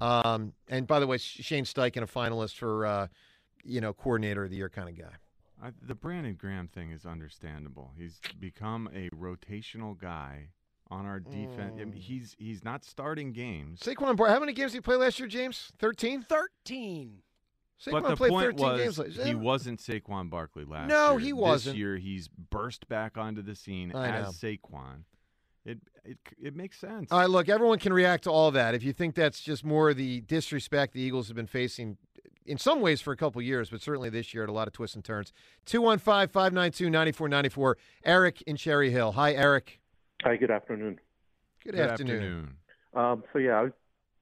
Um, 0.00 0.52
and 0.68 0.86
by 0.86 1.00
the 1.00 1.06
way, 1.06 1.16
Shane 1.18 1.64
Steichen, 1.64 2.02
a 2.02 2.06
finalist 2.06 2.56
for 2.56 2.84
uh, 2.86 3.06
you 3.64 3.80
know 3.80 3.92
coordinator 3.92 4.44
of 4.44 4.50
the 4.50 4.56
year 4.56 4.68
kind 4.68 4.88
of 4.88 4.98
guy. 4.98 5.14
I, 5.62 5.70
the 5.80 5.94
Brandon 5.94 6.34
Graham 6.34 6.68
thing 6.68 6.90
is 6.90 7.06
understandable. 7.06 7.92
He's 7.96 8.20
become 8.38 8.90
a 8.94 9.08
rotational 9.10 9.98
guy 9.98 10.48
on 10.90 11.06
our 11.06 11.18
defense. 11.18 11.76
I 11.80 11.84
mean, 11.84 11.92
Mm. 11.94 11.98
he's 11.98 12.36
he's 12.38 12.62
not 12.62 12.84
starting 12.84 13.32
games. 13.32 13.80
Saquon, 13.80 14.16
Bar- 14.16 14.28
how 14.28 14.38
many 14.38 14.52
games 14.52 14.72
did 14.72 14.78
he 14.78 14.82
play 14.82 14.96
last 14.96 15.18
year, 15.18 15.28
James? 15.28 15.72
Thirteen. 15.78 16.22
13. 16.22 17.22
Saquon 17.84 17.92
but 18.02 18.08
the 18.08 18.16
played 18.16 18.30
point 18.30 18.58
13 18.58 18.66
was 18.66 18.80
games. 18.80 18.98
last- 19.18 19.26
he 19.28 19.34
wasn't 19.34 19.80
Saquon 19.80 20.30
Barkley 20.30 20.64
last 20.64 20.88
No, 20.88 21.10
year. 21.10 21.10
No, 21.12 21.16
he 21.18 21.32
wasn't. 21.32 21.76
year 21.76 21.96
he's 21.96 22.28
burst 22.28 22.88
back 22.88 23.18
onto 23.18 23.42
the 23.42 23.54
scene 23.54 23.94
I 23.94 24.08
as 24.08 24.42
know. 24.42 24.48
Saquon. 24.48 25.04
It 25.64 25.80
it 26.04 26.18
it 26.40 26.54
makes 26.56 26.78
sense. 26.78 27.10
All 27.10 27.18
right, 27.18 27.28
look, 27.28 27.48
everyone 27.48 27.78
can 27.78 27.92
react 27.92 28.24
to 28.24 28.30
all 28.30 28.50
that. 28.52 28.74
If 28.74 28.82
you 28.84 28.92
think 28.92 29.14
that's 29.16 29.40
just 29.40 29.64
more 29.64 29.92
the 29.92 30.20
disrespect 30.22 30.92
the 30.94 31.00
Eagles 31.00 31.26
have 31.28 31.36
been 31.36 31.48
facing 31.48 31.98
in 32.46 32.56
some 32.56 32.80
ways 32.80 33.00
for 33.00 33.12
a 33.12 33.16
couple 33.16 33.42
years, 33.42 33.70
but 33.70 33.80
certainly 33.82 34.08
this 34.08 34.32
year 34.32 34.44
at 34.44 34.48
a 34.48 34.52
lot 34.52 34.68
of 34.68 34.72
twists 34.72 34.94
and 34.94 35.04
turns. 35.04 35.32
215 35.66 36.28
592 36.28 36.88
9494. 36.88 37.76
Eric 38.04 38.42
in 38.42 38.56
Cherry 38.56 38.90
Hill. 38.92 39.12
Hi, 39.12 39.32
Eric. 39.34 39.80
Hi, 40.22 40.36
good 40.36 40.52
afternoon. 40.52 41.00
Good, 41.64 41.74
afternoon. 41.74 42.54
Um, 42.94 43.24
so 43.32 43.40
yeah, 43.40 43.66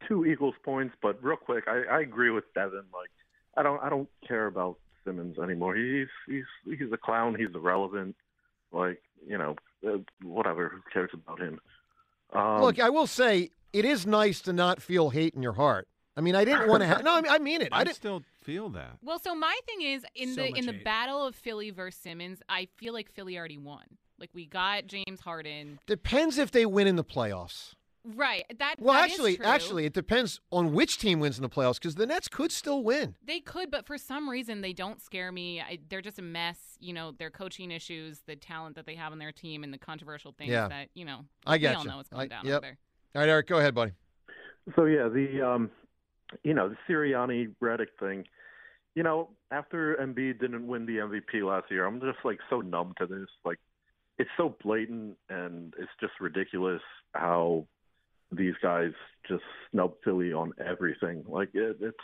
two 0.08 0.24
Eagles 0.24 0.54
points, 0.64 0.94
but 1.02 1.22
real 1.22 1.36
quick, 1.36 1.64
I, 1.68 1.82
I 1.98 2.00
agree 2.00 2.30
with 2.30 2.44
Devin. 2.54 2.84
Like, 2.92 3.10
I 3.56 3.62
don't, 3.62 3.82
I 3.82 3.88
don't 3.88 4.08
care 4.26 4.46
about 4.46 4.78
Simmons 5.04 5.38
anymore. 5.38 5.76
He's, 5.76 6.08
he's, 6.26 6.44
he's 6.64 6.92
a 6.92 6.96
clown. 6.96 7.34
He's 7.38 7.54
irrelevant. 7.54 8.16
Like, 8.72 9.00
you 9.26 9.38
know, 9.38 9.56
uh, 9.86 9.98
whatever. 10.22 10.68
Who 10.68 10.80
cares 10.92 11.10
about 11.12 11.40
him? 11.40 11.60
Um, 12.32 12.60
look, 12.62 12.80
I 12.80 12.90
will 12.90 13.06
say 13.06 13.50
it 13.72 13.84
is 13.84 14.06
nice 14.06 14.40
to 14.42 14.52
not 14.52 14.82
feel 14.82 15.10
hate 15.10 15.34
in 15.34 15.42
your 15.42 15.52
heart. 15.52 15.86
I 16.16 16.20
mean, 16.20 16.34
I 16.36 16.44
didn't 16.44 16.68
want 16.68 16.80
to 16.82 16.86
have. 16.86 17.02
No, 17.04 17.14
I 17.16 17.20
mean, 17.20 17.32
I 17.32 17.38
mean 17.38 17.62
it. 17.62 17.68
I, 17.72 17.80
I 17.80 17.84
didn't. 17.84 17.96
still 17.96 18.22
feel 18.42 18.68
that. 18.70 18.98
Well, 19.02 19.18
so 19.18 19.34
my 19.34 19.58
thing 19.66 19.82
is 19.82 20.04
in 20.14 20.34
So 20.34 20.42
the 20.42 20.50
much 20.50 20.59
in 20.61 20.66
the 20.66 20.72
hate. 20.72 20.84
battle 20.84 21.26
of 21.26 21.34
Philly 21.34 21.70
versus 21.70 22.00
Simmons, 22.00 22.40
I 22.48 22.68
feel 22.76 22.92
like 22.92 23.11
Philly 23.12 23.36
already 23.38 23.59
won. 23.59 23.82
Like 24.18 24.30
we 24.32 24.46
got 24.46 24.86
James 24.86 25.20
Harden. 25.20 25.78
Depends 25.86 26.38
if 26.38 26.50
they 26.52 26.66
win 26.66 26.86
in 26.86 26.94
the 26.96 27.05
playoffs. 27.05 27.74
Right. 28.05 28.44
That 28.59 28.76
Well, 28.78 28.94
that 28.94 29.07
is 29.07 29.12
actually, 29.12 29.36
true. 29.36 29.46
actually, 29.46 29.84
it 29.86 29.94
depends 29.94 30.40
on 30.50 30.72
which 30.74 30.98
team 30.98 31.20
wins 31.20 31.38
in 31.38 31.42
the 31.42 31.48
playoffs 31.48 31.76
because 31.76 31.94
the 31.94 32.07
Nets 32.07 32.28
could 32.28 32.52
still 32.52 32.82
win. 32.82 33.16
They 33.24 33.40
could, 33.40 33.70
but 33.70 33.86
for 33.86 33.96
some 33.96 34.28
reason 34.28 34.61
they 34.61 34.74
don't 34.74 35.00
scare 35.00 35.32
me. 35.32 35.61
I, 35.61 35.78
they're 35.88 36.02
just 36.02 36.18
a 36.18 36.22
mess. 36.22 36.76
You 36.80 36.92
know, 36.92 37.12
their 37.12 37.30
coaching 37.30 37.70
issues, 37.70 38.20
the 38.26 38.36
talent 38.36 38.76
that 38.76 38.84
they 38.84 38.94
have 38.94 39.12
on 39.12 39.18
their 39.18 39.32
team, 39.32 39.64
and 39.64 39.72
the 39.72 39.78
controversial 39.78 40.32
things 40.36 40.50
Yeah. 40.50 40.68
that 40.68 40.88
you 40.94 41.05
know. 41.07 41.24
I 41.46 41.57
get 41.57 41.70
we 41.70 41.72
get 41.72 41.76
all 41.76 41.84
you. 41.84 41.90
know 41.90 41.96
what's 41.96 42.09
going 42.11 42.22
I- 42.24 42.26
down 42.28 42.44
yep. 42.44 42.57
over 42.57 42.61
there. 42.61 42.78
All 43.14 43.20
right, 43.22 43.28
Eric, 43.30 43.46
go 43.46 43.59
ahead, 43.59 43.74
buddy. 43.74 43.92
So 44.76 44.84
yeah, 44.86 45.09
the 45.09 45.40
um, 45.46 45.70
you 46.42 46.52
know 46.52 46.68
the 46.68 46.76
Sirianni 46.88 47.55
Reddick 47.61 47.90
thing. 48.00 48.24
You 48.94 49.02
know, 49.02 49.30
after 49.50 49.96
Embiid 49.96 50.40
didn't 50.40 50.66
win 50.66 50.86
the 50.86 50.98
MVP 50.98 51.42
last 51.42 51.70
year, 51.70 51.84
I'm 51.86 52.00
just 52.00 52.18
like 52.24 52.38
so 52.50 52.61
numb 52.61 52.94
to 52.98 53.07
this. 53.07 53.28
Like, 53.44 53.59
it's 54.18 54.30
so 54.36 54.55
blatant 54.62 55.16
and 55.28 55.74
it's 55.78 55.90
just 56.00 56.12
ridiculous 56.20 56.80
how 57.12 57.66
these 58.37 58.55
guys 58.62 58.93
just 59.28 59.43
snub 59.70 59.95
Philly 60.05 60.32
on 60.32 60.53
everything. 60.64 61.24
Like 61.28 61.51
it, 61.55 61.78
it's. 61.80 61.97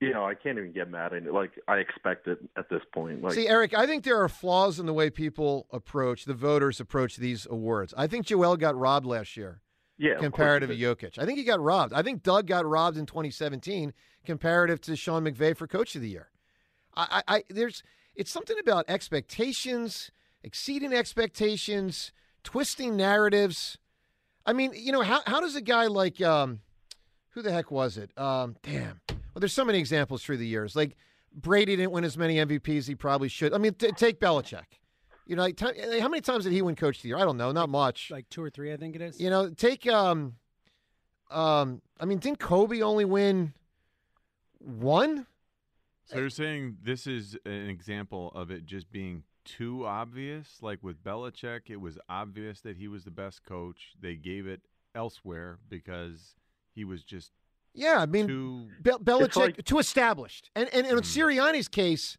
You 0.00 0.12
know, 0.12 0.26
I 0.26 0.34
can't 0.34 0.58
even 0.58 0.72
get 0.72 0.90
mad 0.90 1.14
at 1.14 1.22
it. 1.22 1.32
Like 1.32 1.52
I 1.66 1.76
expect 1.76 2.26
it 2.26 2.38
at 2.58 2.68
this 2.68 2.82
point. 2.92 3.22
Like, 3.22 3.32
See, 3.32 3.48
Eric, 3.48 3.72
I 3.72 3.86
think 3.86 4.04
there 4.04 4.20
are 4.22 4.28
flaws 4.28 4.78
in 4.78 4.84
the 4.84 4.92
way 4.92 5.08
people 5.08 5.66
approach, 5.70 6.26
the 6.26 6.34
voters 6.34 6.78
approach 6.78 7.16
these 7.16 7.46
awards. 7.48 7.94
I 7.96 8.06
think 8.06 8.26
Joel 8.26 8.56
got 8.56 8.76
robbed 8.76 9.06
last 9.06 9.36
year. 9.36 9.62
Yeah, 9.96 10.18
comparative 10.18 10.68
to 10.68 10.76
Jokic. 10.76 11.18
I 11.18 11.24
think 11.24 11.38
he 11.38 11.44
got 11.44 11.60
robbed. 11.60 11.94
I 11.94 12.02
think 12.02 12.22
Doug 12.22 12.48
got 12.48 12.66
robbed 12.66 12.98
in 12.98 13.06
2017 13.06 13.94
comparative 14.26 14.80
to 14.82 14.96
Sean 14.96 15.24
McVay 15.24 15.56
for 15.56 15.66
Coach 15.66 15.94
of 15.94 16.02
the 16.02 16.08
Year. 16.08 16.28
I, 16.96 17.22
I, 17.28 17.36
I 17.36 17.44
there's 17.48 17.82
it's 18.16 18.30
something 18.30 18.56
about 18.58 18.84
expectations, 18.88 20.10
exceeding 20.42 20.92
expectations, 20.92 22.12
twisting 22.42 22.96
narratives. 22.96 23.78
I 24.46 24.52
mean, 24.52 24.72
you 24.74 24.92
know, 24.92 25.02
how 25.02 25.22
how 25.26 25.40
does 25.40 25.56
a 25.56 25.60
guy 25.60 25.86
like 25.86 26.20
um, 26.20 26.60
who 27.30 27.42
the 27.42 27.52
heck 27.52 27.70
was 27.70 27.96
it? 27.96 28.16
Um, 28.18 28.56
damn. 28.62 29.00
Well, 29.08 29.40
there's 29.40 29.52
so 29.52 29.64
many 29.64 29.78
examples 29.78 30.22
through 30.22 30.36
the 30.36 30.46
years. 30.46 30.76
Like 30.76 30.96
Brady 31.34 31.76
didn't 31.76 31.92
win 31.92 32.04
as 32.04 32.16
many 32.16 32.36
MVPs 32.36 32.78
as 32.78 32.86
he 32.86 32.94
probably 32.94 33.28
should. 33.28 33.52
I 33.52 33.58
mean, 33.58 33.74
t- 33.74 33.90
take 33.92 34.20
Belichick. 34.20 34.78
You 35.26 35.36
know, 35.36 35.42
like, 35.42 35.56
ti- 35.56 36.00
how 36.00 36.08
many 36.08 36.20
times 36.20 36.44
did 36.44 36.52
he 36.52 36.60
win 36.60 36.76
Coach 36.76 36.96
of 36.98 37.02
the 37.02 37.08
Year? 37.08 37.16
I 37.16 37.24
don't 37.24 37.38
know, 37.38 37.50
not 37.50 37.70
much. 37.70 38.10
Like 38.10 38.28
two 38.28 38.42
or 38.42 38.50
three, 38.50 38.72
I 38.72 38.76
think 38.76 38.94
it 38.94 39.00
is. 39.00 39.18
You 39.20 39.30
know, 39.30 39.48
take 39.50 39.86
um, 39.86 40.34
um. 41.30 41.80
I 41.98 42.04
mean, 42.04 42.18
didn't 42.18 42.38
Kobe 42.38 42.82
only 42.82 43.04
win 43.04 43.54
one? 44.58 45.26
So 46.06 46.18
you're 46.18 46.28
saying 46.28 46.76
this 46.82 47.06
is 47.06 47.36
an 47.46 47.70
example 47.70 48.30
of 48.34 48.50
it 48.50 48.66
just 48.66 48.90
being 48.92 49.22
too 49.44 49.86
obvious? 49.86 50.58
Like 50.60 50.82
with 50.82 51.02
Belichick, 51.02 51.62
it 51.68 51.80
was 51.80 51.98
obvious 52.08 52.60
that 52.62 52.76
he 52.76 52.88
was 52.88 53.04
the 53.04 53.10
best 53.10 53.44
coach. 53.44 53.92
They 54.00 54.14
gave 54.14 54.46
it 54.46 54.60
elsewhere 54.94 55.58
because 55.68 56.34
he 56.74 56.84
was 56.84 57.02
just 57.02 57.32
Yeah, 57.74 57.98
I 57.98 58.06
mean, 58.06 58.28
too. 58.28 58.68
Be- 58.82 58.90
Belichick 58.92 59.36
like- 59.36 59.64
too 59.64 59.78
established, 59.78 60.50
and 60.54 60.68
and, 60.68 60.86
and 60.86 60.98
in 60.98 61.02
mm-hmm. 61.04 61.20
Sirianni's 61.20 61.68
case, 61.68 62.16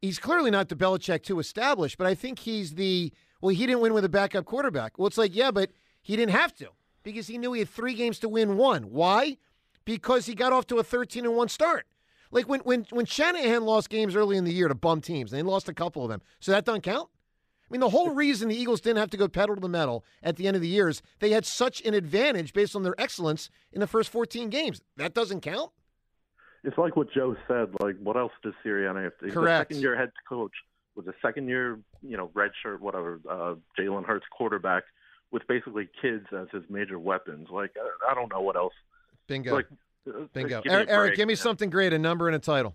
he's 0.00 0.18
clearly 0.18 0.50
not 0.50 0.68
the 0.68 0.76
Belichick 0.76 1.22
too 1.22 1.38
established, 1.38 1.98
but 1.98 2.06
I 2.06 2.14
think 2.14 2.40
he's 2.40 2.74
the 2.74 3.12
well. 3.40 3.54
He 3.54 3.66
didn't 3.66 3.80
win 3.80 3.94
with 3.94 4.04
a 4.04 4.08
backup 4.08 4.44
quarterback. 4.44 4.98
Well, 4.98 5.06
it's 5.06 5.18
like 5.18 5.34
yeah, 5.34 5.50
but 5.50 5.70
he 6.00 6.16
didn't 6.16 6.32
have 6.32 6.54
to 6.56 6.68
because 7.02 7.26
he 7.26 7.38
knew 7.38 7.52
he 7.52 7.60
had 7.60 7.68
three 7.68 7.94
games 7.94 8.18
to 8.20 8.28
win 8.28 8.56
one. 8.56 8.84
Why? 8.84 9.38
Because 9.84 10.26
he 10.26 10.34
got 10.34 10.52
off 10.52 10.66
to 10.68 10.78
a 10.78 10.84
thirteen 10.84 11.24
and 11.24 11.36
one 11.36 11.48
start. 11.48 11.86
Like 12.32 12.48
when 12.48 12.60
when 12.60 12.86
when 12.90 13.06
Shanahan 13.06 13.64
lost 13.64 13.90
games 13.90 14.16
early 14.16 14.36
in 14.36 14.44
the 14.44 14.52
year 14.52 14.66
to 14.66 14.74
bum 14.74 15.00
teams, 15.00 15.32
and 15.32 15.38
they 15.38 15.48
lost 15.48 15.68
a 15.68 15.74
couple 15.74 16.02
of 16.02 16.10
them, 16.10 16.22
so 16.40 16.50
that 16.50 16.64
doesn't 16.64 16.80
count. 16.80 17.08
I 17.12 17.72
mean, 17.72 17.80
the 17.80 17.90
whole 17.90 18.10
reason 18.10 18.48
the 18.48 18.56
Eagles 18.56 18.80
didn't 18.80 18.98
have 18.98 19.10
to 19.10 19.16
go 19.16 19.28
pedal 19.28 19.54
to 19.54 19.60
the 19.60 19.68
metal 19.68 20.04
at 20.22 20.36
the 20.36 20.46
end 20.46 20.56
of 20.56 20.62
the 20.62 20.68
year 20.68 20.88
is 20.88 21.00
they 21.20 21.30
had 21.30 21.46
such 21.46 21.80
an 21.82 21.94
advantage 21.94 22.52
based 22.52 22.74
on 22.74 22.82
their 22.82 22.94
excellence 22.98 23.48
in 23.72 23.80
the 23.80 23.86
first 23.86 24.10
14 24.10 24.50
games. 24.50 24.82
That 24.96 25.14
doesn't 25.14 25.40
count. 25.40 25.70
It's 26.64 26.76
like 26.76 26.96
what 26.96 27.10
Joe 27.12 27.34
said. 27.48 27.68
Like, 27.80 27.96
what 28.02 28.16
else 28.16 28.32
does 28.42 28.52
Sirianni 28.64 29.04
have 29.04 29.16
to? 29.18 29.24
He's 29.24 29.34
Correct. 29.34 29.70
a 29.70 29.74
second-year 29.74 29.96
head 29.96 30.12
coach 30.28 30.52
with 30.94 31.08
a 31.08 31.14
second-year, 31.22 31.80
you 32.02 32.16
know, 32.18 32.30
red 32.34 32.50
shirt, 32.62 32.82
whatever, 32.82 33.20
uh, 33.28 33.54
Jalen 33.78 34.04
Hurts 34.04 34.26
quarterback 34.30 34.84
with 35.30 35.42
basically 35.48 35.88
kids 36.00 36.26
as 36.30 36.48
his 36.52 36.64
major 36.68 36.98
weapons. 36.98 37.48
Like, 37.50 37.70
I, 37.80 38.12
I 38.12 38.14
don't 38.14 38.30
know 38.30 38.42
what 38.42 38.54
else. 38.54 38.74
Bingo. 39.28 39.54
Like, 39.54 39.66
Bingo. 40.32 40.62
give 40.62 40.72
Eric, 40.72 40.88
Eric, 40.90 41.16
give 41.16 41.26
me 41.28 41.32
man. 41.32 41.36
something 41.36 41.70
great, 41.70 41.92
a 41.92 41.98
number 41.98 42.26
and 42.28 42.36
a 42.36 42.38
title. 42.38 42.74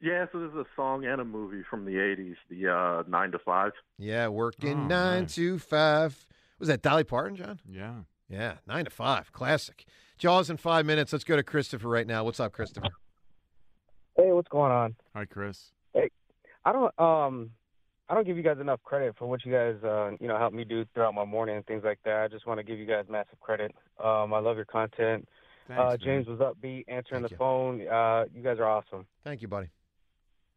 Yeah, 0.00 0.26
so 0.32 0.40
this 0.40 0.50
is 0.50 0.56
a 0.56 0.66
song 0.76 1.06
and 1.06 1.20
a 1.20 1.24
movie 1.24 1.62
from 1.68 1.84
the 1.86 1.92
'80s, 1.92 2.36
the 2.50 2.68
uh, 2.68 3.02
Nine 3.08 3.30
to 3.32 3.38
Five. 3.38 3.72
Yeah, 3.98 4.28
working 4.28 4.80
Oh, 4.80 4.86
nine 4.86 5.22
nice. 5.22 5.34
to 5.36 5.58
five. 5.58 6.26
Was 6.58 6.68
that 6.68 6.82
Dolly 6.82 7.04
Parton, 7.04 7.36
John? 7.36 7.60
Yeah. 7.68 7.94
Yeah, 8.28 8.54
nine 8.66 8.84
to 8.86 8.90
five. 8.90 9.32
Classic. 9.32 9.84
Jaws 10.18 10.48
in 10.50 10.56
five 10.56 10.86
minutes. 10.86 11.12
Let's 11.12 11.24
go 11.24 11.36
to 11.36 11.42
Christopher 11.42 11.88
right 11.88 12.06
now. 12.06 12.24
What's 12.24 12.40
up, 12.40 12.52
Christopher? 12.52 12.88
Hey, 14.16 14.30
what's 14.32 14.48
going 14.48 14.72
on? 14.72 14.94
Hi, 15.14 15.24
Chris. 15.24 15.72
Hey, 15.92 16.10
I 16.64 16.72
don't 16.72 16.98
um 17.00 17.50
I 18.08 18.14
don't 18.14 18.26
give 18.26 18.36
you 18.36 18.42
guys 18.42 18.58
enough 18.60 18.82
credit 18.82 19.14
for 19.18 19.26
what 19.26 19.44
you 19.44 19.52
guys 19.52 19.76
uh 19.84 20.10
you 20.20 20.28
know 20.28 20.38
help 20.38 20.52
me 20.54 20.64
do 20.64 20.84
throughout 20.94 21.14
my 21.14 21.24
morning 21.24 21.56
and 21.56 21.66
things 21.66 21.82
like 21.84 21.98
that. 22.04 22.22
I 22.22 22.28
just 22.28 22.46
want 22.46 22.58
to 22.58 22.64
give 22.64 22.78
you 22.78 22.86
guys 22.86 23.04
massive 23.10 23.40
credit. 23.40 23.72
Um 24.02 24.32
I 24.32 24.38
love 24.38 24.56
your 24.56 24.64
content. 24.66 25.28
Thanks, 25.68 25.82
uh. 25.82 25.96
James 25.96 26.26
was 26.26 26.38
upbeat 26.40 26.84
answering 26.88 27.22
Thank 27.22 27.30
the 27.30 27.34
you. 27.34 27.38
phone. 27.38 27.88
Uh 27.88 28.24
you 28.34 28.42
guys 28.42 28.58
are 28.58 28.68
awesome. 28.68 29.06
Thank 29.24 29.42
you, 29.42 29.48
buddy. 29.48 29.68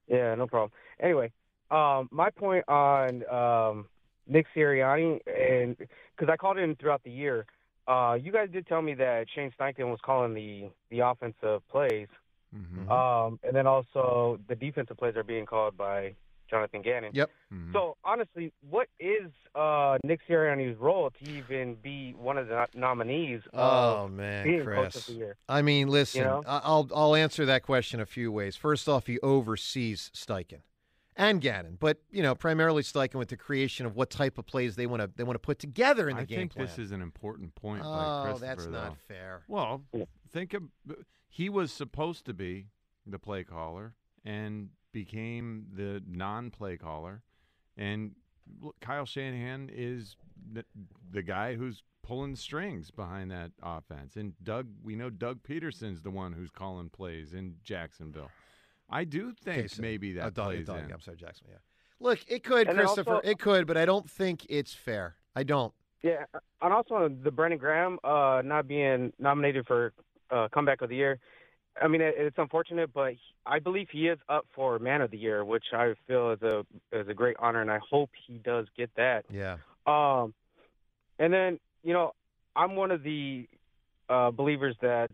Yeah, 0.08 0.36
no 0.36 0.48
problem. 0.48 0.72
Anyway, 1.02 1.32
um 1.72 2.10
my 2.12 2.30
point 2.30 2.68
on 2.68 3.24
um 3.30 3.86
Nick 4.28 4.46
Sirianni 4.56 5.20
and 5.28 5.78
cuz 6.18 6.30
I 6.30 6.38
called 6.38 6.58
in 6.58 6.76
throughout 6.76 7.04
the 7.04 7.12
year. 7.12 7.46
Uh 7.88 8.18
you 8.22 8.32
guys 8.32 8.50
did 8.52 8.68
tell 8.68 8.82
me 8.82 8.94
that 8.96 9.28
Shane 9.34 9.52
Steichen 9.60 9.90
was 9.90 10.00
calling 10.04 10.34
the 10.34 10.70
the 10.90 11.00
offensive 11.00 11.68
plays. 11.70 12.08
Mm-hmm. 12.56 12.90
Um, 12.90 13.40
and 13.44 13.54
then 13.56 13.68
also 13.68 14.40
the 14.48 14.56
defensive 14.56 14.98
plays 14.98 15.16
are 15.18 15.24
being 15.24 15.46
called 15.46 15.76
by 15.78 16.16
Jonathan 16.50 16.82
Gannon. 16.82 17.12
Yep. 17.14 17.30
So 17.74 17.98
honestly, 18.04 18.54
what 18.70 18.88
is 19.00 19.32
uh, 19.56 19.98
Nick 20.04 20.20
Sirianni's 20.30 20.78
role 20.80 21.10
to 21.12 21.32
even 21.32 21.76
be 21.76 22.14
one 22.18 22.38
of 22.38 22.48
the 22.48 22.68
nominees? 22.76 23.42
Oh 23.54 24.06
of 24.06 24.12
man, 24.12 24.44
being 24.44 24.60
coach 24.66 24.66
Chris. 24.94 24.96
of 24.96 25.06
the 25.08 25.14
year? 25.14 25.38
I 25.50 25.62
mean, 25.62 25.88
listen, 25.88 26.24
know? 26.24 26.44
I- 26.48 26.62
I'll 26.64 26.90
I'll 26.94 27.16
answer 27.16 27.46
that 27.46 27.64
question 27.64 28.00
a 28.00 28.06
few 28.06 28.32
ways. 28.32 28.56
First 28.56 28.88
off, 28.90 29.08
he 29.08 29.20
oversees 29.22 30.12
Steichen 30.14 30.62
and 31.16 31.42
Gannon, 31.42 31.78
but 31.80 31.98
you 32.12 32.22
know, 32.22 32.36
primarily 32.36 32.84
Steichen 32.84 33.16
with 33.16 33.30
the 33.30 33.38
creation 33.38 33.86
of 33.86 33.96
what 33.96 34.10
type 34.10 34.38
of 34.38 34.46
plays 34.46 34.76
they 34.76 34.86
want 34.88 35.02
to 35.02 35.10
they 35.16 35.24
want 35.24 35.36
to 35.36 35.40
put 35.40 35.60
together 35.60 36.10
in 36.10 36.16
the 36.18 36.22
I 36.24 36.26
game 36.26 36.38
I 36.38 36.42
think 36.42 36.54
plan. 36.54 36.66
this 36.68 36.78
is 36.80 36.92
an 36.92 37.02
important 37.02 37.56
point. 37.56 37.82
by 37.84 37.88
Oh, 37.88 38.24
Christopher, 38.26 38.46
that's 38.46 38.66
not 38.68 38.90
though. 38.90 38.98
fair. 39.08 39.42
Well, 39.48 39.82
think 40.32 40.54
of 40.54 40.64
he 41.30 41.50
was 41.50 41.72
supposed 41.72 42.26
to 42.26 42.34
be 42.34 42.68
the 43.06 43.20
play 43.20 43.44
caller 43.44 43.94
and 44.26 44.70
became 44.92 45.68
the 45.74 46.02
non-play 46.08 46.78
caller, 46.78 47.22
and 47.78 48.12
look, 48.62 48.76
Kyle 48.82 49.06
Shanahan 49.06 49.70
is 49.74 50.16
the, 50.52 50.66
the 51.12 51.22
guy 51.22 51.56
who's 51.56 51.84
pulling 52.04 52.36
strings 52.36 52.90
behind 52.90 53.32
that 53.32 53.52
offense. 53.62 54.16
And 54.16 54.34
Doug, 54.44 54.68
we 54.84 54.96
know 54.96 55.10
Doug 55.10 55.44
Pederson's 55.44 56.02
the 56.02 56.10
one 56.10 56.32
who's 56.34 56.50
calling 56.50 56.90
plays 56.90 57.34
in 57.34 57.56
Jacksonville. 57.64 58.32
I 58.90 59.04
do 59.04 59.34
think 59.34 59.58
Okay, 59.58 59.68
so- 59.68 59.82
maybe 59.82 60.14
that 60.14 60.26
oh, 60.26 60.30
Doug- 60.30 60.46
plays 60.46 60.68
Doug, 60.68 60.86
in. 60.86 60.92
I'm 60.94 61.02
sorry, 61.02 61.18
Jacksonville. 61.18 61.56
Yeah. 61.56 61.60
Look, 62.00 62.20
it 62.28 62.44
could, 62.44 62.68
And 62.68 62.78
Christopher. 62.78 63.16
also- 63.16 63.30
it 63.30 63.40
could, 63.40 63.68
but 63.68 63.76
I 63.76 63.86
don't 63.86 64.10
think 64.10 64.46
it's 64.50 64.74
fair. 64.74 65.16
I 65.36 65.44
don't. 65.44 65.74
Yeah, 66.04 66.26
and 66.62 66.74
also 66.74 67.10
the 67.10 67.32
Brandon 67.32 67.60
Graham 67.60 67.98
uh, 68.04 68.42
not 68.46 68.68
being 68.68 69.12
nominated 69.20 69.66
for 69.66 69.94
uh, 70.30 70.48
comeback 70.54 70.82
of 70.82 70.90
the 70.90 70.96
year. 70.96 71.20
I 71.82 71.88
mean, 71.88 72.02
it, 72.02 72.16
it's 72.18 72.38
unfortunate, 72.38 72.94
but 72.94 73.14
he- 73.14 73.20
I 73.46 73.60
believe 73.60 73.88
he 73.90 74.08
is 74.08 74.20
up 74.28 74.46
for 74.54 74.78
man 74.80 75.02
of 75.02 75.12
the 75.12 75.18
year, 75.18 75.46
which 75.46 75.66
I 75.74 75.94
feel 76.08 76.32
is 76.32 76.42
a 76.42 76.66
is 76.92 77.08
a 77.08 77.14
great 77.14 77.38
honor, 77.40 77.62
and 77.62 77.72
I 77.72 77.80
hope 77.90 78.10
he 78.28 78.40
does 78.40 78.68
get 78.76 78.90
that. 78.96 79.26
Yeah. 79.32 79.58
Um, 79.86 80.34
and 81.20 81.32
then 81.34 81.60
you 81.84 81.94
know, 81.94 82.14
I'm 82.56 82.76
one 82.76 82.92
of 82.92 83.04
the 83.04 83.48
uh, 84.10 84.32
believers 84.32 84.76
that 84.82 85.12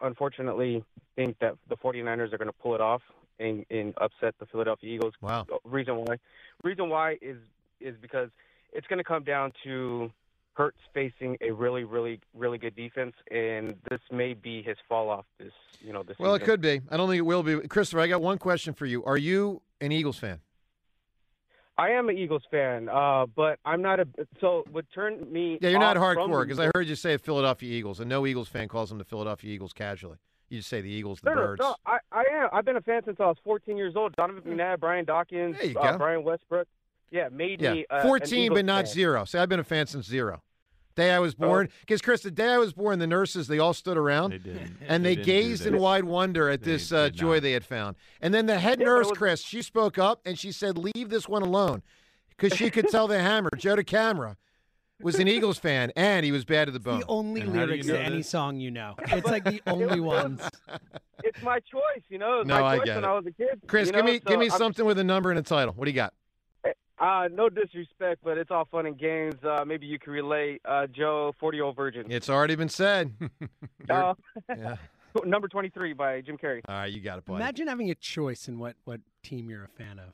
unfortunately 0.00 0.84
think 1.16 1.38
that 1.40 1.54
the 1.68 1.76
49ers 1.76 2.32
are 2.32 2.38
going 2.38 2.48
to 2.48 2.52
pull 2.52 2.74
it 2.74 2.80
off 2.80 3.02
and, 3.38 3.64
and 3.70 3.94
upset 3.98 4.34
the 4.38 4.46
Philadelphia 4.46 4.94
Eagles. 4.94 5.14
Wow. 5.20 5.46
Reason 5.64 5.96
why? 5.96 6.16
Reason 6.62 6.88
why 6.88 7.18
is 7.22 7.38
is 7.80 7.94
because 8.02 8.28
it's 8.72 8.86
going 8.86 8.98
to 8.98 9.04
come 9.04 9.24
down 9.24 9.52
to 9.64 10.10
Hurts 10.54 10.78
facing 10.92 11.36
a 11.40 11.52
really, 11.52 11.84
really, 11.84 12.20
really 12.34 12.58
good 12.58 12.74
defense, 12.76 13.14
and 13.30 13.76
this 13.88 14.00
may 14.10 14.34
be 14.34 14.62
his 14.62 14.76
fall 14.88 15.08
off 15.08 15.24
this, 15.38 15.52
you 15.80 15.92
know, 15.92 16.02
this. 16.02 16.18
Well, 16.18 16.34
it 16.34 16.42
could 16.42 16.60
be. 16.60 16.80
I 16.90 16.96
don't 16.96 17.08
think 17.08 17.18
it 17.18 17.22
will 17.22 17.42
be. 17.42 17.56
Christopher, 17.68 18.00
I 18.00 18.08
got 18.08 18.20
one 18.20 18.36
question 18.36 18.74
for 18.74 18.84
you. 18.84 19.04
Are 19.04 19.16
you 19.16 19.62
an 19.80 19.92
Eagles 19.92 20.18
fan? 20.18 20.40
I 21.78 21.90
am 21.90 22.10
an 22.10 22.18
Eagles 22.18 22.42
fan, 22.50 22.90
uh, 22.90 23.24
but 23.24 23.58
I'm 23.64 23.80
not 23.80 24.00
a. 24.00 24.08
So 24.40 24.64
would 24.72 24.86
turn 24.92 25.32
me. 25.32 25.58
Yeah, 25.62 25.70
you're 25.70 25.78
not 25.80 25.96
hardcore 25.96 26.42
because 26.44 26.58
I 26.60 26.70
heard 26.74 26.86
you 26.88 26.94
say 26.96 27.16
Philadelphia 27.16 27.72
Eagles, 27.72 28.00
and 28.00 28.08
no 28.10 28.26
Eagles 28.26 28.48
fan 28.48 28.68
calls 28.68 28.90
them 28.90 28.98
the 28.98 29.04
Philadelphia 29.04 29.50
Eagles 29.50 29.72
casually. 29.72 30.18
You 30.50 30.58
just 30.58 30.68
say 30.68 30.80
the 30.80 30.90
Eagles, 30.90 31.20
the 31.22 31.30
No, 31.30 31.36
Birds. 31.36 31.60
no, 31.60 31.76
I, 31.86 31.98
I 32.12 32.24
am. 32.32 32.48
I've 32.52 32.64
been 32.64 32.76
a 32.76 32.80
fan 32.82 33.02
since 33.04 33.18
I 33.20 33.26
was 33.26 33.36
14 33.44 33.76
years 33.76 33.94
old. 33.96 34.14
Donovan 34.16 34.42
McNabb, 34.42 34.80
Brian 34.80 35.04
Dawkins, 35.04 35.56
uh. 35.80 35.96
Brian 35.96 36.24
Westbrook. 36.24 36.66
Yeah, 37.10 37.28
made 37.30 37.60
Yeah, 37.60 37.74
me 37.74 37.86
uh, 37.90 38.02
14, 38.02 38.38
Eagles 38.38 38.58
but 38.58 38.64
not 38.64 38.84
fan. 38.84 38.94
zero. 38.94 39.24
Say 39.24 39.38
I've 39.38 39.48
been 39.48 39.60
a 39.60 39.64
fan 39.64 39.86
since 39.86 40.06
zero. 40.06 40.42
Day 40.96 41.12
I 41.12 41.18
was 41.20 41.34
born. 41.34 41.68
Because 41.80 42.02
Chris, 42.02 42.22
the 42.22 42.30
day 42.30 42.52
I 42.52 42.58
was 42.58 42.72
born, 42.72 42.98
the 42.98 43.06
nurses 43.06 43.46
they 43.48 43.58
all 43.58 43.72
stood 43.74 43.96
around. 43.96 44.32
They. 44.44 44.66
And 44.86 45.04
They 45.04 45.14
they, 45.14 45.22
gazed 45.22 45.64
in 45.66 45.78
wide 45.78 46.04
wonder 46.04 46.48
at 46.48 46.62
They 46.62 46.72
this 46.72 46.92
uh, 46.92 47.08
joy 47.10 47.40
they 47.40 47.52
had 47.52 47.64
found. 47.64 47.96
And 48.20 48.34
then 48.34 48.46
the 48.46 48.58
head 48.58 48.80
Yeah, 48.80 48.86
nurse, 48.86 49.08
was- 49.08 49.16
Chris, 49.18 49.40
she 49.42 49.62
spoke 49.62 49.98
up 49.98 50.20
and 50.24 50.38
she 50.38 50.52
said, 50.52 50.76
"Leave 50.76 51.08
this 51.08 51.28
one 51.28 51.42
alone," 51.42 51.82
because 52.36 52.56
she 52.56 52.70
could 52.70 52.88
tell 52.88 53.06
the 53.06 53.18
hammer, 53.22 53.50
Joe 53.56 53.76
DeCamara, 53.76 54.36
was 55.02 55.18
an 55.18 55.28
Eagles 55.28 55.58
fan 55.58 55.90
and 55.96 56.26
he 56.26 56.32
was 56.32 56.44
bad 56.44 56.66
to 56.66 56.72
the 56.72 56.80
bone. 56.80 57.00
The 57.00 57.06
only 57.06 57.40
And 57.40 57.54
how 57.56 57.64
do 57.66 57.74
you 57.74 57.82
lyrics 57.82 57.86
know 57.86 57.94
to 57.94 58.00
any 58.02 58.22
song 58.22 58.60
you 58.60 58.70
know. 58.70 58.94
It's 59.12 59.26
like 59.26 59.44
the 59.44 59.62
only 59.66 60.00
ones. 60.00 60.42
It's 61.24 61.42
my 61.42 61.60
choice, 61.60 62.02
you 62.08 62.18
know. 62.18 62.34
It 62.34 62.38
was 62.40 62.46
No, 62.48 62.60
my 62.60 62.66
I 62.66 62.76
choice 62.78 62.84
get 62.86 62.94
when 62.96 63.04
it. 63.04 63.08
I 63.08 63.12
was 63.14 63.26
a 63.26 63.32
kid. 63.32 63.62
Chris, 63.66 63.86
you 63.86 63.92
give 63.94 64.04
know, 64.04 64.10
me 64.12 64.18
so 64.18 64.24
give 64.30 64.38
me 64.40 64.48
I'm- 64.50 64.58
something 64.58 64.84
with 64.84 64.98
a 64.98 65.04
number 65.04 65.30
and 65.30 65.38
a 65.38 65.42
title. 65.42 65.72
What 65.74 65.84
do 65.86 65.90
you 65.90 65.94
got? 65.94 66.12
Uh, 67.00 67.28
no 67.32 67.48
disrespect, 67.48 68.20
but 68.22 68.36
it's 68.36 68.50
all 68.50 68.66
fun 68.70 68.84
and 68.84 68.98
games. 68.98 69.34
Uh, 69.42 69.64
maybe 69.66 69.86
you 69.86 69.98
can 69.98 70.12
relate. 70.12 70.60
Uh, 70.66 70.86
Joe, 70.86 71.32
forty-year-old 71.40 71.74
virgin. 71.74 72.04
It's 72.10 72.28
already 72.28 72.54
been 72.56 72.68
said. 72.68 73.12
Uh, 73.88 74.14
yeah. 74.48 74.76
number 75.24 75.48
twenty-three 75.48 75.94
by 75.94 76.20
Jim 76.20 76.36
Carrey. 76.36 76.60
All 76.68 76.74
right, 76.76 76.92
you 76.92 77.00
got 77.00 77.18
it, 77.18 77.24
buddy. 77.24 77.42
Imagine 77.42 77.66
having 77.66 77.90
a 77.90 77.94
choice 77.94 78.46
in 78.46 78.58
what, 78.58 78.76
what 78.84 79.00
team 79.24 79.48
you're 79.50 79.64
a 79.64 79.68
fan 79.68 79.98
of. 79.98 80.12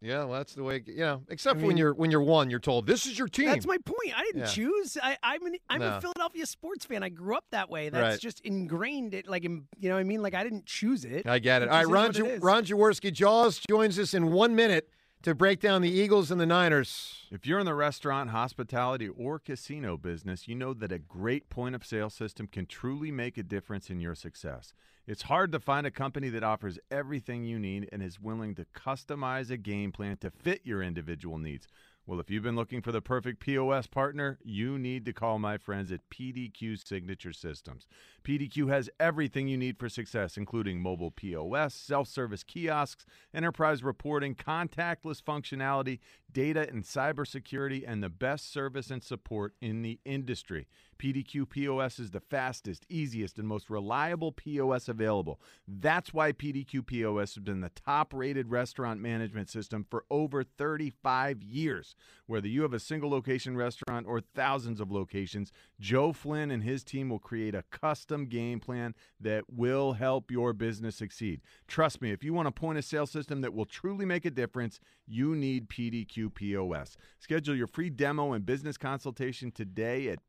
Yeah, 0.00 0.24
well, 0.24 0.38
that's 0.38 0.54
the 0.56 0.64
way. 0.64 0.82
You 0.84 0.96
know, 0.96 1.22
except 1.28 1.58
I 1.58 1.60
for 1.60 1.66
when 1.66 1.76
you're 1.76 1.94
when 1.94 2.10
you're 2.10 2.22
one, 2.22 2.50
you're 2.50 2.58
told 2.58 2.86
this 2.88 3.06
is 3.06 3.16
your 3.16 3.28
team. 3.28 3.46
That's 3.46 3.66
my 3.66 3.76
point. 3.84 4.12
I 4.16 4.22
didn't 4.24 4.40
Yeah. 4.40 4.46
choose. 4.46 4.98
I, 5.00 5.16
I'm 5.22 5.46
an, 5.46 5.54
I'm 5.68 5.80
No. 5.80 5.96
a 5.96 6.00
Philadelphia 6.00 6.46
sports 6.46 6.84
fan. 6.86 7.04
I 7.04 7.08
grew 7.10 7.36
up 7.36 7.44
that 7.52 7.70
way. 7.70 7.88
That's 7.90 8.14
Right. 8.14 8.20
just 8.20 8.40
ingrained. 8.40 9.14
It 9.14 9.28
like 9.28 9.44
in, 9.44 9.66
you 9.78 9.88
know 9.90 9.94
what 9.94 10.00
I 10.00 10.04
mean. 10.04 10.22
Like 10.22 10.34
I 10.34 10.42
didn't 10.42 10.66
choose 10.66 11.04
it. 11.04 11.24
I 11.28 11.38
get 11.38 11.62
it. 11.62 11.66
It 11.66 11.70
All 11.70 11.76
right, 11.76 11.86
Ron, 11.86 12.06
what 12.06 12.16
it 12.16 12.18
Ju- 12.18 12.26
is. 12.26 12.42
Ron 12.42 12.64
Jaworski 12.64 13.12
Jaws 13.12 13.60
joins 13.68 13.96
us 14.00 14.12
in 14.14 14.32
one 14.32 14.56
minute 14.56 14.88
to 15.22 15.36
break 15.36 15.60
down 15.60 15.82
the 15.82 15.90
Eagles 15.90 16.32
and 16.32 16.40
the 16.40 16.46
Niners. 16.46 17.26
If 17.30 17.46
you're 17.46 17.60
in 17.60 17.66
the 17.66 17.74
restaurant, 17.74 18.30
hospitality, 18.30 19.08
or 19.08 19.38
casino 19.38 19.96
business, 19.96 20.48
you 20.48 20.56
know 20.56 20.74
that 20.74 20.90
a 20.90 20.98
great 20.98 21.48
point 21.48 21.76
of 21.76 21.86
sale 21.86 22.10
system 22.10 22.48
can 22.48 22.66
truly 22.66 23.12
make 23.12 23.38
a 23.38 23.44
difference 23.44 23.88
in 23.88 24.00
your 24.00 24.16
success. 24.16 24.72
It's 25.06 25.22
hard 25.22 25.52
to 25.52 25.60
find 25.60 25.86
a 25.86 25.92
company 25.92 26.28
that 26.30 26.42
offers 26.42 26.78
everything 26.90 27.44
you 27.44 27.60
need 27.60 27.88
and 27.92 28.02
is 28.02 28.20
willing 28.20 28.56
to 28.56 28.66
customize 28.74 29.50
a 29.50 29.56
game 29.56 29.92
plan 29.92 30.16
to 30.18 30.30
fit 30.30 30.62
your 30.64 30.82
individual 30.82 31.38
needs. 31.38 31.68
Well, 32.04 32.18
if 32.18 32.30
you've 32.30 32.42
been 32.42 32.56
looking 32.56 32.82
for 32.82 32.90
the 32.90 33.00
perfect 33.00 33.38
POS 33.38 33.86
partner, 33.86 34.40
you 34.42 34.76
need 34.76 35.04
to 35.04 35.12
call 35.12 35.38
my 35.38 35.56
friends 35.56 35.92
at 35.92 36.10
PDQ 36.10 36.84
Signature 36.84 37.32
Systems. 37.32 37.86
PDQ 38.24 38.70
has 38.70 38.90
everything 38.98 39.46
you 39.46 39.56
need 39.56 39.78
for 39.78 39.88
success, 39.88 40.36
including 40.36 40.80
mobile 40.80 41.12
POS, 41.12 41.74
self 41.74 42.08
service 42.08 42.42
kiosks, 42.42 43.06
enterprise 43.32 43.84
reporting, 43.84 44.34
contactless 44.34 45.22
functionality, 45.22 46.00
data 46.32 46.68
and 46.68 46.82
cybersecurity, 46.82 47.84
and 47.86 48.02
the 48.02 48.08
best 48.08 48.52
service 48.52 48.90
and 48.90 49.04
support 49.04 49.54
in 49.60 49.82
the 49.82 50.00
industry. 50.04 50.66
PDQ 51.02 51.48
POS 51.48 51.98
is 51.98 52.12
the 52.12 52.20
fastest, 52.20 52.86
easiest, 52.88 53.36
and 53.36 53.48
most 53.48 53.68
reliable 53.68 54.30
POS 54.30 54.88
available. 54.88 55.40
That's 55.66 56.14
why 56.14 56.30
PDQ 56.30 56.86
POS 56.86 57.34
has 57.34 57.42
been 57.42 57.60
the 57.60 57.70
top 57.70 58.14
rated 58.14 58.52
restaurant 58.52 59.00
management 59.00 59.50
system 59.50 59.84
for 59.90 60.04
over 60.12 60.44
35 60.44 61.42
years. 61.42 61.96
Whether 62.26 62.46
you 62.46 62.62
have 62.62 62.72
a 62.72 62.78
single 62.78 63.10
location 63.10 63.56
restaurant 63.56 64.06
or 64.06 64.20
thousands 64.20 64.78
of 64.80 64.92
locations, 64.92 65.50
Joe 65.80 66.12
Flynn 66.12 66.52
and 66.52 66.62
his 66.62 66.84
team 66.84 67.08
will 67.08 67.18
create 67.18 67.56
a 67.56 67.64
custom 67.72 68.26
game 68.26 68.60
plan 68.60 68.94
that 69.18 69.52
will 69.52 69.94
help 69.94 70.30
your 70.30 70.52
business 70.52 70.94
succeed. 70.94 71.40
Trust 71.66 72.00
me, 72.00 72.12
if 72.12 72.22
you 72.22 72.32
want 72.32 72.46
a 72.46 72.52
point 72.52 72.78
of 72.78 72.84
sale 72.84 73.08
system 73.08 73.40
that 73.40 73.52
will 73.52 73.66
truly 73.66 74.04
make 74.04 74.24
a 74.24 74.30
difference, 74.30 74.78
you 75.08 75.34
need 75.34 75.68
PDQ 75.68 76.32
POS. 76.32 76.96
Schedule 77.18 77.56
your 77.56 77.66
free 77.66 77.90
demo 77.90 78.34
and 78.34 78.46
business 78.46 78.76
consultation 78.76 79.50
today 79.50 80.06
at 80.08 80.20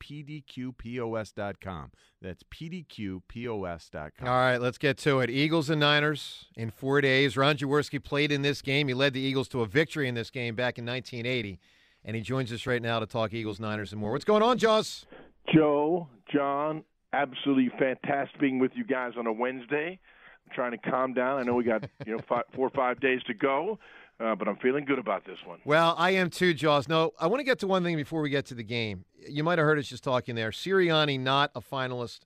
pdqpos.com. 0.71 1.91
That's 2.21 2.43
pdqpos.com. 2.43 4.27
All 4.27 4.33
right, 4.33 4.57
let's 4.57 4.77
get 4.77 4.97
to 4.99 5.19
it. 5.19 5.29
Eagles 5.29 5.69
and 5.69 5.79
Niners 5.79 6.45
in 6.55 6.69
four 6.69 7.01
days. 7.01 7.35
Ron 7.35 7.57
Jaworski 7.57 8.01
played 8.01 8.31
in 8.31 8.41
this 8.41 8.61
game. 8.61 8.87
He 8.87 8.93
led 8.93 9.13
the 9.13 9.19
Eagles 9.19 9.47
to 9.49 9.61
a 9.61 9.65
victory 9.65 10.07
in 10.07 10.15
this 10.15 10.29
game 10.29 10.55
back 10.55 10.77
in 10.77 10.85
1980, 10.85 11.59
and 12.05 12.15
he 12.15 12.21
joins 12.21 12.53
us 12.53 12.65
right 12.65 12.81
now 12.81 12.99
to 12.99 13.05
talk 13.05 13.33
Eagles, 13.33 13.59
Niners, 13.59 13.91
and 13.91 13.99
more. 13.99 14.11
What's 14.11 14.25
going 14.25 14.43
on, 14.43 14.57
Jaws? 14.57 15.05
Joe, 15.53 16.07
John, 16.31 16.83
absolutely 17.11 17.69
fantastic 17.77 18.39
being 18.39 18.59
with 18.59 18.71
you 18.75 18.85
guys 18.85 19.13
on 19.17 19.27
a 19.27 19.33
Wednesday. 19.33 19.99
I'm 20.45 20.55
trying 20.55 20.71
to 20.71 20.77
calm 20.77 21.13
down. 21.13 21.39
I 21.39 21.43
know 21.43 21.55
we 21.55 21.63
got 21.63 21.83
you 22.05 22.15
know 22.15 22.23
five, 22.27 22.43
four 22.55 22.67
or 22.67 22.71
five 22.71 22.99
days 22.99 23.21
to 23.27 23.33
go, 23.33 23.79
uh, 24.23 24.35
but 24.35 24.47
I'm 24.47 24.55
feeling 24.57 24.85
good 24.85 24.99
about 24.99 25.25
this 25.25 25.37
one. 25.45 25.59
Well, 25.65 25.95
I 25.97 26.11
am 26.11 26.29
too, 26.29 26.53
Jaws. 26.53 26.87
No, 26.87 27.11
I 27.19 27.27
want 27.27 27.41
to 27.41 27.43
get 27.43 27.59
to 27.59 27.67
one 27.67 27.83
thing 27.83 27.97
before 27.97 28.21
we 28.21 28.29
get 28.29 28.45
to 28.47 28.55
the 28.55 28.63
game. 28.63 29.05
You 29.27 29.43
might 29.43 29.57
have 29.59 29.65
heard 29.65 29.77
us 29.77 29.87
just 29.87 30.03
talking 30.03 30.35
there. 30.35 30.51
Sirianni 30.51 31.19
not 31.19 31.51
a 31.55 31.61
finalist 31.61 32.21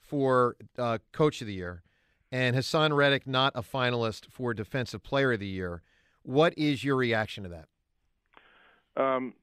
for 0.00 0.56
uh, 0.78 0.98
Coach 1.12 1.40
of 1.40 1.46
the 1.46 1.54
Year, 1.54 1.82
and 2.30 2.54
Haason 2.54 2.94
Reddick 2.94 3.26
not 3.26 3.52
a 3.56 3.62
finalist 3.62 4.26
for 4.30 4.54
Defensive 4.54 5.02
Player 5.02 5.32
of 5.32 5.40
the 5.40 5.46
Year. 5.46 5.82
What 6.22 6.56
is 6.56 6.84
your 6.84 6.96
reaction 6.96 7.42
to 7.44 7.50
that? 7.50 9.02
Um, 9.02 9.34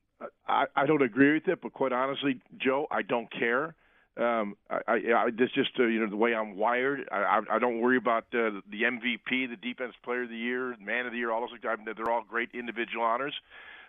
I, 0.48 0.66
I 0.76 0.86
don't 0.86 1.02
agree 1.02 1.34
with 1.34 1.48
it, 1.48 1.60
but 1.62 1.74
quite 1.74 1.92
honestly, 1.92 2.40
Joe, 2.58 2.88
I 2.90 3.02
don't 3.02 3.32
care. 3.32 3.76
Um, 4.18 4.56
I, 4.70 4.80
I, 4.88 4.94
I 4.94 5.30
that's 5.38 5.54
just 5.54 5.72
uh, 5.80 5.84
you 5.84 6.02
know 6.02 6.10
the 6.10 6.18
way 6.18 6.36
I'm 6.36 6.58
wired. 6.58 7.08
I, 7.12 7.16
I, 7.16 7.56
I 7.56 7.60
don't 7.60 7.80
worry 7.80 7.98
about 7.98 8.26
uh, 8.34 8.60
the 8.70 8.84
MVP, 8.84 9.50
the 9.50 9.56
Defense 9.62 9.94
Player 10.04 10.24
of 10.24 10.30
the 10.30 10.36
Year, 10.36 10.76
Man 10.82 11.06
of 11.06 11.14
the 11.14 11.18
Year, 11.18 11.32
all 11.32 11.42
those. 11.42 11.58
I 11.64 11.76
mean, 11.78 11.86
they're 11.96 12.12
all 12.12 12.24
great 12.28 12.50
individual 12.54 13.04
honors. 13.04 13.34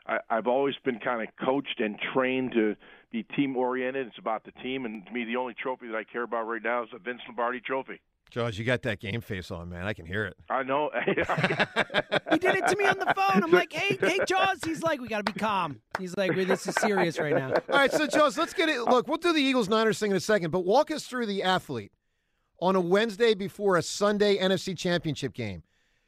I, 0.07 0.19
I've 0.31 0.47
always 0.47 0.75
been 0.85 1.01
kind 1.01 1.23
of 1.23 1.29
coached 1.45 1.81
and 1.81 1.99
trained 2.15 2.53
to 2.53 2.77
be 3.11 3.25
team 3.25 3.57
oriented. 3.57 4.07
It's 4.07 4.19
about 4.19 4.45
the 4.45 4.53
team, 4.63 4.85
and 4.85 5.05
to 5.07 5.13
me, 5.13 5.25
the 5.25 5.37
only 5.37 5.55
trophy 5.55 5.89
that 5.89 5.97
I 5.97 6.05
care 6.05 6.23
about 6.23 6.45
right 6.45 6.63
now 6.63 6.85
is 6.85 6.91
the 6.93 6.99
Vince 6.99 7.21
Lombardi 7.27 7.61
Trophy. 7.61 8.01
Jaws, 8.33 8.59
you 8.59 8.65
got 8.65 8.81
that 8.83 8.99
game 8.99 9.21
face 9.21 9.51
on, 9.51 9.69
man. 9.69 9.85
I 9.85 9.93
can 9.93 10.07
hear 10.07 10.25
it. 10.25 10.37
I 10.49 10.63
know. 10.63 10.91
He 12.33 12.39
did 12.39 12.55
it 12.55 12.67
to 12.67 12.77
me 12.77 12.87
on 12.87 12.99
the 12.99 13.13
phone. 13.15 13.45
I'm 13.45 13.51
like, 13.51 13.71
hey, 13.75 13.99
hey, 14.01 14.19
Jaws. 14.27 14.61
He's 14.65 14.83
like, 14.83 15.03
we 15.03 15.09
got 15.09 15.27
to 15.27 15.31
be 15.31 15.39
calm. 15.39 15.83
He's 15.99 16.17
like, 16.17 16.35
"Wait, 16.35 16.49
this 16.49 16.67
is 16.67 16.75
serious 16.77 17.19
right 17.19 17.35
now. 17.35 17.53
All 17.69 17.77
right, 17.77 17.93
so 17.93 18.07
Jaws, 18.07 18.39
let's 18.39 18.55
get 18.55 18.71
it. 18.71 18.81
Look, 18.81 19.07
we'll 19.07 19.19
do 19.19 19.35
the 19.35 19.43
Eagles 19.43 19.69
Niners 19.69 19.99
thing 19.99 20.13
in 20.13 20.17
a 20.17 20.21
second, 20.21 20.51
but 20.51 20.61
walk 20.61 20.91
us 20.91 21.05
through 21.05 21.27
the 21.27 21.43
athlete 21.43 21.93
on 22.59 22.75
a 22.75 22.81
Wednesday 22.81 23.35
before 23.35 23.77
a 23.77 23.83
Sunday 23.83 24.39
NFC 24.39 24.77
Championship 24.77 25.35
game, 25.35 25.63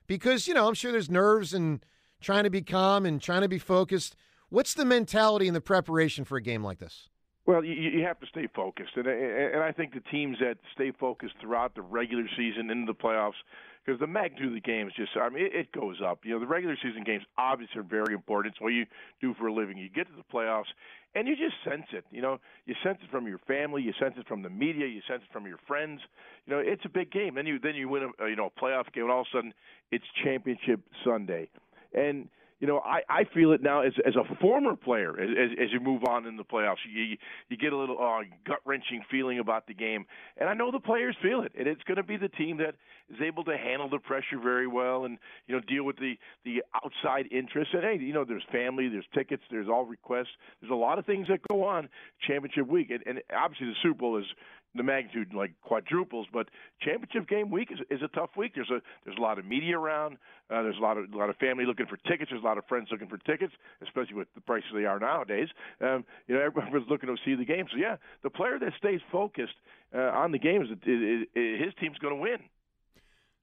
because 0.07 0.49
you 0.49 0.55
know 0.55 0.67
I'm 0.67 0.75
sure 0.75 0.93
there's 0.93 1.11
nerves 1.11 1.53
and 1.53 1.85
trying 2.23 2.45
to 2.45 2.51
be 2.51 2.63
calm 2.63 3.05
and 3.05 3.21
trying 3.21 3.43
to 3.43 3.49
be 3.49 3.59
focused. 3.59 4.17
What's 4.49 4.73
the 4.73 4.87
mentality 4.87 5.47
and 5.47 5.55
the 5.55 5.61
preparation 5.61 6.25
for 6.25 6.39
a 6.39 6.43
game 6.43 6.65
like 6.65 6.79
this? 6.79 7.11
Well, 7.47 7.63
you, 7.63 7.75
you 7.75 8.05
have 8.05 8.19
to 8.21 8.27
stay 8.27 8.49
focused, 8.55 8.93
and 8.97 9.07
and 9.07 9.63
I 9.63 9.71
think 9.71 9.93
the 9.93 10.01
teams 10.11 10.39
that 10.41 10.57
stay 10.75 10.93
focused 10.99 11.35
throughout 11.43 11.75
the 11.75 11.83
regular 11.83 12.25
season 12.37 12.71
into 12.71 12.91
the 12.91 12.97
playoffs, 12.97 13.37
because 13.85 14.01
the 14.01 14.07
magnitude 14.07 14.49
of 14.49 14.55
the 14.55 14.61
games 14.61 14.93
just, 14.97 15.11
I 15.15 15.29
mean, 15.29 15.45
it, 15.45 15.55
it 15.55 15.73
goes 15.73 16.01
up. 16.03 16.21
You 16.25 16.33
know, 16.33 16.41
the 16.41 16.47
regular 16.47 16.75
season 16.83 17.05
games 17.05 17.23
obviously 17.37 17.81
are 17.81 17.83
very 17.83 18.15
important. 18.15 18.55
It's 18.55 18.63
what 18.63 18.71
you 18.73 18.87
do 19.21 19.35
for 19.35 19.49
a 19.49 19.53
living. 19.53 19.77
You 19.77 19.91
get 19.91 20.07
to 20.07 20.13
the 20.17 20.25
playoffs, 20.33 20.73
and 21.15 21.29
you 21.29 21.37
just 21.37 21.57
sense 21.69 21.85
it. 21.93 22.07
You 22.11 22.23
know, 22.23 22.39
you 22.65 22.75
sense 22.83 22.99
it 23.03 23.11
from 23.11 23.27
your 23.27 23.41
family, 23.47 23.83
you 23.83 23.93
sense 24.01 24.15
it 24.17 24.27
from 24.27 24.43
the 24.43 24.49
media, 24.49 24.87
you 24.87 25.03
sense 25.07 25.21
it 25.23 25.31
from 25.31 25.47
your 25.47 25.59
friends. 25.67 26.01
You 26.47 26.55
know, 26.55 26.63
it's 26.65 26.87
a 26.87 26.89
big 26.89 27.13
game. 27.13 27.35
Then 27.35 27.47
you 27.47 27.59
then 27.59 27.75
you 27.75 27.91
win 27.91 28.11
a 28.19 28.27
you 28.27 28.37
know 28.37 28.51
a 28.57 28.61
playoff 28.61 28.91
game, 28.95 29.05
and 29.05 29.13
all 29.13 29.21
of 29.21 29.27
a 29.35 29.37
sudden 29.37 29.53
it's 29.91 30.05
championship 30.25 30.81
Sunday, 31.05 31.51
and 31.93 32.29
you 32.61 32.67
know, 32.67 32.79
I, 32.79 33.01
I 33.09 33.25
feel 33.35 33.53
it 33.53 33.63
now 33.63 33.83
as 33.83 33.93
as 34.07 34.15
a 34.17 34.35
former 34.37 34.77
player. 34.77 35.19
As, 35.21 35.29
as, 35.31 35.51
as 35.65 35.73
you 35.73 35.81
move 35.81 36.03
on 36.09 36.27
in 36.27 36.37
the 36.37 36.45
playoffs, 36.45 36.77
you 36.91 37.17
you 37.49 37.57
get 37.57 37.73
a 37.73 37.77
little 37.77 37.99
uh, 38.01 38.23
gut 38.47 38.61
wrenching 38.65 39.03
feeling 39.11 39.39
about 39.39 39.67
the 39.67 39.75
game, 39.75 40.07
and 40.39 40.49
I 40.49 40.55
know 40.55 40.71
the 40.71 40.81
players 40.81 41.17
feel 41.23 41.43
it. 41.43 41.53
And 41.59 41.67
it's 41.67 41.83
going 41.83 41.97
to 41.97 42.03
be 42.03 42.17
the 42.17 42.29
team 42.29 42.59
that 42.59 42.75
is 43.11 43.21
able 43.21 43.45
to 43.45 43.57
handle 43.57 43.89
the 43.89 43.99
pressure 43.99 44.39
very 44.43 44.67
well, 44.67 45.05
and 45.05 45.19
you 45.47 45.55
know, 45.55 45.61
deal 45.67 45.85
with 45.85 45.97
the 45.97 46.15
the 46.45 46.63
outside 46.75 47.27
interests. 47.33 47.75
And 47.75 47.83
hey, 47.83 47.99
you 48.01 48.15
know, 48.15 48.25
there's 48.25 48.45
family, 48.53 48.89
there's 48.89 49.07
tickets, 49.15 49.43
there's 49.51 49.69
all 49.69 49.85
requests. 49.85 50.35
There's 50.61 50.73
a 50.73 50.77
lot 50.77 50.99
of 50.99 51.07
things 51.07 51.27
that 51.29 51.41
go 51.49 51.65
on 51.65 51.89
championship 52.27 52.69
week, 52.69 52.91
and, 52.91 53.03
and 53.07 53.21
obviously 53.37 53.67
the 53.67 53.75
Super 53.83 53.99
Bowl 53.99 54.19
is 54.19 54.27
the 54.75 54.83
magnitude 54.83 55.33
like 55.35 55.53
quadruples, 55.63 56.27
but 56.33 56.49
championship 56.81 57.29
game 57.29 57.51
week 57.51 57.71
is, 57.71 57.79
is 57.91 58.03
a 58.03 58.09
tough 58.09 58.31
week. 58.37 58.53
There's 58.55 58.71
a 58.71 58.81
there's 59.05 59.17
a 59.17 59.21
lot 59.21 59.39
of 59.39 59.45
media 59.45 59.79
around. 59.79 60.19
Uh, 60.51 60.63
there's 60.63 60.77
a 60.79 60.83
lot 60.83 60.97
of 60.97 61.13
a 61.13 61.17
lot 61.17 61.31
of 61.31 61.37
family 61.37 61.65
looking 61.67 61.87
for 61.87 61.97
tickets. 62.09 62.31
There's 62.31 62.43
a 62.43 62.47
lot 62.47 62.59
of 62.59 62.65
friends 62.67 62.89
looking 62.91 63.09
for 63.09 63.19
tickets, 63.19 63.53
especially 63.83 64.15
with 64.15 64.29
the 64.35 64.41
prices 64.41 64.71
they 64.75 64.85
are 64.85 64.99
nowadays. 64.99 65.49
Um, 65.81 66.05
you 66.27 66.35
know, 66.35 66.41
everyone's 66.41 66.87
looking 66.91 67.09
to 67.09 67.17
see 67.25 67.35
the 67.35 67.45
game. 67.45 67.67
So 67.71 67.79
yeah, 67.79 67.97
the 68.23 68.31
player 68.31 68.59
that 68.59 68.73
stays 68.79 69.01
focused 69.11 69.55
uh, 69.95 69.99
on 69.99 70.33
the 70.33 70.39
game 70.39 70.63
is, 70.63 70.71
is, 70.71 71.27
is 71.35 71.61
his 71.65 71.75
team's 71.81 71.99
going 71.99 72.15
to 72.15 72.21
win. 72.21 72.39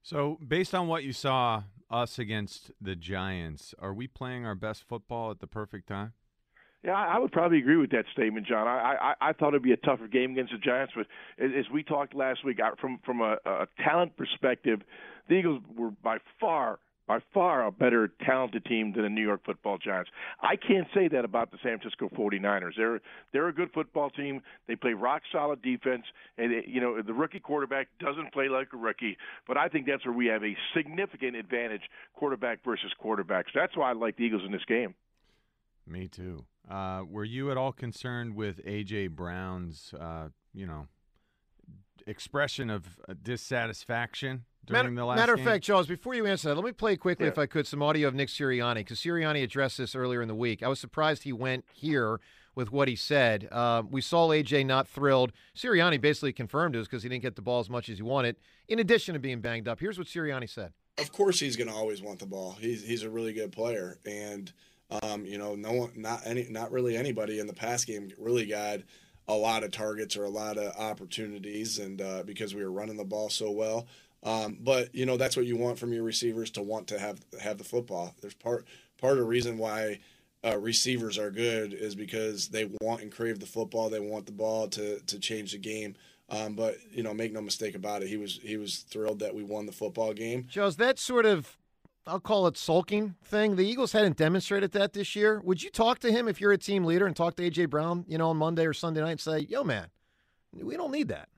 So, 0.04 0.40
based 0.46 0.74
on 0.74 0.88
what 0.88 1.04
you 1.04 1.14
saw 1.14 1.64
us 1.90 2.18
against 2.18 2.72
the 2.82 2.96
Giants, 2.96 3.76
are 3.80 3.94
we 3.94 4.08
playing 4.08 4.46
our 4.46 4.56
best 4.56 4.84
football 4.84 5.30
at 5.30 5.40
the 5.40 5.48
perfect 5.48 5.88
time? 5.88 6.14
Yeah, 6.84 6.94
I 6.94 7.20
would 7.20 7.32
probably 7.32 7.60
agree 7.60 7.78
with 7.78 7.92
that 7.92 8.06
statement, 8.12 8.48
John. 8.48 8.68
I 8.68 9.14
I, 9.22 9.30
I 9.30 9.34
thought 9.34 9.50
it'd 9.50 9.62
be 9.62 9.72
a 9.72 9.78
tougher 9.78 10.08
game 10.08 10.32
against 10.32 10.52
the 10.52 10.58
Giants, 10.58 10.94
but 10.96 11.06
as 11.40 11.70
we 11.72 11.84
talked 11.84 12.16
last 12.16 12.44
week, 12.44 12.60
from 12.80 13.00
from 13.06 13.22
a, 13.22 13.38
a 13.46 13.68
talent 13.84 14.18
perspective, 14.18 14.82
the 15.30 15.36
Eagles 15.36 15.62
were 15.78 15.92
by 16.04 16.18
far 16.40 16.80
by 17.08 17.20
far 17.34 17.66
a 17.68 17.72
better 17.72 18.12
talented 18.26 18.64
team 18.66 18.94
than 18.94 19.04
the 19.04 19.10
New 19.10 19.22
York 19.22 19.42
Football 19.46 19.78
Giants. 19.78 20.10
I 20.42 20.56
can't 20.56 20.88
say 20.94 21.08
that 21.10 21.26
about 21.26 21.52
the 21.52 21.58
San 21.62 21.78
Francisco 21.78 22.10
49ers. 22.16 22.72
They're 22.78 23.02
they're 23.32 23.48
a 23.50 23.54
good 23.54 23.70
football 23.74 24.10
team. 24.10 24.42
They 24.68 24.76
play 24.76 24.94
rock 24.94 25.22
solid 25.32 25.62
defense, 25.62 26.04
and 26.38 26.52
it, 26.52 26.68
you 26.68 26.82
know 26.82 27.02
the 27.02 27.14
rookie 27.14 27.40
quarterback 27.40 27.90
doesn't 28.00 28.34
play 28.34 28.50
like 28.50 28.70
a 28.74 28.78
rookie. 28.78 29.18
But 29.48 29.58
I 29.58 29.68
think 29.68 29.86
that's 29.86 30.04
where 30.06 30.16
we 30.16 30.28
have 30.28 30.44
a 30.44 30.56
significant 30.76 31.36
advantage, 31.36 31.84
quarterback 32.16 32.64
versus 32.64 32.92
quarterbacks. 33.04 33.54
That's 33.54 33.78
why 33.78 33.92
I 33.92 33.94
like 33.94 34.18
the 34.18 34.24
Eagles 34.24 34.44
in 34.46 34.52
this 34.52 34.66
game. 34.68 34.96
Me 35.92 36.08
too. 36.08 36.46
Uh, 36.70 37.04
were 37.10 37.26
you 37.26 37.52
at 37.52 37.58
all 37.58 37.72
concerned 37.74 38.36
with 38.36 38.64
AJ 38.66 39.10
Brown's, 39.10 39.94
uh, 40.00 40.30
you 40.54 40.66
know, 40.66 40.88
expression 42.08 42.70
of 42.70 42.86
uh, 43.08 43.14
dissatisfaction 43.22 44.46
during 44.66 44.84
matter, 44.86 44.96
the 44.96 45.06
last 45.06 45.18
matter 45.18 45.36
game? 45.36 45.46
of 45.46 45.52
fact, 45.52 45.64
Charles, 45.64 45.88
before 45.88 46.14
you 46.14 46.26
answer 46.26 46.50
that, 46.50 46.56
let 46.56 46.64
me 46.66 46.72
play 46.72 46.96
quickly, 46.96 47.26
Yeah. 47.26 47.32
if 47.32 47.38
I 47.38 47.46
could, 47.46 47.68
some 47.68 47.82
audio 47.84 48.08
of 48.08 48.16
Nick 48.16 48.30
Sirianni 48.30 48.76
because 48.76 49.00
Sirianni 49.00 49.44
addressed 49.44 49.78
this 49.78 49.96
earlier 49.96 50.22
in 50.22 50.28
the 50.28 50.36
week. 50.36 50.64
I 50.64 50.68
was 50.68 50.80
surprised 50.80 51.24
he 51.24 51.34
went 51.34 51.66
here 51.74 52.20
with 52.56 52.72
what 52.72 52.88
he 52.88 52.96
said. 52.96 53.48
Uh, 53.52 53.84
we 53.90 54.02
saw 54.02 54.30
AJ 54.30 54.66
not 54.66 54.88
thrilled. 54.88 55.32
Sirianni 55.56 56.00
basically 56.00 56.34
confirmed 56.34 56.76
it 56.76 56.80
was 56.80 56.88
because 56.88 57.04
he 57.04 57.10
didn't 57.10 57.22
get 57.24 57.36
the 57.36 57.42
ball 57.42 57.60
as 57.60 57.70
much 57.70 57.90
as 57.90 57.98
he 57.98 58.04
wanted. 58.04 58.36
In 58.68 58.80
addition 58.80 59.14
to 59.14 59.20
being 59.20 59.42
banged 59.42 59.68
up, 59.68 59.80
here's 59.80 59.98
what 59.98 60.08
Sirianni 60.08 60.50
said. 60.50 60.74
Of 60.98 61.12
course, 61.12 61.40
he's 61.40 61.56
going 61.56 61.70
to 61.70 61.74
always 61.74 62.02
want 62.02 62.20
the 62.20 62.26
ball. 62.26 62.58
He's 62.60 62.86
he's 62.86 63.04
a 63.04 63.10
really 63.10 63.34
good 63.34 63.52
player, 63.54 63.98
and 64.06 64.52
um, 65.04 65.26
you 65.26 65.38
know, 65.38 65.56
no 65.56 65.72
one, 65.72 65.92
not 65.96 66.22
any, 66.26 66.48
not 66.50 66.72
really 66.72 66.98
anybody 66.98 67.40
in 67.40 67.48
the 67.48 67.54
pass 67.54 67.86
game 67.86 68.12
really 68.18 68.46
got 68.46 68.80
a 69.28 69.34
lot 69.34 69.64
of 69.64 69.72
targets 69.72 70.18
or 70.18 70.26
a 70.26 70.30
lot 70.30 70.58
of 70.58 70.76
opportunities, 70.78 71.80
and 71.80 72.02
uh, 72.02 72.24
because 72.24 72.54
we 72.54 72.64
were 72.64 72.72
running 72.72 72.98
the 72.98 73.04
ball 73.04 73.30
so 73.30 73.52
well. 73.52 73.88
Um, 74.24 74.58
but 74.62 74.94
you 74.94 75.06
know, 75.06 75.18
that's 75.18 75.38
what 75.38 75.46
you 75.46 75.56
want 75.56 75.80
from 75.80 75.94
your 75.94 76.04
receivers 76.04 76.52
to 76.52 76.62
want 76.62 76.88
to 76.88 77.00
have 77.00 77.20
have 77.40 77.58
the 77.58 77.64
football. 77.64 78.14
There's 78.22 78.34
part 78.34 78.66
part 79.00 79.14
of 79.14 79.20
the 79.20 79.26
reason 79.26 79.58
why. 79.58 80.00
Uh, 80.44 80.58
receivers 80.58 81.20
are 81.20 81.30
good 81.30 81.72
is 81.72 81.94
because 81.94 82.48
they 82.48 82.68
want 82.82 83.04
and 83.04 83.12
crave 83.12 83.40
the 83.40 83.46
football. 83.46 83.92
They 83.92 84.00
want 84.00 84.26
the 84.26 84.32
ball 84.32 84.68
to 84.70 85.00
to 85.00 85.20
change 85.20 85.52
the 85.52 85.60
game. 85.60 85.94
Um, 86.32 86.54
but 86.56 86.78
you 86.92 87.04
know, 87.04 87.14
make 87.14 87.34
no 87.34 87.42
mistake 87.42 87.76
about 87.76 88.02
it. 88.02 88.08
He 88.08 88.18
was 88.18 88.40
he 88.42 88.58
was 88.58 88.80
thrilled 88.90 89.20
that 89.20 89.36
we 89.36 89.44
won 89.44 89.66
the 89.66 89.72
football 89.72 90.14
game. 90.14 90.48
Charles, 90.50 90.78
that 90.78 90.98
sort 90.98 91.26
of, 91.26 91.58
I'll 92.08 92.20
call 92.20 92.48
it 92.48 92.58
sulking 92.58 93.16
thing. 93.24 93.56
The 93.56 93.66
Eagles 93.66 93.92
hadn't 93.92 94.18
demonstrated 94.18 94.72
that 94.72 94.94
this 94.94 95.16
year. 95.16 95.40
Would 95.42 95.62
you 95.62 95.70
talk 95.70 96.00
to 96.00 96.12
him 96.12 96.28
if 96.28 96.42
you're 96.42 96.52
a 96.52 96.58
team 96.58 96.84
leader 96.84 97.06
and 97.06 97.16
talk 97.16 97.36
to 97.36 97.50
AJ 97.50 97.70
Brown, 97.70 98.06
you 98.08 98.18
know, 98.18 98.30
on 98.30 98.38
Monday 98.38 98.66
or 98.66 98.74
Sunday 98.74 99.02
night 99.02 99.12
and 99.12 99.20
say, 99.20 99.40
"Yo, 99.40 99.64
man, 99.64 99.88
we 100.52 100.76
don't 100.76 100.92
need 100.92 101.10
that." 101.10 101.30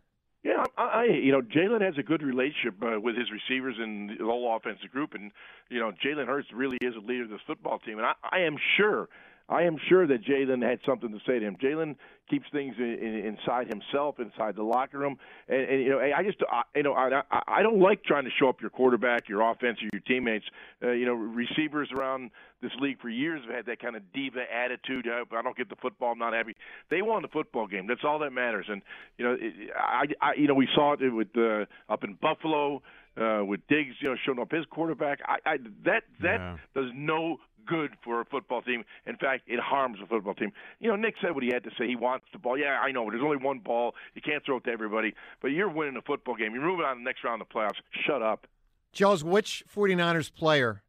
Yeah, 0.44 0.64
I, 0.78 0.84
I 0.84 1.04
you 1.06 1.32
know 1.32 1.42
Jalen 1.42 1.82
has 1.82 1.96
a 1.98 2.04
good 2.04 2.22
relationship 2.22 2.76
uh, 2.82 3.00
with 3.00 3.18
his 3.18 3.28
receivers 3.32 3.76
and 3.80 4.12
the 4.12 4.26
whole 4.26 4.56
offensive 4.56 4.92
group, 4.92 5.14
and 5.14 5.32
you 5.70 5.80
know 5.80 5.92
Jalen 6.04 6.28
Hurts 6.28 6.48
really 6.54 6.78
is 6.82 6.96
a 6.96 7.06
leader 7.06 7.24
of 7.24 7.30
this 7.30 7.42
football 7.46 7.80
team, 7.80 7.98
and 7.98 8.08
I, 8.08 8.14
I 8.24 8.40
am 8.40 8.58
sure, 8.78 9.10
I 9.50 9.64
am 9.64 9.78
sure 9.90 10.08
that 10.08 10.24
Jalen 10.24 10.68
had 10.68 10.80
something 10.86 11.12
to 11.12 11.20
say 11.28 11.40
to 11.40 11.46
him. 11.46 11.58
Jalen 11.62 11.96
keeps 12.30 12.46
things 12.52 12.76
in, 12.78 12.86
in, 12.86 13.38
inside 13.38 13.68
himself, 13.68 14.20
inside 14.20 14.56
the 14.56 14.64
locker 14.64 14.98
room, 14.98 15.18
and, 15.50 15.62
and 15.62 15.82
you 15.82 15.90
know 15.90 16.00
I 16.00 16.24
just 16.24 16.38
I, 16.50 16.64
you 16.76 16.84
know 16.84 16.94
I, 16.94 17.22
I 17.30 17.42
I 17.48 17.62
don't 17.62 17.80
like 17.80 18.04
trying 18.04 18.24
to 18.24 18.32
show 18.40 18.48
up 18.48 18.62
your 18.62 18.70
quarterback, 18.70 19.28
your 19.28 19.42
offense, 19.42 19.80
or 19.82 19.90
your 19.92 20.02
teammates. 20.08 20.46
Uh, 20.82 20.92
you 20.92 21.06
know 21.06 21.14
receivers 21.14 21.90
around 21.96 22.32
this 22.62 22.72
league 22.80 23.00
for 23.02 23.10
years 23.10 23.42
have 23.46 23.56
had 23.56 23.66
that 23.66 23.82
kind 23.82 23.96
of 23.96 24.02
diva 24.14 24.44
attitude. 24.52 25.08
Uh, 25.08 25.26
I 25.36 25.42
don't 25.42 25.58
get 25.58 25.70
the 25.70 25.76
football, 25.76 26.14
I'm 26.14 26.20
not 26.20 26.34
happy. 26.34 26.56
They 26.90 27.02
won 27.02 27.22
the 27.22 27.28
football 27.28 27.68
game. 27.68 27.86
That's 27.88 28.04
all 28.06 28.20
that 28.20 28.32
matters. 28.32 28.68
And 28.70 28.82
you 29.18 29.26
know, 29.26 29.34
it, 29.40 29.54
I, 29.78 30.06
I, 30.22 30.34
you 30.36 30.48
know, 30.48 30.54
we 30.54 30.70
saw 30.74 30.94
it 30.94 31.14
with 31.14 31.28
uh, 31.38 31.66
up 31.90 32.06
in 32.06 32.18
Buffalo 32.22 32.82
uh, 33.20 33.44
with 33.46 33.62
Diggs, 33.68 33.96
you 34.00 34.10
know, 34.10 34.16
showing 34.26 34.40
up 34.40 34.52
his 34.52 34.66
quarterback. 34.66 35.20
I, 35.26 35.38
I 35.46 35.58
that 35.86 36.04
that 36.22 36.40
Yeah. 36.40 36.58
does 36.76 36.92
no 36.94 37.38
good 37.66 37.92
for 38.04 38.20
a 38.20 38.26
football 38.26 38.62
team. 38.62 38.84
In 39.08 39.16
fact, 39.16 39.44
it 39.48 39.60
harms 39.60 39.98
a 40.04 40.06
football 40.06 40.34
team. 40.34 40.52
You 40.80 40.90
know, 40.90 40.96
Nick 40.98 41.16
said 41.22 41.34
what 41.34 41.44
he 41.44 41.50
had 41.54 41.64
to 41.64 41.70
say. 41.78 41.88
He 41.88 41.96
wants 41.96 42.26
the 42.34 42.40
ball. 42.40 42.58
Yeah, 42.58 42.80
I 42.82 42.92
know. 42.92 43.10
There's 43.10 43.24
only 43.24 43.38
one 43.38 43.60
ball. 43.60 43.96
You 44.16 44.22
can't 44.22 44.44
throw 44.46 44.58
it 44.58 44.66
to 44.66 44.72
everybody. 44.72 45.14
But 45.42 45.50
you're 45.52 45.70
winning 45.70 45.96
a 45.96 46.02
football 46.02 46.36
game. 46.36 46.54
You're 46.54 46.64
moving 46.66 46.86
on 46.86 46.96
to 46.98 47.00
the 47.00 47.06
next 47.06 47.24
round 47.24 47.42
of 47.42 47.48
the 47.48 47.54
playoffs. 47.54 47.80
Shut 48.06 48.22
up. 48.22 48.48
Charles, 48.92 49.24
which 49.24 49.64
49ers 49.74 50.34
player 50.34 50.84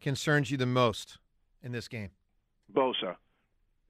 concerns 0.00 0.50
you 0.52 0.56
the 0.56 0.66
most 0.66 1.18
in 1.62 1.72
this 1.72 1.88
game? 1.88 2.10
Bosa. 2.72 3.16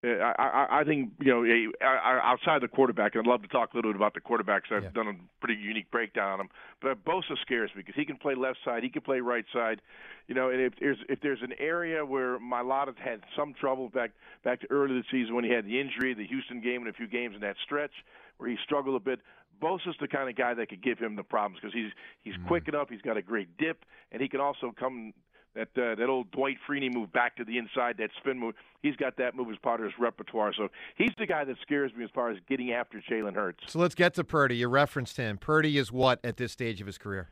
I, 0.03 0.32
I, 0.38 0.80
I 0.80 0.84
think 0.84 1.12
you 1.20 1.30
know 1.30 1.44
I- 1.44 1.84
I- 1.84 2.32
outside 2.32 2.62
the 2.62 2.68
quarterback, 2.68 3.14
and 3.14 3.22
I'd 3.22 3.30
love 3.30 3.42
to 3.42 3.48
talk 3.48 3.74
a 3.74 3.76
little 3.76 3.92
bit 3.92 3.96
about 3.96 4.14
the 4.14 4.20
quarterbacks. 4.20 4.72
I've 4.72 4.94
done 4.94 5.09
a 5.09 5.44
pretty 5.44 5.61
unique 5.61 5.90
breakdown 5.90 6.32
on 6.32 6.38
them, 6.38 6.48
but 6.80 7.05
Bosa 7.05 7.38
scares 7.42 7.70
me 7.76 7.82
because 7.82 7.96
he 7.96 8.07
can 8.07 8.16
play 8.16 8.34
left 8.34 8.59
side, 8.64 8.82
he 8.82 8.88
can 8.88 9.03
play 9.03 9.20
right 9.20 9.44
side. 9.53 9.82
You 10.26 10.34
know, 10.34 10.48
and 10.48 10.61
if 10.61 10.72
there's 10.80 10.96
if 11.09 11.20
there's 11.20 11.42
an 11.42 11.53
area 11.59 12.05
where 12.05 12.38
Mailata 12.38 12.96
had 12.96 13.20
some 13.36 13.53
trouble 13.53 13.90
back 13.90 14.12
back 14.42 14.61
to 14.62 14.70
early 14.70 14.94
the 14.94 15.05
season 15.11 15.34
when 15.34 15.44
he 15.44 15.51
had 15.51 15.66
the 15.66 15.78
injury, 15.78 16.14
the 16.14 16.26
Houston 16.26 16.62
game, 16.62 16.80
and 16.80 16.88
a 16.88 16.94
few 16.94 17.09
games 17.09 17.34
in 17.34 17.42
that 17.42 17.57
stretch 17.62 17.92
where 18.38 18.48
he 18.48 18.57
struggled 18.64 18.96
a 18.96 19.05
bit. 19.05 19.20
Bosa's 19.61 19.96
the 20.01 20.09
kind 20.09 20.30
of 20.30 20.36
guy 20.36 20.55
that 20.55 20.70
could 20.70 20.82
give 20.82 20.98
him 20.98 21.16
the 21.16 21.22
problems 21.22 21.61
because 21.61 21.74
he's 21.74 21.92
he's 22.22 22.36
mm. 22.36 22.46
quick 22.46 22.68
enough, 22.68 22.88
he's 22.88 23.03
got 23.03 23.18
a 23.18 23.22
great 23.22 23.55
dip, 23.59 23.84
and 24.12 24.22
he 24.22 24.28
can 24.28 24.40
also 24.40 24.72
come 24.78 25.12
that 25.55 25.68
uh, 25.76 25.94
that 25.96 26.09
old 26.09 26.30
Dwight 26.30 26.57
Freeney 26.68 26.92
move 26.92 27.12
back 27.12 27.36
to 27.36 27.44
the 27.44 27.59
inside, 27.59 27.96
that 27.98 28.11
spin 28.18 28.38
move. 28.38 28.55
He's 28.82 28.96
got 28.96 29.16
that 29.16 29.34
move 29.34 29.51
as 29.51 29.59
part 29.59 29.80
of 29.80 29.84
his 29.84 29.94
repertoire. 29.98 30.53
So 30.57 30.68
he's 30.96 31.12
the 31.18 31.26
guy 31.26 31.44
that 31.44 31.57
scares 31.62 31.92
me 31.94 32.05
as 32.05 32.11
far 32.14 32.30
as 32.30 32.38
getting 32.48 32.72
after 32.72 33.03
Jalen 33.11 33.34
Hurts. 33.34 33.61
So 33.66 33.78
let's 33.78 33.94
get 33.94 34.14
to 34.14 34.24
Purdy. 34.24 34.57
You 34.57 34.68
referenced 34.68 35.16
him. 35.16 35.38
Purdy 35.38 35.76
is 35.76 35.92
what 35.92 36.20
at 36.24 36.36
this 36.36 36.53
stage 36.53 36.80
of 36.80 36.86
his 36.86 36.98
career? 36.98 37.30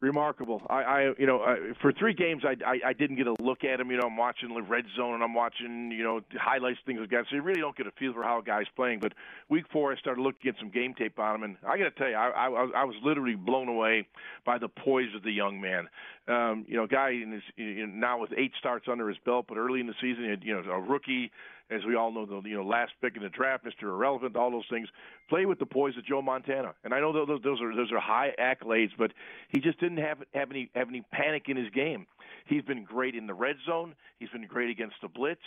Remarkable. 0.00 0.62
I, 0.68 0.82
I 0.82 1.00
you 1.18 1.26
know, 1.26 1.40
uh, 1.40 1.56
for 1.80 1.92
three 1.92 2.14
games, 2.14 2.42
I, 2.44 2.56
I 2.64 2.88
I 2.88 2.92
didn't 2.92 3.16
get 3.16 3.26
a 3.26 3.34
look 3.40 3.64
at 3.64 3.80
him. 3.80 3.90
You 3.90 3.98
know, 3.98 4.06
I'm 4.06 4.16
watching 4.16 4.54
the 4.54 4.62
red 4.62 4.84
zone 4.96 5.14
and 5.14 5.22
I'm 5.22 5.34
watching 5.34 5.90
you 5.90 6.04
know 6.04 6.20
highlights 6.38 6.78
things 6.86 7.00
that. 7.00 7.24
So 7.28 7.36
you 7.36 7.42
really 7.42 7.60
don't 7.60 7.76
get 7.76 7.86
a 7.86 7.90
feel 7.92 8.12
for 8.12 8.22
how 8.22 8.38
a 8.38 8.42
guy's 8.42 8.66
playing. 8.76 9.00
But 9.00 9.12
week 9.48 9.64
four, 9.72 9.92
I 9.92 9.96
started 9.96 10.22
looking 10.22 10.50
at 10.50 10.54
some 10.58 10.70
game 10.70 10.94
tape 10.94 11.18
on 11.18 11.36
him, 11.36 11.42
and 11.42 11.56
I 11.66 11.78
got 11.78 11.84
to 11.84 11.90
tell 11.90 12.08
you, 12.08 12.16
I, 12.16 12.28
I 12.28 12.48
I 12.48 12.84
was 12.84 12.96
literally 13.02 13.34
blown 13.34 13.68
away 13.68 14.06
by 14.44 14.58
the 14.58 14.68
poise 14.68 15.14
of 15.16 15.22
the 15.22 15.32
young 15.32 15.60
man. 15.60 15.88
Um, 16.28 16.64
you 16.68 16.76
know, 16.76 16.86
guy 16.86 17.10
in 17.10 17.32
his, 17.32 17.42
you 17.56 17.86
know, 17.86 17.92
now 17.94 18.20
with 18.20 18.30
eight 18.36 18.52
starts 18.58 18.86
under 18.90 19.08
his 19.08 19.16
belt, 19.24 19.46
but 19.48 19.56
early 19.56 19.80
in 19.80 19.86
the 19.86 19.94
season, 20.00 20.24
he 20.24 20.30
had, 20.30 20.44
you 20.44 20.54
know, 20.54 20.70
a 20.70 20.78
rookie 20.78 21.32
as 21.70 21.84
we 21.86 21.94
all 21.96 22.10
know, 22.12 22.24
the 22.24 22.48
you 22.48 22.56
know 22.56 22.64
last 22.64 22.92
pick 23.00 23.16
in 23.16 23.22
the 23.22 23.28
draft, 23.28 23.64
Mr. 23.64 23.84
Irrelevant, 23.84 24.36
all 24.36 24.50
those 24.50 24.66
things. 24.70 24.88
Play 25.28 25.46
with 25.46 25.58
the 25.58 25.66
poise 25.66 25.96
of 25.96 26.04
Joe 26.06 26.22
Montana, 26.22 26.74
and 26.84 26.94
I 26.94 27.00
know 27.00 27.12
those 27.12 27.40
those 27.42 27.60
are 27.60 27.74
those 27.74 27.92
are 27.92 28.00
high 28.00 28.32
accolades, 28.38 28.90
but 28.96 29.12
he 29.48 29.60
just 29.60 29.78
didn't 29.80 29.98
have 29.98 30.18
have 30.34 30.50
any 30.50 30.70
have 30.74 30.88
any 30.88 31.02
panic 31.12 31.44
in 31.48 31.56
his 31.56 31.70
game. 31.70 32.06
He's 32.46 32.62
been 32.62 32.84
great 32.84 33.14
in 33.14 33.26
the 33.26 33.34
red 33.34 33.56
zone. 33.66 33.94
He's 34.18 34.30
been 34.30 34.46
great 34.46 34.70
against 34.70 34.96
the 35.02 35.08
blitz. 35.08 35.42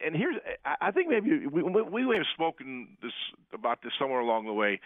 And- 0.00 0.16
here's, 0.16 0.36
I 0.80 0.90
think 0.92 1.08
maybe 1.08 1.46
we, 1.46 1.62
we 1.62 2.06
may 2.06 2.16
have 2.16 2.26
spoken 2.32 2.96
this 3.02 3.12
about 3.52 3.82
this 3.82 3.92
somewhere 3.98 4.20
along 4.20 4.46
the 4.46 4.52
way. 4.52 4.80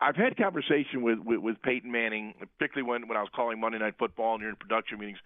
I've 0.00 0.16
had 0.16 0.36
conversation 0.36 1.02
with, 1.02 1.18
with 1.20 1.38
with 1.38 1.62
Peyton 1.62 1.90
Manning, 1.90 2.34
particularly 2.58 2.88
when 2.88 3.08
when 3.08 3.16
I 3.16 3.20
was 3.20 3.30
calling 3.34 3.60
Monday 3.60 3.78
Night 3.78 3.94
Football 3.98 4.34
and 4.34 4.42
you're 4.42 4.50
in 4.50 4.56
production 4.56 4.98
meetings, 4.98 5.18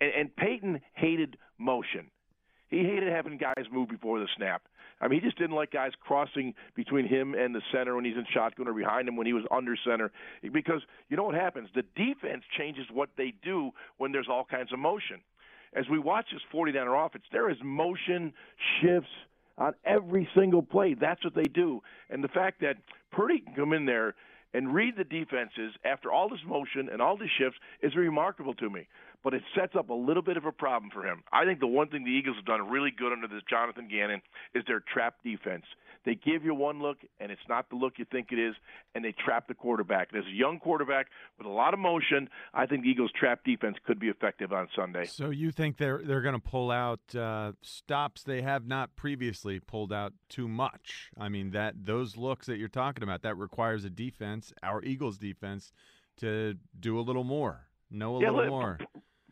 and, 0.00 0.12
and 0.12 0.36
Peyton 0.36 0.80
hated 0.94 1.36
motion. 1.58 2.10
He 2.72 2.84
hated 2.84 3.12
having 3.12 3.36
guys 3.36 3.66
move 3.70 3.90
before 3.90 4.18
the 4.18 4.26
snap. 4.34 4.62
I 4.98 5.06
mean, 5.06 5.20
he 5.20 5.26
just 5.26 5.36
didn't 5.36 5.54
like 5.54 5.72
guys 5.72 5.92
crossing 6.00 6.54
between 6.74 7.06
him 7.06 7.34
and 7.34 7.54
the 7.54 7.60
center 7.70 7.94
when 7.94 8.06
he's 8.06 8.16
in 8.16 8.24
shotgun 8.32 8.66
or 8.66 8.72
behind 8.72 9.06
him 9.06 9.14
when 9.14 9.26
he 9.26 9.34
was 9.34 9.44
under 9.50 9.76
center. 9.86 10.10
Because 10.40 10.80
you 11.10 11.18
know 11.18 11.24
what 11.24 11.34
happens? 11.34 11.68
The 11.74 11.82
defense 11.94 12.44
changes 12.56 12.86
what 12.90 13.10
they 13.18 13.34
do 13.44 13.72
when 13.98 14.10
there's 14.10 14.28
all 14.30 14.46
kinds 14.50 14.72
of 14.72 14.78
motion. 14.78 15.20
As 15.74 15.84
we 15.90 15.98
watch 15.98 16.26
this 16.32 16.40
49er 16.50 17.06
offense, 17.06 17.24
there 17.30 17.50
is 17.50 17.58
motion 17.62 18.32
shifts 18.80 19.10
on 19.58 19.74
every 19.84 20.26
single 20.34 20.62
play. 20.62 20.94
That's 20.94 21.22
what 21.22 21.34
they 21.34 21.42
do. 21.52 21.82
And 22.08 22.24
the 22.24 22.28
fact 22.28 22.62
that 22.62 22.76
Purdy 23.10 23.40
can 23.40 23.54
come 23.54 23.74
in 23.74 23.84
there 23.84 24.14
and 24.54 24.72
read 24.72 24.94
the 24.96 25.04
defenses 25.04 25.74
after 25.84 26.10
all 26.10 26.30
this 26.30 26.40
motion 26.46 26.88
and 26.90 27.02
all 27.02 27.18
these 27.18 27.28
shifts 27.38 27.58
is 27.82 27.94
remarkable 27.96 28.54
to 28.54 28.70
me. 28.70 28.86
But 29.24 29.34
it 29.34 29.42
sets 29.54 29.74
up 29.76 29.90
a 29.90 29.94
little 29.94 30.22
bit 30.22 30.36
of 30.36 30.44
a 30.46 30.52
problem 30.52 30.90
for 30.90 31.06
him. 31.06 31.22
I 31.32 31.44
think 31.44 31.60
the 31.60 31.66
one 31.66 31.88
thing 31.88 32.04
the 32.04 32.10
Eagles 32.10 32.36
have 32.36 32.44
done 32.44 32.68
really 32.68 32.90
good 32.90 33.12
under 33.12 33.28
this 33.28 33.42
Jonathan 33.48 33.88
Gannon 33.88 34.20
is 34.54 34.64
their 34.66 34.80
trap 34.80 35.16
defense. 35.22 35.64
They 36.04 36.16
give 36.16 36.44
you 36.44 36.52
one 36.52 36.82
look, 36.82 36.98
and 37.20 37.30
it's 37.30 37.48
not 37.48 37.70
the 37.70 37.76
look 37.76 37.92
you 37.98 38.04
think 38.10 38.32
it 38.32 38.38
is, 38.40 38.56
and 38.94 39.04
they 39.04 39.12
trap 39.12 39.46
the 39.46 39.54
quarterback. 39.54 40.08
And 40.12 40.20
as 40.20 40.26
a 40.26 40.34
young 40.34 40.58
quarterback 40.58 41.06
with 41.38 41.46
a 41.46 41.50
lot 41.50 41.74
of 41.74 41.78
motion, 41.80 42.28
I 42.52 42.66
think 42.66 42.82
the 42.82 42.88
Eagles' 42.88 43.12
trap 43.12 43.44
defense 43.44 43.76
could 43.86 44.00
be 44.00 44.08
effective 44.08 44.52
on 44.52 44.66
Sunday. 44.74 45.04
So 45.04 45.30
you 45.30 45.52
think 45.52 45.76
they're 45.76 46.00
they're 46.02 46.20
going 46.22 46.34
to 46.34 46.40
pull 46.40 46.72
out 46.72 47.14
uh, 47.14 47.52
stops 47.62 48.24
they 48.24 48.42
have 48.42 48.66
not 48.66 48.96
previously 48.96 49.60
pulled 49.60 49.92
out 49.92 50.12
too 50.28 50.48
much? 50.48 51.10
I 51.16 51.28
mean 51.28 51.50
that 51.52 51.84
those 51.84 52.16
looks 52.16 52.46
that 52.46 52.58
you're 52.58 52.66
talking 52.68 53.04
about 53.04 53.22
that 53.22 53.36
requires 53.36 53.84
a 53.84 53.90
defense, 53.90 54.52
our 54.64 54.82
Eagles 54.82 55.18
defense, 55.18 55.72
to 56.16 56.56
do 56.78 56.98
a 56.98 57.02
little 57.02 57.24
more, 57.24 57.68
know 57.90 58.16
a 58.16 58.20
Yeah, 58.22 58.30
little 58.30 58.50
more. 58.50 58.78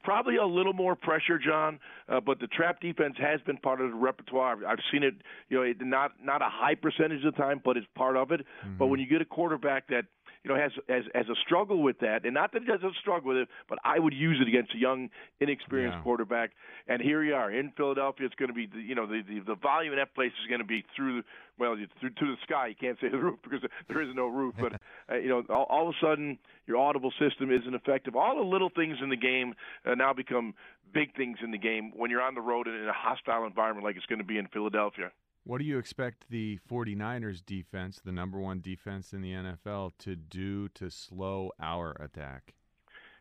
Probably 0.03 0.37
a 0.37 0.45
little 0.45 0.73
more 0.73 0.97
pressure, 0.97 1.39
John. 1.39 1.79
Uh, 2.09 2.21
but 2.21 2.41
the 2.41 2.47
trap 2.49 2.81
defense 2.81 3.15
has 3.19 3.41
been 3.43 3.57
part 3.59 3.81
of 3.81 3.91
the 3.91 3.97
repertoire. 3.97 4.53
I've, 4.53 4.65
I've 4.65 4.85
seen 4.93 5.03
it. 5.03 5.15
You 5.49 5.59
know, 5.59 5.63
it, 5.63 5.77
not 5.81 6.13
not 6.23 6.43
a 6.43 6.49
high 6.49 6.75
percentage 6.75 7.25
of 7.25 7.35
the 7.35 7.41
time, 7.41 7.61
but 7.65 7.77
it's 7.77 7.87
part 7.97 8.17
of 8.17 8.33
it. 8.33 8.41
But 8.79 8.87
when 8.87 9.01
you 9.01 9.07
get 9.07 9.21
a 9.21 9.25
quarterback 9.25 9.89
that 9.89 10.05
you 10.45 10.51
know, 10.51 10.57
has 10.57 10.73
has 10.89 11.05
has 11.15 11.29
a 11.29 11.35
struggle 11.45 11.83
with 11.83 11.99
that, 12.01 12.25
and 12.25 12.33
not 12.35 12.53
that 12.53 12.63
he 12.63 12.69
doesn't 12.69 12.95
struggle 12.97 13.29
with 13.29 13.37
it, 13.39 13.49
but 13.69 13.79
I 13.85 13.99
would 13.99 14.15
use 14.15 14.39
it 14.41 14.49
against 14.49 14.75
a 14.75 14.79
young, 14.79 15.11
inexperienced 15.41 15.99
Yeah. 15.99 16.03
quarterback. 16.03 16.53
And 16.89 17.03
here 17.03 17.23
you 17.23 17.35
are 17.35 17.51
in 17.51 17.73
Philadelphia. 17.77 18.27
It's 18.27 18.35
going 18.37 18.49
to 18.49 18.55
be, 18.55 18.67
the, 18.67 18.81
you 18.81 18.95
know, 18.95 19.07
the, 19.07 19.23
the 19.23 19.41
the 19.41 19.55
volume 19.55 19.93
in 19.93 19.99
that 19.99 20.15
place 20.15 20.33
is 20.43 20.49
going 20.49 20.61
to 20.61 20.67
be 20.67 20.85
through, 20.97 21.23
well, 21.59 21.77
through 22.01 22.11
to 22.11 22.27
the 22.27 22.37
sky. 22.43 22.69
You 22.69 22.75
can't 22.75 22.99
say 23.01 23.09
the 23.09 23.19
roof 23.27 23.39
because 23.43 23.61
there 23.89 24.01
is 24.01 24.09
no 24.15 24.29
roof, 24.29 24.55
but 24.59 24.73
uh, 25.13 25.17
you 25.17 25.29
know, 25.29 25.43
all, 25.51 25.67
all 25.69 25.89
of 25.89 25.95
a 25.95 26.05
sudden 26.07 26.39
your 26.67 26.79
audible 26.79 27.13
system 27.19 27.51
isn't 27.53 27.75
effective. 27.75 28.17
All 28.17 28.37
the 28.37 28.43
little 28.49 28.71
things 28.75 28.97
in 29.03 29.11
the 29.11 29.17
game 29.17 29.55
uh, 29.85 29.95
now 29.95 30.13
become 30.15 30.55
big 30.93 31.15
things 31.17 31.39
in 31.45 31.51
the 31.51 31.59
game 31.59 31.93
when 31.95 32.11
you're 32.11 32.23
on 32.23 32.35
the 32.35 32.41
road 32.41 32.67
in 32.67 32.75
a 32.89 32.93
hostile 32.93 33.45
environment 33.45 33.85
like 33.85 33.97
it's 33.97 34.07
going 34.07 34.19
to 34.19 34.25
be 34.25 34.39
in 34.39 34.47
Philadelphia. 34.49 35.13
What 35.45 35.59
do 35.59 35.65
you 35.65 35.79
expect 35.79 36.27
the 36.31 36.59
49ers 36.71 37.45
defense, 37.45 38.01
the 38.05 38.13
number 38.13 38.39
one 38.39 38.61
defense 38.61 39.13
in 39.13 39.23
the 39.23 39.33
NFL, 39.33 39.93
to 40.01 40.15
do 40.15 40.69
to 40.71 40.91
slow 40.91 41.51
our 41.61 41.97
attack? 41.99 42.55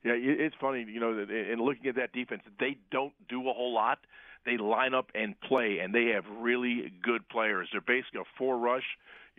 Yeah, 0.03 0.13
it's 0.15 0.55
funny, 0.59 0.85
you 0.87 0.99
know, 0.99 1.11
in 1.11 1.59
looking 1.59 1.87
at 1.87 1.95
that 1.95 2.13
defense, 2.13 2.43
they 2.59 2.77
don't 2.89 3.13
do 3.27 3.49
a 3.49 3.53
whole 3.53 3.73
lot. 3.73 3.99
They 4.45 4.57
line 4.57 4.93
up 4.93 5.11
and 5.13 5.39
play, 5.41 5.79
and 5.79 5.93
they 5.93 6.05
have 6.15 6.23
really 6.39 6.93
good 7.03 7.27
players. 7.27 7.67
They're 7.71 7.81
basically 7.81 8.21
a 8.21 8.37
four 8.37 8.57
rush, 8.57 8.85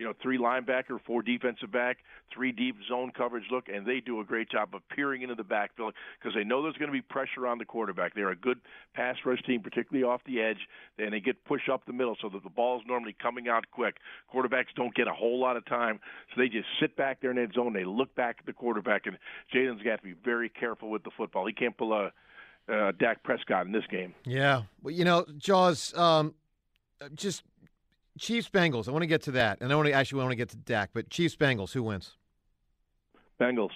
you 0.01 0.07
know, 0.07 0.13
three 0.19 0.39
linebacker, 0.39 0.99
four 1.05 1.21
defensive 1.21 1.71
back, 1.71 1.97
three 2.33 2.51
deep 2.51 2.75
zone 2.89 3.11
coverage 3.15 3.43
look, 3.51 3.69
and 3.71 3.85
they 3.85 3.99
do 3.99 4.19
a 4.19 4.23
great 4.23 4.49
job 4.49 4.69
of 4.73 4.81
peering 4.89 5.21
into 5.21 5.35
the 5.35 5.43
backfield 5.43 5.93
because 6.19 6.33
they 6.33 6.43
know 6.43 6.63
there's 6.63 6.75
going 6.77 6.89
to 6.89 6.91
be 6.91 7.03
pressure 7.03 7.45
on 7.45 7.59
the 7.59 7.65
quarterback. 7.65 8.15
They're 8.15 8.31
a 8.31 8.35
good 8.35 8.59
pass 8.95 9.15
rush 9.23 9.43
team, 9.43 9.61
particularly 9.61 10.03
off 10.03 10.21
the 10.25 10.41
edge, 10.41 10.57
and 10.97 11.13
they 11.13 11.19
get 11.19 11.45
push 11.45 11.69
up 11.71 11.85
the 11.85 11.93
middle 11.93 12.17
so 12.19 12.29
that 12.29 12.41
the 12.41 12.49
ball's 12.49 12.81
normally 12.87 13.15
coming 13.21 13.47
out 13.47 13.65
quick. 13.69 13.97
Quarterbacks 14.33 14.73
don't 14.75 14.95
get 14.95 15.07
a 15.07 15.13
whole 15.13 15.39
lot 15.39 15.55
of 15.55 15.63
time, 15.67 15.99
so 16.33 16.41
they 16.41 16.49
just 16.49 16.67
sit 16.79 16.97
back 16.97 17.21
there 17.21 17.29
in 17.29 17.37
that 17.37 17.53
zone. 17.53 17.71
They 17.71 17.85
look 17.85 18.15
back 18.15 18.37
at 18.39 18.47
the 18.47 18.53
quarterback, 18.53 19.05
and 19.05 19.19
Jalen's 19.53 19.83
got 19.83 19.97
to 19.97 20.03
be 20.03 20.15
very 20.25 20.49
careful 20.49 20.89
with 20.89 21.03
the 21.03 21.11
football. 21.15 21.45
He 21.45 21.53
can't 21.53 21.77
pull 21.77 21.93
a 21.93 22.11
uh, 22.73 22.91
Dak 22.99 23.21
Prescott 23.21 23.67
in 23.67 23.71
this 23.71 23.85
game. 23.91 24.15
Yeah. 24.25 24.63
Well, 24.81 24.95
you 24.95 25.05
know, 25.05 25.27
Jaws, 25.37 25.95
um, 25.95 26.33
just 27.13 27.43
Chiefs 28.19 28.49
Bengals. 28.49 28.87
I 28.87 28.91
want 28.91 29.03
to 29.03 29.07
get 29.07 29.21
to 29.23 29.31
that. 29.31 29.59
And 29.61 29.71
I 29.71 29.75
want 29.75 29.87
to 29.87 29.93
actually 29.93 30.19
want 30.21 30.31
to 30.31 30.35
get 30.35 30.49
to 30.49 30.57
Dak, 30.57 30.89
but 30.93 31.09
Chiefs 31.09 31.35
Bengals, 31.35 31.71
who 31.73 31.83
wins? 31.83 32.15
Bengals. 33.39 33.71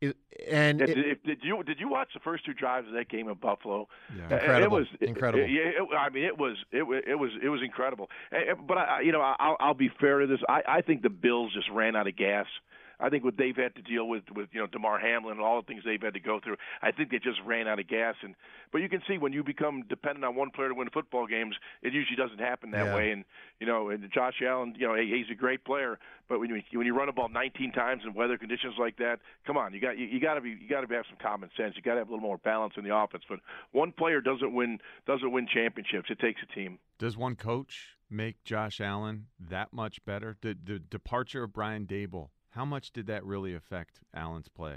It- 0.00 0.16
and 0.48 0.80
Yeah, 0.80 0.86
it- 0.88 0.94
did, 0.94 1.22
did 1.22 1.38
you 1.42 1.62
did 1.64 1.80
you 1.80 1.88
watch 1.88 2.08
the 2.12 2.20
first 2.20 2.44
two 2.44 2.52
drives 2.52 2.86
of 2.86 2.92
that 2.94 3.08
game 3.08 3.28
in 3.28 3.34
Buffalo? 3.34 3.88
Yeah. 4.14 4.24
Incredible. 4.24 4.62
It 4.64 4.70
was 4.70 4.86
Incredible. 5.00 5.46
Yeah, 5.46 5.62
it, 5.82 5.88
I 5.98 6.10
mean, 6.10 6.24
it 6.24 6.36
was 6.36 6.56
it 6.70 6.82
was 6.82 7.02
it 7.06 7.14
was 7.14 7.30
it 7.42 7.48
was 7.48 7.62
incredible. 7.62 8.10
But 8.68 8.76
I, 8.76 9.00
you 9.00 9.12
know, 9.12 9.22
I'll, 9.22 9.56
I'll 9.58 9.74
be 9.74 9.88
fair 10.00 10.18
to 10.20 10.26
this. 10.26 10.40
I, 10.48 10.62
I 10.68 10.80
think 10.82 11.00
the 11.02 11.08
Bills 11.08 11.54
just 11.54 11.70
ran 11.70 11.96
out 11.96 12.06
of 12.06 12.14
gas. 12.16 12.46
I 12.98 13.08
think 13.10 13.24
what 13.24 13.36
they've 13.36 13.56
had 13.56 13.74
to 13.76 13.82
deal 13.82 14.08
with 14.08 14.24
with 14.34 14.48
you 14.52 14.60
know 14.60 14.66
Damar 14.66 14.98
Hamlin 14.98 15.32
and 15.32 15.40
all 15.40 15.60
the 15.60 15.66
things 15.66 15.82
they've 15.84 16.00
had 16.00 16.14
to 16.14 16.20
go 16.20 16.40
through. 16.42 16.56
I 16.82 16.92
think 16.92 17.10
they 17.10 17.18
just 17.18 17.38
ran 17.44 17.68
out 17.68 17.78
of 17.78 17.88
gas. 17.88 18.14
And 18.22 18.34
but 18.72 18.78
you 18.78 18.88
can 18.88 19.02
see 19.08 19.18
when 19.18 19.32
you 19.32 19.42
become 19.44 19.82
dependent 19.88 20.24
on 20.24 20.34
one 20.34 20.50
player 20.50 20.68
to 20.68 20.74
win 20.74 20.88
football 20.90 21.26
games, 21.26 21.56
it 21.82 21.92
usually 21.92 22.16
doesn't 22.16 22.38
happen 22.40 22.70
that 22.72 22.86
Yeah. 22.86 22.94
way. 22.94 23.10
And 23.10 23.24
you 23.60 23.66
know, 23.66 23.90
and 23.90 24.10
Josh 24.12 24.40
Allen, 24.42 24.74
you 24.78 24.86
know, 24.86 24.94
hey, 24.94 25.06
he's 25.08 25.30
a 25.30 25.34
great 25.34 25.64
player, 25.64 25.98
but 26.28 26.40
when 26.40 26.50
you 26.50 26.62
when 26.72 26.86
you 26.86 26.94
run 26.94 27.08
a 27.08 27.12
ball 27.12 27.28
19 27.28 27.72
times 27.72 28.02
in 28.04 28.14
weather 28.14 28.38
conditions 28.38 28.74
like 28.78 28.96
that, 28.96 29.20
come 29.46 29.56
on, 29.56 29.74
you 29.74 29.80
got 29.80 29.98
you, 29.98 30.06
you 30.06 30.20
got 30.20 30.34
to 30.34 30.40
be 30.40 30.50
you 30.50 30.68
got 30.68 30.80
to 30.86 30.94
have 30.94 31.04
some 31.08 31.18
common 31.20 31.50
sense. 31.56 31.74
You 31.76 31.82
got 31.82 31.92
to 31.94 31.98
have 31.98 32.08
a 32.08 32.10
little 32.12 32.26
more 32.26 32.38
balance 32.38 32.74
in 32.76 32.84
the 32.84 32.94
offense. 32.96 33.24
But 33.28 33.40
one 33.72 33.92
player 33.92 34.20
doesn't 34.20 34.52
win 34.54 34.78
doesn't 35.06 35.30
win 35.32 35.46
championships. 35.52 36.10
It 36.10 36.18
takes 36.18 36.40
a 36.42 36.54
team. 36.54 36.78
Does 36.98 37.16
one 37.16 37.36
coach 37.36 37.96
make 38.08 38.42
Josh 38.44 38.80
Allen 38.80 39.26
that 39.38 39.72
much 39.72 40.02
better? 40.06 40.36
The, 40.40 40.56
the 40.64 40.78
departure 40.78 41.42
of 41.44 41.52
Brian 41.52 41.84
Daboll, 41.86 42.30
how 42.56 42.64
much 42.64 42.90
did 42.90 43.06
that 43.06 43.24
really 43.24 43.54
affect 43.54 44.00
Allen's 44.14 44.48
play? 44.48 44.76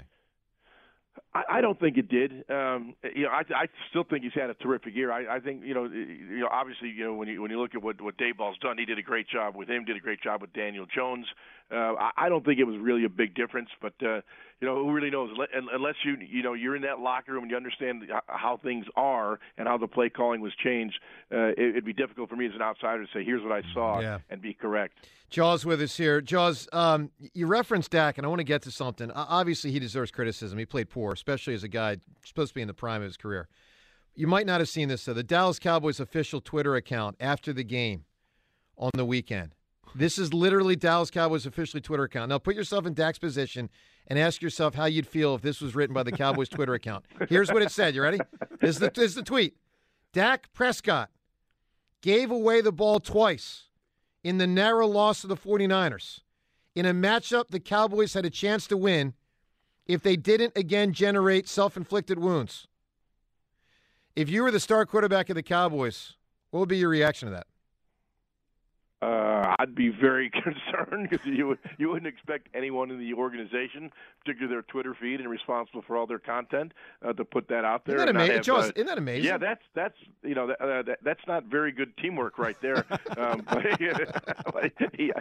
I, 1.34 1.42
I 1.50 1.60
don't 1.60 1.80
think 1.80 1.96
it 1.96 2.08
did. 2.08 2.44
Um, 2.50 2.94
you 3.16 3.22
know, 3.24 3.30
I, 3.30 3.42
I 3.54 3.66
still 3.88 4.04
think 4.04 4.22
he's 4.22 4.34
had 4.34 4.50
a 4.50 4.54
terrific 4.54 4.94
year. 4.94 5.10
I, 5.10 5.36
I 5.36 5.40
think 5.40 5.64
you 5.64 5.74
know, 5.74 5.84
you 5.84 6.40
know, 6.40 6.48
obviously, 6.52 6.90
you 6.90 7.04
know, 7.04 7.14
when 7.14 7.26
you 7.26 7.40
when 7.40 7.50
you 7.50 7.58
look 7.60 7.74
at 7.74 7.82
what 7.82 8.00
what 8.00 8.16
Daboll's 8.18 8.58
done, 8.58 8.76
he 8.78 8.84
did 8.84 8.98
a 8.98 9.02
great 9.02 9.28
job 9.28 9.56
with 9.56 9.68
him. 9.68 9.84
Did 9.84 9.96
a 9.96 10.00
great 10.00 10.20
job 10.20 10.42
with 10.42 10.52
Daniel 10.52 10.86
Jones. 10.86 11.26
Uh, 11.72 11.94
I, 12.16 12.28
don't 12.28 12.44
think 12.44 12.58
it 12.58 12.64
was 12.64 12.76
really 12.80 13.04
a 13.04 13.08
big 13.08 13.34
difference, 13.34 13.68
but 13.80 13.92
uh, 14.02 14.20
you 14.60 14.66
know, 14.66 14.74
who 14.74 14.92
really 14.92 15.10
knows? 15.10 15.30
Unless 15.72 15.94
you 16.04 16.16
you 16.20 16.42
know 16.42 16.52
you're 16.52 16.74
in 16.74 16.82
that 16.82 16.98
locker 16.98 17.32
room 17.32 17.44
and 17.44 17.50
you 17.50 17.56
understand 17.56 18.04
how 18.26 18.58
things 18.60 18.86
are 18.96 19.38
and 19.56 19.68
how 19.68 19.78
the 19.78 19.86
play 19.86 20.08
calling 20.08 20.40
was 20.40 20.52
changed, 20.62 20.96
uh, 21.32 21.50
it, 21.56 21.58
it'd 21.58 21.84
be 21.84 21.92
difficult 21.92 22.28
for 22.28 22.34
me 22.34 22.46
as 22.46 22.54
an 22.54 22.62
outsider 22.62 23.04
to 23.04 23.08
say, 23.12 23.24
"Here's 23.24 23.42
what 23.42 23.52
I 23.52 23.62
saw," 23.72 24.00
Yeah. 24.00 24.18
and 24.30 24.42
be 24.42 24.52
correct. 24.52 25.06
Jaws 25.30 25.64
with 25.64 25.80
us 25.80 25.96
here. 25.96 26.20
Jaws, 26.20 26.68
um, 26.72 27.10
you 27.34 27.46
referenced 27.46 27.92
Dak, 27.92 28.18
and 28.18 28.26
I 28.26 28.28
want 28.28 28.40
to 28.40 28.44
get 28.44 28.62
to 28.62 28.72
something. 28.72 29.12
Obviously, 29.12 29.70
he 29.70 29.78
deserves 29.78 30.10
criticism. 30.10 30.58
He 30.58 30.66
played 30.66 30.90
poor, 30.90 31.12
especially 31.12 31.54
as 31.54 31.62
a 31.62 31.68
guy 31.68 31.98
supposed 32.24 32.50
to 32.50 32.54
be 32.54 32.62
in 32.62 32.68
the 32.68 32.74
prime 32.74 33.00
of 33.00 33.06
his 33.06 33.16
career. 33.16 33.48
You 34.16 34.26
might 34.26 34.44
not 34.44 34.60
have 34.60 34.68
seen 34.68 34.88
this, 34.88 35.04
though. 35.04 35.14
The 35.14 35.22
Dallas 35.22 35.60
Cowboys 35.60 36.00
official 36.00 36.40
Twitter 36.40 36.74
account 36.74 37.16
after 37.20 37.52
the 37.52 37.62
game 37.62 38.06
on 38.76 38.90
the 38.94 39.04
weekend. 39.04 39.54
This 39.94 40.18
is 40.18 40.32
literally 40.32 40.76
Dallas 40.76 41.10
Cowboys 41.10 41.46
officially 41.46 41.80
Twitter 41.80 42.04
account. 42.04 42.28
Now, 42.28 42.38
put 42.38 42.54
yourself 42.54 42.86
in 42.86 42.94
Dak's 42.94 43.18
position 43.18 43.68
and 44.06 44.18
ask 44.18 44.42
yourself 44.42 44.74
how 44.74 44.86
you'd 44.86 45.06
feel 45.06 45.34
if 45.34 45.42
this 45.42 45.60
was 45.60 45.74
written 45.74 45.94
by 45.94 46.02
the 46.02 46.12
Cowboys 46.12 46.48
Twitter 46.48 46.74
account. 46.74 47.04
Here's 47.28 47.52
what 47.52 47.62
it 47.62 47.70
said. 47.70 47.94
You 47.94 48.02
ready? 48.02 48.18
This 48.60 48.70
is 48.70 48.78
the, 48.78 48.90
this 48.94 49.04
is 49.04 49.14
the 49.14 49.22
tweet. 49.22 49.56
Dak 50.12 50.52
Prescott 50.52 51.10
gave 52.02 52.30
away 52.30 52.60
the 52.60 52.72
ball 52.72 53.00
twice 53.00 53.64
in 54.22 54.38
the 54.38 54.46
narrow 54.46 54.86
loss 54.86 55.20
to 55.22 55.26
the 55.26 55.36
49ers. 55.36 56.20
In 56.74 56.86
a 56.86 56.94
matchup 56.94 57.48
the 57.48 57.60
Cowboys 57.60 58.14
had 58.14 58.24
a 58.24 58.30
chance 58.30 58.66
to 58.68 58.76
win 58.76 59.14
if 59.86 60.02
they 60.02 60.16
didn't 60.16 60.56
again 60.56 60.92
generate 60.92 61.48
self 61.48 61.76
inflicted 61.76 62.18
wounds. 62.18 62.66
If 64.16 64.28
you 64.28 64.42
were 64.42 64.50
the 64.50 64.60
star 64.60 64.86
quarterback 64.86 65.30
of 65.30 65.36
the 65.36 65.42
Cowboys, 65.42 66.14
what 66.50 66.60
would 66.60 66.68
be 66.68 66.78
your 66.78 66.88
reaction 66.88 67.28
to 67.28 67.34
that? 67.34 67.46
Uh, 69.02 69.56
I'd 69.58 69.74
be 69.74 69.88
very 69.88 70.30
concerned 70.44 71.08
because 71.08 71.24
you 71.24 71.48
would 71.48 71.58
you 71.78 71.88
wouldn't 71.88 72.06
expect 72.06 72.48
anyone 72.54 72.90
in 72.90 72.98
the 72.98 73.14
organization, 73.14 73.90
particularly 74.20 74.54
their 74.54 74.62
Twitter 74.62 74.94
feed 75.00 75.20
and 75.20 75.30
responsible 75.30 75.82
for 75.86 75.96
all 75.96 76.06
their 76.06 76.18
content, 76.18 76.72
uh, 77.02 77.14
to 77.14 77.24
put 77.24 77.48
that 77.48 77.64
out 77.64 77.86
there. 77.86 77.96
Isn't 77.96 78.06
that 78.06 78.08
and 78.10 78.18
not 78.18 78.24
ama- 78.24 78.62
have, 78.62 78.68
uh, 78.68 78.72
isn't 78.74 78.86
that 78.86 78.98
amazing? 78.98 79.24
Yeah, 79.24 79.38
that's 79.38 79.62
that's 79.74 79.96
you 80.22 80.34
know 80.34 80.48
that, 80.48 80.60
uh, 80.60 80.82
that, 80.82 80.98
that's 81.02 81.26
not 81.26 81.44
very 81.44 81.72
good 81.72 81.96
teamwork 81.96 82.38
right 82.38 82.60
there. 82.60 82.84
um, 83.16 83.42
but, 83.46 83.80
yeah, 84.98 85.12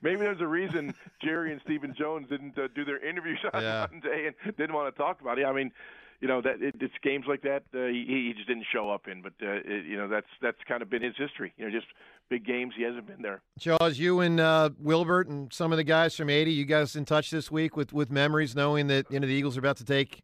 maybe 0.00 0.20
there's 0.20 0.40
a 0.40 0.46
reason 0.46 0.94
Jerry 1.22 1.52
and 1.52 1.60
Stephen 1.62 1.94
Jones 1.96 2.26
didn't 2.30 2.58
uh, 2.58 2.68
do 2.74 2.86
their 2.86 3.06
interviews 3.06 3.40
on 3.52 3.62
Yeah. 3.62 3.86
Monday 3.90 4.28
and 4.28 4.56
didn't 4.56 4.74
want 4.74 4.94
to 4.94 4.98
talk 4.98 5.20
about 5.20 5.38
it. 5.38 5.44
I 5.44 5.52
mean. 5.52 5.72
You 6.20 6.28
know 6.28 6.42
that 6.42 6.60
it, 6.60 6.74
it's 6.80 6.94
games 7.02 7.24
like 7.26 7.42
that 7.42 7.62
uh, 7.74 7.86
he, 7.86 8.04
he 8.06 8.32
just 8.36 8.46
didn't 8.46 8.66
show 8.70 8.90
up 8.90 9.08
in, 9.08 9.22
but 9.22 9.32
uh, 9.42 9.60
it, 9.64 9.86
you 9.86 9.96
know 9.96 10.06
that's 10.08 10.26
that's 10.42 10.58
kind 10.68 10.82
of 10.82 10.90
been 10.90 11.02
his 11.02 11.14
history. 11.16 11.52
You 11.56 11.64
know, 11.64 11.70
just 11.70 11.86
big 12.30 12.44
games 12.44 12.74
he 12.76 12.84
hasn't 12.84 13.06
been 13.06 13.20
there. 13.20 13.42
Jaws, 13.58 13.98
you 13.98 14.20
and 14.20 14.40
uh, 14.40 14.70
Wilbert 14.78 15.28
and 15.28 15.52
some 15.52 15.72
of 15.72 15.76
the 15.76 15.84
guys 15.84 16.14
from 16.14 16.30
80, 16.30 16.52
you 16.52 16.64
guys 16.64 16.96
in 16.96 17.04
touch 17.04 17.30
this 17.30 17.50
week 17.50 17.76
with, 17.76 17.92
with 17.92 18.10
memories, 18.10 18.54
knowing 18.54 18.86
that 18.86 19.10
you 19.10 19.20
know 19.20 19.26
the 19.26 19.32
Eagles 19.32 19.56
are 19.56 19.60
about 19.60 19.76
to 19.78 19.84
take, 19.84 20.22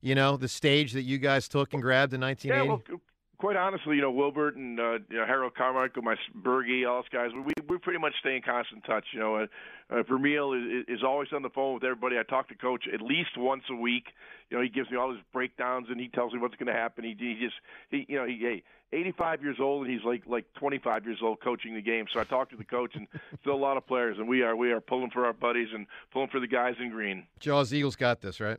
you 0.00 0.14
know, 0.14 0.36
the 0.36 0.48
stage 0.48 0.92
that 0.92 1.02
you 1.02 1.18
guys 1.18 1.48
took 1.48 1.74
and 1.74 1.82
grabbed 1.82 2.14
in 2.14 2.20
1980? 2.20 2.66
Yeah, 2.66 2.94
well, 2.94 3.00
quite 3.42 3.56
honestly, 3.56 3.96
you 3.96 4.02
know, 4.02 4.12
Wilbert 4.12 4.54
and 4.54 4.78
uh, 4.78 4.98
you 5.10 5.18
know, 5.18 5.26
Harold 5.26 5.56
Carmichael, 5.56 6.02
my 6.02 6.14
Bergey, 6.40 6.88
all 6.88 7.02
those 7.02 7.08
guys, 7.12 7.30
we 7.34 7.52
we 7.68 7.76
pretty 7.76 7.98
much 7.98 8.12
stay 8.20 8.36
in 8.36 8.42
constant 8.42 8.84
touch. 8.84 9.04
You 9.12 9.18
know, 9.18 9.34
uh, 9.34 9.46
uh, 9.90 10.04
Vermeil 10.04 10.52
is, 10.52 10.84
is 10.86 11.02
always 11.02 11.26
on 11.32 11.42
the 11.42 11.50
phone 11.50 11.74
with 11.74 11.82
everybody. 11.82 12.20
I 12.20 12.22
talk 12.22 12.48
to 12.50 12.54
Coach 12.54 12.84
at 12.94 13.02
least 13.02 13.30
once 13.36 13.64
a 13.68 13.74
week. 13.74 14.04
You 14.48 14.58
know, 14.58 14.62
he 14.62 14.68
gives 14.68 14.92
me 14.92 14.96
all 14.96 15.10
his 15.10 15.20
breakdowns 15.32 15.88
and 15.90 15.98
he 16.00 16.06
tells 16.06 16.32
me 16.32 16.38
what's 16.38 16.54
going 16.54 16.68
to 16.68 16.72
happen. 16.72 17.02
He, 17.02 17.16
he 17.18 17.36
just, 17.40 17.56
he, 17.90 18.06
you 18.08 18.16
know, 18.16 18.26
he, 18.26 18.38
hey, 18.38 18.62
85 18.92 19.42
years 19.42 19.56
old 19.58 19.86
and 19.86 19.92
he's 19.92 20.04
like 20.04 20.22
like 20.28 20.44
25 20.60 21.04
years 21.04 21.18
old 21.20 21.40
coaching 21.40 21.74
the 21.74 21.82
game. 21.82 22.06
So 22.14 22.20
I 22.20 22.24
talk 22.24 22.48
to 22.50 22.56
the 22.56 22.64
coach 22.64 22.92
and 22.94 23.08
still 23.40 23.54
a 23.54 23.56
lot 23.56 23.76
of 23.76 23.84
players, 23.88 24.18
and 24.20 24.28
we 24.28 24.42
are 24.42 24.54
we 24.54 24.70
are 24.70 24.80
pulling 24.80 25.10
for 25.10 25.26
our 25.26 25.32
buddies 25.32 25.68
and 25.74 25.88
pulling 26.12 26.28
for 26.28 26.38
the 26.38 26.46
guys 26.46 26.74
in 26.80 26.90
green. 26.90 27.26
Jaws, 27.40 27.74
Eagles 27.74 27.96
got 27.96 28.20
this, 28.20 28.38
right? 28.38 28.58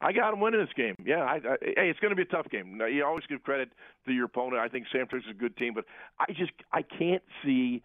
I 0.00 0.12
got 0.12 0.30
them 0.30 0.40
winning 0.40 0.60
this 0.60 0.72
game. 0.76 0.94
Yeah, 1.04 1.22
I, 1.22 1.34
I, 1.34 1.56
hey, 1.60 1.90
it's 1.90 2.00
going 2.00 2.10
to 2.10 2.16
be 2.16 2.22
a 2.22 2.26
tough 2.26 2.48
game. 2.50 2.78
Now, 2.78 2.86
you 2.86 3.04
always 3.04 3.24
give 3.28 3.42
credit 3.42 3.70
to 4.06 4.12
your 4.12 4.26
opponent. 4.26 4.62
I 4.62 4.68
think 4.68 4.86
San 4.92 5.06
Francisco's 5.06 5.36
a 5.36 5.38
good 5.38 5.56
team, 5.56 5.74
but 5.74 5.84
I 6.18 6.32
just 6.32 6.52
I 6.72 6.82
can't 6.82 7.22
see 7.44 7.82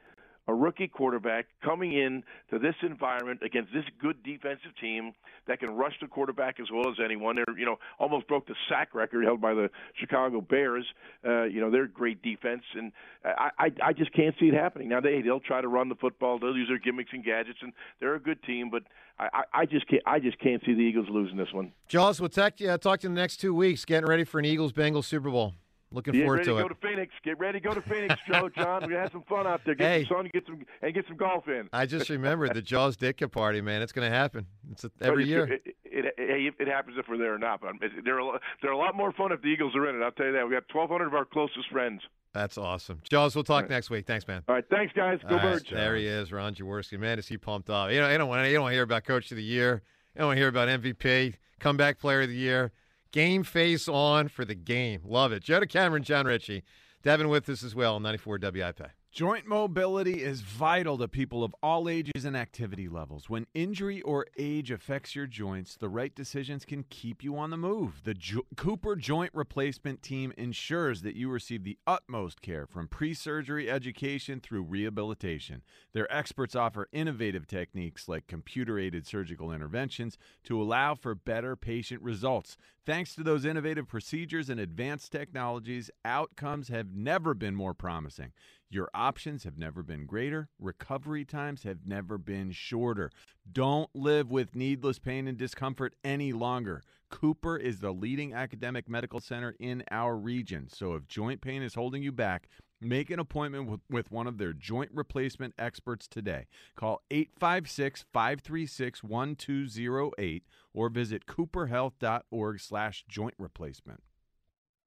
a 0.48 0.54
rookie 0.54 0.88
quarterback 0.88 1.48
coming 1.64 1.94
in 1.94 2.24
to 2.50 2.60
this 2.60 2.76
environment 2.84 3.42
against 3.44 3.74
this 3.74 3.84
good 4.02 4.22
defensive 4.24 4.72
team 4.80 5.14
that 5.48 5.60
can 5.60 5.72
rush 5.72 5.94
the 6.02 6.08
quarterback 6.08 6.60
as 6.60 6.68
well 6.72 6.90
as 6.90 6.98
anyone. 7.04 7.36
They're 7.36 7.58
you 7.58 7.66
know 7.66 7.78
almost 8.00 8.28
broke 8.28 8.48
the 8.48 8.56
sack 8.70 8.94
record 8.94 9.26
held 9.26 9.42
by 9.42 9.54
the 9.54 9.70
Chicago 10.00 10.42
Bears. 10.42 10.86
Uh, 11.26 11.44
you 11.44 11.60
know 11.62 11.72
they're 11.72 11.88
great 11.88 12.22
defense, 12.22 12.64
and 12.76 12.92
I, 13.24 13.50
I 13.58 13.72
I 13.84 13.94
just 13.94 14.14
can't 14.14 14.36
see 14.40 14.48
it 14.48 14.54
happening. 14.54 14.90
Now 14.90 15.02
they 15.02 15.22
they'll 15.22 15.40
try 15.40 15.62
to 15.62 15.68
run 15.68 15.90
the 15.90 15.96
football. 15.96 16.40
They'll 16.40 16.56
use 16.56 16.68
their 16.68 16.80
gimmicks 16.80 17.12
and 17.14 17.24
gadgets, 17.24 17.60
and 17.62 17.74
they're 18.00 18.16
a 18.16 18.20
good 18.20 18.42
team. 18.44 18.70
But 18.70 18.84
I 19.20 19.44
I, 19.54 19.66
just 19.66 19.88
can't 19.88 20.04
I 20.06 20.20
just 20.20 20.40
can't 20.40 20.62
see 20.66 20.74
the 20.74 20.82
Eagles 20.82 21.08
losing 21.10 21.38
this 21.38 21.52
one. 21.54 21.72
Jaws, 21.88 22.20
we'll 22.20 22.30
talk, 22.30 22.54
uh, 22.62 22.78
talk 22.78 23.00
to 23.00 23.06
you 23.06 23.10
in 23.10 23.16
the 23.16 23.22
next 23.22 23.38
two 23.38 23.54
weeks, 23.54 23.86
getting 23.86 24.08
ready 24.08 24.24
for 24.24 24.40
an 24.40 24.46
Eagles 24.46 24.74
Bengals 24.74 25.06
Super 25.06 25.30
Bowl. 25.30 25.54
Looking 25.96 26.14
Get 26.14 26.22
forward 26.24 26.36
ready 26.40 26.46
to 26.46 26.52
to 26.52 26.58
it. 26.60 26.62
go 26.64 26.68
to 26.70 26.76
Phoenix. 26.76 27.14
Get 27.24 27.40
ready 27.40 27.60
to 27.60 27.68
go 27.68 27.74
to 27.74 27.82
Phoenix, 27.82 28.16
Joe. 28.28 28.50
John, 28.56 28.82
we're 28.84 28.90
gonna 28.90 29.00
have 29.02 29.12
some 29.12 29.24
fun 29.24 29.48
out 29.48 29.62
there. 29.66 29.74
Get 29.76 29.88
Hey. 29.88 30.06
some 30.06 30.18
sun, 30.18 30.30
get 30.34 30.46
some, 30.46 30.66
and 30.82 30.94
get 30.94 31.06
some 31.08 31.18
golf 31.18 31.48
in. 31.48 31.70
I 31.74 31.86
just 31.86 32.10
remembered 32.10 32.54
the 32.54 32.62
Jaws 32.62 32.98
Ditka 32.98 33.32
party, 33.32 33.62
man. 33.62 33.82
It's 33.82 33.92
going 33.94 34.10
to 34.10 34.16
happen. 34.16 34.46
It's 34.72 34.84
a, 34.84 34.92
every 35.02 35.24
it's- 35.24 35.30
year. 35.30 35.46
It, 35.54 35.76
it, 35.86 36.14
it, 36.18 36.54
it 36.60 36.68
happens 36.68 36.98
if 37.00 37.08
we're 37.10 37.18
there 37.18 37.34
or 37.34 37.40
not. 37.40 37.62
But 37.62 37.72
they're 38.04 38.20
a, 38.20 38.40
they're 38.62 38.72
a 38.72 38.78
lot 38.78 38.96
more 38.96 39.12
fun 39.14 39.32
if 39.32 39.42
the 39.42 39.48
Eagles 39.48 39.76
are 39.76 39.90
in 39.90 39.96
it. 40.00 40.04
I'll 40.04 40.12
tell 40.12 40.26
you 40.26 40.34
that. 40.34 40.46
We 40.48 40.54
got 40.54 40.64
1,200 40.74 41.08
of 41.08 41.14
our 41.14 41.24
closest 41.26 41.70
friends. 41.72 42.02
That's 42.34 42.58
awesome. 42.58 43.00
Jaws, 43.10 43.34
we'll 43.34 43.46
talk 43.46 43.70
next 43.70 43.90
week. 43.90 44.06
Thanks, 44.06 44.28
man. 44.28 44.44
All 44.50 44.56
right, 44.56 44.66
thanks, 44.70 44.92
guys. 44.94 45.20
Go 45.22 45.30
All 45.30 45.36
right, 45.38 45.54
Birds. 45.54 45.70
there 45.72 45.96
he 45.96 46.06
is, 46.06 46.34
Ron 46.34 46.54
Jaworski. 46.54 47.00
Man, 47.00 47.18
is 47.18 47.30
he 47.30 47.38
pumped 47.38 47.70
up? 47.70 47.92
You 47.92 48.02
know, 48.02 48.12
you 48.12 48.18
don't 48.18 48.28
want 48.28 48.44
to, 48.44 48.50
you 48.50 48.56
don't 48.56 48.64
want 48.64 48.72
to 48.74 48.76
hear 48.76 48.84
about 48.84 49.06
Coach 49.06 49.32
of 49.32 49.38
the 49.38 49.44
Year. 49.44 49.82
You 50.16 50.20
don't 50.20 50.28
want 50.28 50.36
to 50.36 50.42
hear 50.42 50.50
about 50.50 50.68
MVP, 50.68 51.36
Comeback 51.62 51.98
Player 51.98 52.24
of 52.24 52.28
the 52.30 52.36
Year, 52.36 52.74
Game 53.16 53.44
Face 53.44 53.88
on 53.88 54.28
for 54.28 54.44
the 54.44 54.56
game. 54.56 55.00
Love 55.06 55.32
it. 55.32 55.42
Joe 55.42 55.62
Cameron, 55.62 56.04
John 56.04 56.26
Ritchie, 56.26 56.64
Devin 57.02 57.30
with 57.30 57.48
us 57.48 57.64
as 57.64 57.74
well. 57.74 57.98
94 57.98 58.40
WIP. 58.42 58.82
Joint 59.16 59.48
mobility 59.48 60.22
is 60.24 60.42
vital 60.42 60.98
to 60.98 61.08
people 61.08 61.42
of 61.42 61.56
all 61.64 61.88
ages 61.88 62.26
and 62.26 62.36
activity 62.36 62.90
levels. 62.90 63.30
When 63.30 63.48
injury 63.54 64.02
or 64.02 64.26
age 64.38 64.72
affects 64.72 65.16
your 65.16 65.26
joints, 65.26 65.78
the 65.78 65.88
right 65.88 66.14
decisions 66.14 66.66
can 66.66 66.84
keep 66.90 67.24
you 67.24 67.38
on 67.38 67.50
the 67.50 67.56
move. 67.56 68.02
The 68.04 68.14
jo- 68.14 68.46
Cooper 68.58 68.98
Joint 68.98 69.32
Replacement 69.34 70.04
Team 70.04 70.34
ensures 70.36 71.02
that 71.04 71.16
you 71.16 71.30
receive 71.30 71.64
the 71.64 71.78
utmost 71.88 72.42
care 72.42 72.68
from 72.68 72.90
pre 72.90 73.14
surgery 73.14 73.72
education 73.72 74.42
through 74.42 74.64
rehabilitation. 74.64 75.62
Their 75.94 76.14
experts 76.14 76.54
offer 76.54 76.90
innovative 76.92 77.48
techniques 77.48 78.10
like 78.10 78.28
computer 78.28 78.78
aided 78.78 79.08
surgical 79.08 79.54
interventions 79.54 80.18
to 80.44 80.62
allow 80.62 80.94
for 80.94 81.16
better 81.16 81.56
patient 81.56 82.02
results. 82.02 82.58
Thanks 82.86 83.16
to 83.16 83.24
those 83.24 83.46
innovative 83.46 83.88
procedures 83.88 84.50
and 84.50 84.60
advanced 84.60 85.14
technologies, 85.14 85.90
outcomes 86.04 86.68
have 86.68 86.94
never 86.94 87.34
been 87.34 87.56
more 87.56 87.74
promising. 87.74 88.34
Your 88.76 88.90
options 88.94 89.46
have 89.46 89.58
never 89.58 89.84
been 89.84 90.06
greater. 90.06 90.50
Recovery 90.60 91.24
times 91.24 91.64
have 91.64 91.88
never 91.88 92.18
been 92.18 92.52
shorter. 92.52 93.10
Don't 93.50 93.90
live 93.96 94.30
with 94.30 94.54
needless 94.54 95.00
pain 95.00 95.30
and 95.30 95.38
discomfort 95.38 95.96
any 96.04 96.34
longer. 96.34 96.84
Cooper 97.10 97.56
is 97.56 97.80
the 97.80 97.94
leading 97.94 98.34
academic 98.34 98.90
medical 98.90 99.22
center 99.22 99.56
in 99.62 99.82
our 99.92 100.18
region. 100.18 100.68
So 100.68 100.94
if 100.96 101.08
joint 101.08 101.40
pain 101.40 101.62
is 101.62 101.76
holding 101.76 102.04
you 102.04 102.12
back, 102.12 102.50
make 102.82 103.10
an 103.10 103.20
appointment 103.20 103.80
with, 103.90 104.12
one 104.12 104.28
of 104.28 104.38
their 104.38 104.52
joint 104.52 104.92
replacement 104.94 105.54
experts 105.58 106.06
today. 106.06 106.46
Call 106.76 107.02
856 107.10 108.04
536 108.12 109.04
1208 109.06 110.44
or 110.74 110.90
visit 110.90 111.26
cooperhealth.org 111.26 112.60
slash 112.60 113.06
joint 113.08 113.36
replacement. 113.38 114.04